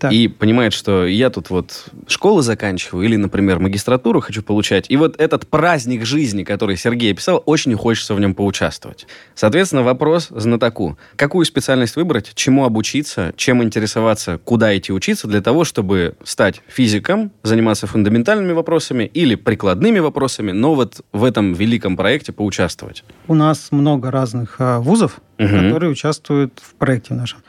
так. 0.00 0.12
и 0.12 0.28
понимает, 0.28 0.72
что 0.72 1.06
я 1.06 1.30
тут 1.30 1.50
вот 1.50 1.86
школу 2.08 2.40
заканчиваю 2.40 3.04
или, 3.04 3.16
например, 3.16 3.58
магистратуру 3.58 4.20
хочу 4.20 4.42
получать, 4.42 4.86
и 4.88 4.96
вот 4.96 5.20
этот 5.20 5.46
праздник 5.46 6.04
жизни, 6.04 6.42
который 6.42 6.76
Сергей 6.76 7.12
описал, 7.12 7.42
очень 7.46 7.76
хочется 7.76 8.14
в 8.14 8.20
нем 8.20 8.34
поучаствовать. 8.34 9.06
Соответственно, 9.34 9.82
вопрос 9.82 10.28
знатоку. 10.30 10.98
Какую 11.16 11.44
специальность 11.44 11.96
выбрать, 11.96 12.32
чему 12.34 12.64
обучиться, 12.64 13.32
чем 13.36 13.62
интересоваться, 13.62 14.38
куда 14.38 14.76
идти 14.76 14.92
учиться 14.92 15.28
для 15.28 15.42
того, 15.42 15.64
чтобы 15.64 16.14
стать 16.24 16.62
физиком, 16.66 17.30
заниматься 17.42 17.86
фундаментальными 17.86 18.52
вопросами 18.52 19.04
или 19.04 19.34
прикладными 19.34 19.98
вопросами, 19.98 20.52
но 20.52 20.74
вот 20.74 21.02
в 21.12 21.24
этом 21.24 21.52
великом 21.52 21.96
проекте 21.96 22.32
поучаствовать? 22.32 23.04
У 23.28 23.34
нас 23.34 23.68
много 23.70 24.10
разных 24.10 24.56
а, 24.58 24.80
вузов, 24.80 25.20
угу. 25.38 25.48
которые 25.48 25.90
участвуют 25.90 26.60
в 26.62 26.74
проекте 26.74 27.14
нашем. 27.14 27.40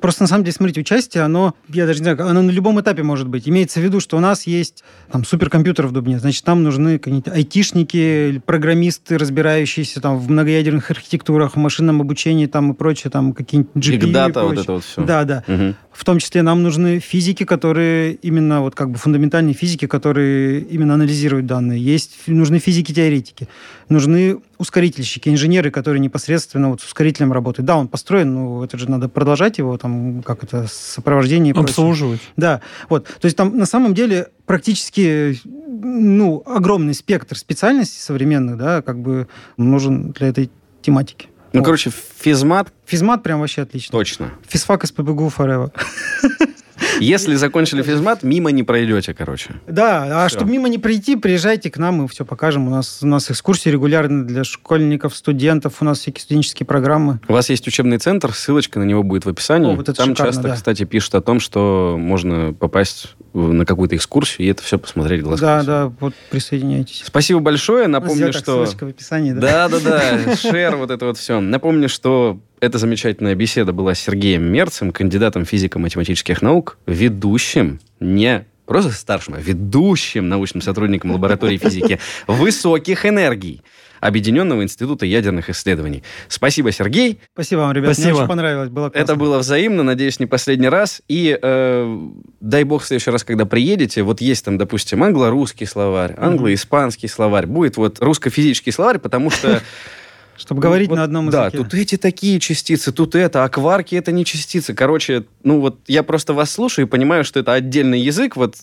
Просто 0.00 0.22
на 0.22 0.28
самом 0.28 0.44
деле, 0.44 0.54
смотрите, 0.54 0.80
участие, 0.80 1.22
оно, 1.22 1.54
я 1.68 1.86
даже 1.86 2.00
не 2.00 2.04
знаю, 2.04 2.28
оно 2.28 2.42
на 2.42 2.50
любом 2.50 2.80
этапе 2.80 3.02
может 3.02 3.28
быть. 3.28 3.48
Имеется 3.48 3.80
в 3.80 3.82
виду, 3.82 4.00
что 4.00 4.16
у 4.16 4.20
нас 4.20 4.46
есть 4.46 4.84
там 5.10 5.24
суперкомпьютер 5.24 5.86
в 5.86 5.92
Дубне, 5.92 6.18
значит, 6.18 6.44
там 6.44 6.62
нужны 6.62 6.98
какие-то 6.98 7.32
айтишники, 7.32 8.42
программисты, 8.44 9.18
разбирающиеся 9.18 10.00
там 10.00 10.18
в 10.18 10.30
многоядерных 10.30 10.90
архитектурах, 10.90 11.54
в 11.54 11.56
машинном 11.56 12.00
обучении 12.00 12.46
там 12.46 12.72
и 12.72 12.74
прочее, 12.74 13.10
там 13.10 13.32
какие-нибудь 13.32 13.72
GPU 13.74 14.00
Big 14.00 14.12
data, 14.12 14.42
вот 14.42 14.58
это 14.58 14.72
вот 14.72 14.84
все. 14.84 15.02
Да, 15.02 15.24
да. 15.24 15.44
Угу. 15.46 15.74
В 15.92 16.04
том 16.04 16.18
числе 16.18 16.42
нам 16.42 16.62
нужны 16.62 17.00
физики, 17.00 17.44
которые 17.44 18.14
именно 18.14 18.60
вот 18.60 18.74
как 18.74 18.90
бы 18.90 18.98
фундаментальные 18.98 19.54
физики, 19.54 19.86
которые 19.86 20.60
именно 20.60 20.94
анализируют 20.94 21.46
данные. 21.46 21.82
Есть 21.82 22.16
нужны 22.26 22.58
физики-теоретики, 22.58 23.48
нужны 23.88 24.38
ускорительщики, 24.58 25.28
инженеры, 25.28 25.70
которые 25.70 26.00
непосредственно 26.00 26.70
вот 26.70 26.80
с 26.80 26.84
ускорителем 26.84 27.32
работают. 27.32 27.66
Да, 27.66 27.76
он 27.76 27.88
построен, 27.88 28.34
но 28.34 28.64
это 28.64 28.78
же 28.78 28.88
надо 28.88 29.08
продолжать 29.08 29.58
его, 29.58 29.76
там, 29.78 30.22
как 30.22 30.44
это, 30.44 30.66
сопровождение. 30.68 31.52
Обслуживать. 31.54 32.20
Да, 32.36 32.60
вот. 32.88 33.06
То 33.06 33.26
есть 33.26 33.36
там 33.36 33.58
на 33.58 33.66
самом 33.66 33.92
деле 33.94 34.28
практически 34.46 35.38
ну, 35.44 36.42
огромный 36.46 36.94
спектр 36.94 37.36
специальностей 37.36 38.00
современных, 38.00 38.56
да, 38.56 38.82
как 38.82 39.00
бы 39.00 39.26
нужен 39.56 40.12
для 40.12 40.28
этой 40.28 40.50
тематики. 40.82 41.29
Ну, 41.52 41.60
вот. 41.60 41.64
короче, 41.64 41.90
физмат... 41.90 42.72
Физмат 42.86 43.22
прям 43.22 43.40
вообще 43.40 43.62
отлично. 43.62 43.92
Точно. 43.92 44.32
Физфак 44.48 44.84
из 44.84 44.92
ПБГУ 44.92 45.32
forever. 45.36 45.72
Если 46.98 47.34
закончили 47.34 47.82
физмат, 47.82 48.22
мимо 48.22 48.50
не 48.50 48.62
пройдете, 48.62 49.14
короче. 49.14 49.54
Да, 49.66 50.24
а 50.24 50.28
все. 50.28 50.38
чтобы 50.38 50.50
мимо 50.50 50.68
не 50.68 50.78
пройти, 50.78 51.16
приезжайте 51.16 51.70
к 51.70 51.78
нам, 51.78 51.96
мы 51.96 52.08
все 52.08 52.24
покажем. 52.24 52.66
У 52.66 52.70
нас, 52.70 53.00
у 53.02 53.06
нас 53.06 53.30
экскурсии 53.30 53.68
регулярные 53.68 54.24
для 54.24 54.44
школьников, 54.44 55.14
студентов, 55.16 55.76
у 55.80 55.84
нас 55.84 56.00
всякие 56.00 56.22
студенческие 56.22 56.66
программы. 56.66 57.20
У 57.28 57.32
вас 57.32 57.50
есть 57.50 57.66
учебный 57.66 57.98
центр, 57.98 58.32
ссылочка 58.32 58.78
на 58.78 58.84
него 58.84 59.02
будет 59.02 59.24
в 59.24 59.28
описании. 59.28 59.72
О, 59.72 59.76
вот 59.76 59.86
Там 59.86 59.94
шикарно, 59.94 60.16
часто, 60.16 60.42
да. 60.42 60.54
кстати, 60.54 60.84
пишут 60.84 61.14
о 61.14 61.20
том, 61.20 61.40
что 61.40 61.96
можно 61.98 62.52
попасть 62.52 63.14
на 63.32 63.64
какую-то 63.64 63.96
экскурсию 63.96 64.46
и 64.46 64.50
это 64.50 64.62
все 64.62 64.78
посмотреть 64.78 65.22
глазами. 65.22 65.64
Да, 65.64 65.64
да, 65.64 65.92
вот 66.00 66.14
присоединяйтесь. 66.30 67.02
Спасибо 67.06 67.40
большое. 67.40 67.86
Напомню, 67.86 68.32
что... 68.32 68.64
Ссылочка 68.64 68.86
в 68.86 68.88
описании, 68.88 69.32
да? 69.32 69.68
Да, 69.68 69.68
да, 69.68 69.80
да. 70.24 70.36
Шер, 70.36 70.76
вот 70.76 70.90
это 70.90 71.06
вот 71.06 71.18
все. 71.18 71.40
Напомню, 71.40 71.88
что 71.88 72.40
эта 72.60 72.78
замечательная 72.78 73.34
беседа 73.34 73.72
была 73.72 73.94
с 73.94 74.00
Сергеем 74.00 74.44
Мерцем, 74.44 74.92
кандидатом 74.92 75.44
физико-математических 75.44 76.42
наук, 76.42 76.78
ведущим, 76.86 77.80
не 78.00 78.46
просто 78.66 78.92
старшим, 78.92 79.34
а 79.34 79.40
ведущим 79.40 80.28
научным 80.28 80.60
сотрудником 80.60 81.10
лаборатории 81.10 81.56
физики 81.56 81.98
высоких 82.26 83.06
энергий. 83.06 83.62
Объединенного 84.00 84.62
института 84.62 85.04
ядерных 85.04 85.50
исследований. 85.50 86.02
Спасибо, 86.28 86.72
Сергей. 86.72 87.20
Спасибо 87.34 87.60
вам, 87.60 87.72
ребята. 87.72 87.92
Спасибо. 87.92 88.12
Мне 88.12 88.20
очень 88.20 88.28
понравилось. 88.28 88.70
Было 88.70 88.88
классно. 88.88 89.04
Это 89.04 89.14
было 89.14 89.38
взаимно, 89.38 89.82
надеюсь, 89.82 90.18
не 90.20 90.24
последний 90.24 90.68
раз. 90.68 91.02
И 91.08 91.38
э, 91.40 92.08
дай 92.40 92.64
бог 92.64 92.82
в 92.82 92.86
следующий 92.86 93.10
раз, 93.10 93.24
когда 93.24 93.44
приедете, 93.44 94.02
вот 94.02 94.22
есть 94.22 94.42
там, 94.46 94.56
допустим, 94.56 95.02
англо-русский 95.02 95.66
словарь, 95.66 96.14
англо-испанский 96.16 97.10
словарь, 97.10 97.44
будет 97.44 97.76
вот 97.76 97.98
русско-физический 98.00 98.70
словарь, 98.70 99.00
потому 99.00 99.28
что 99.28 99.60
чтобы 100.40 100.60
говорить 100.60 100.88
вот, 100.88 100.96
на 100.96 101.04
одном 101.04 101.26
языке. 101.26 101.50
Да, 101.52 101.64
тут 101.64 101.74
эти 101.74 101.96
такие 101.96 102.40
частицы, 102.40 102.92
тут 102.92 103.14
это, 103.14 103.44
а 103.44 103.48
кварки 103.48 103.94
это 103.94 104.10
не 104.10 104.24
частицы. 104.24 104.74
Короче, 104.74 105.24
ну 105.44 105.60
вот 105.60 105.80
я 105.86 106.02
просто 106.02 106.32
вас 106.32 106.50
слушаю 106.50 106.86
и 106.86 106.88
понимаю, 106.88 107.24
что 107.24 107.40
это 107.40 107.52
отдельный 107.52 108.00
язык. 108.00 108.36
Вот 108.36 108.56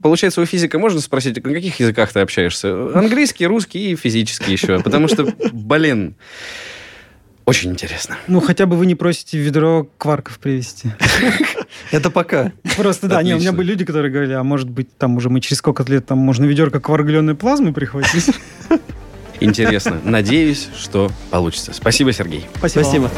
Получается, 0.00 0.42
у 0.42 0.46
физика 0.46 0.78
можно 0.78 1.00
спросить, 1.00 1.42
на 1.42 1.54
каких 1.54 1.80
языках 1.80 2.12
ты 2.12 2.20
общаешься? 2.20 2.96
Английский, 2.96 3.46
русский 3.46 3.92
и 3.92 3.96
физический 3.96 4.52
еще. 4.52 4.78
Потому 4.80 5.08
что, 5.08 5.34
блин, 5.52 6.16
очень 7.46 7.70
интересно. 7.70 8.18
Ну, 8.26 8.40
хотя 8.40 8.66
бы 8.66 8.76
вы 8.76 8.86
не 8.86 8.94
просите 8.94 9.38
ведро 9.38 9.88
кварков 9.96 10.38
привезти. 10.38 10.90
Это 11.90 12.10
пока. 12.10 12.52
Просто, 12.76 13.08
да, 13.08 13.22
не, 13.22 13.34
у 13.34 13.38
меня 13.38 13.52
были 13.52 13.68
люди, 13.68 13.84
которые 13.84 14.12
говорили, 14.12 14.34
а 14.34 14.42
может 14.42 14.68
быть, 14.68 14.94
там 14.98 15.16
уже 15.16 15.30
мы 15.30 15.40
через 15.40 15.58
сколько 15.58 15.82
лет 15.84 16.06
там 16.06 16.18
можно 16.18 16.44
ведерко 16.44 16.78
кваргленной 16.78 17.34
плазмы 17.34 17.72
прихватить. 17.72 18.30
Интересно. 19.40 20.00
Надеюсь, 20.02 20.68
что 20.76 21.10
получится. 21.30 21.72
Спасибо, 21.72 22.12
Сергей. 22.12 22.46
Спасибо. 22.58 22.82
Спасибо. 22.82 23.10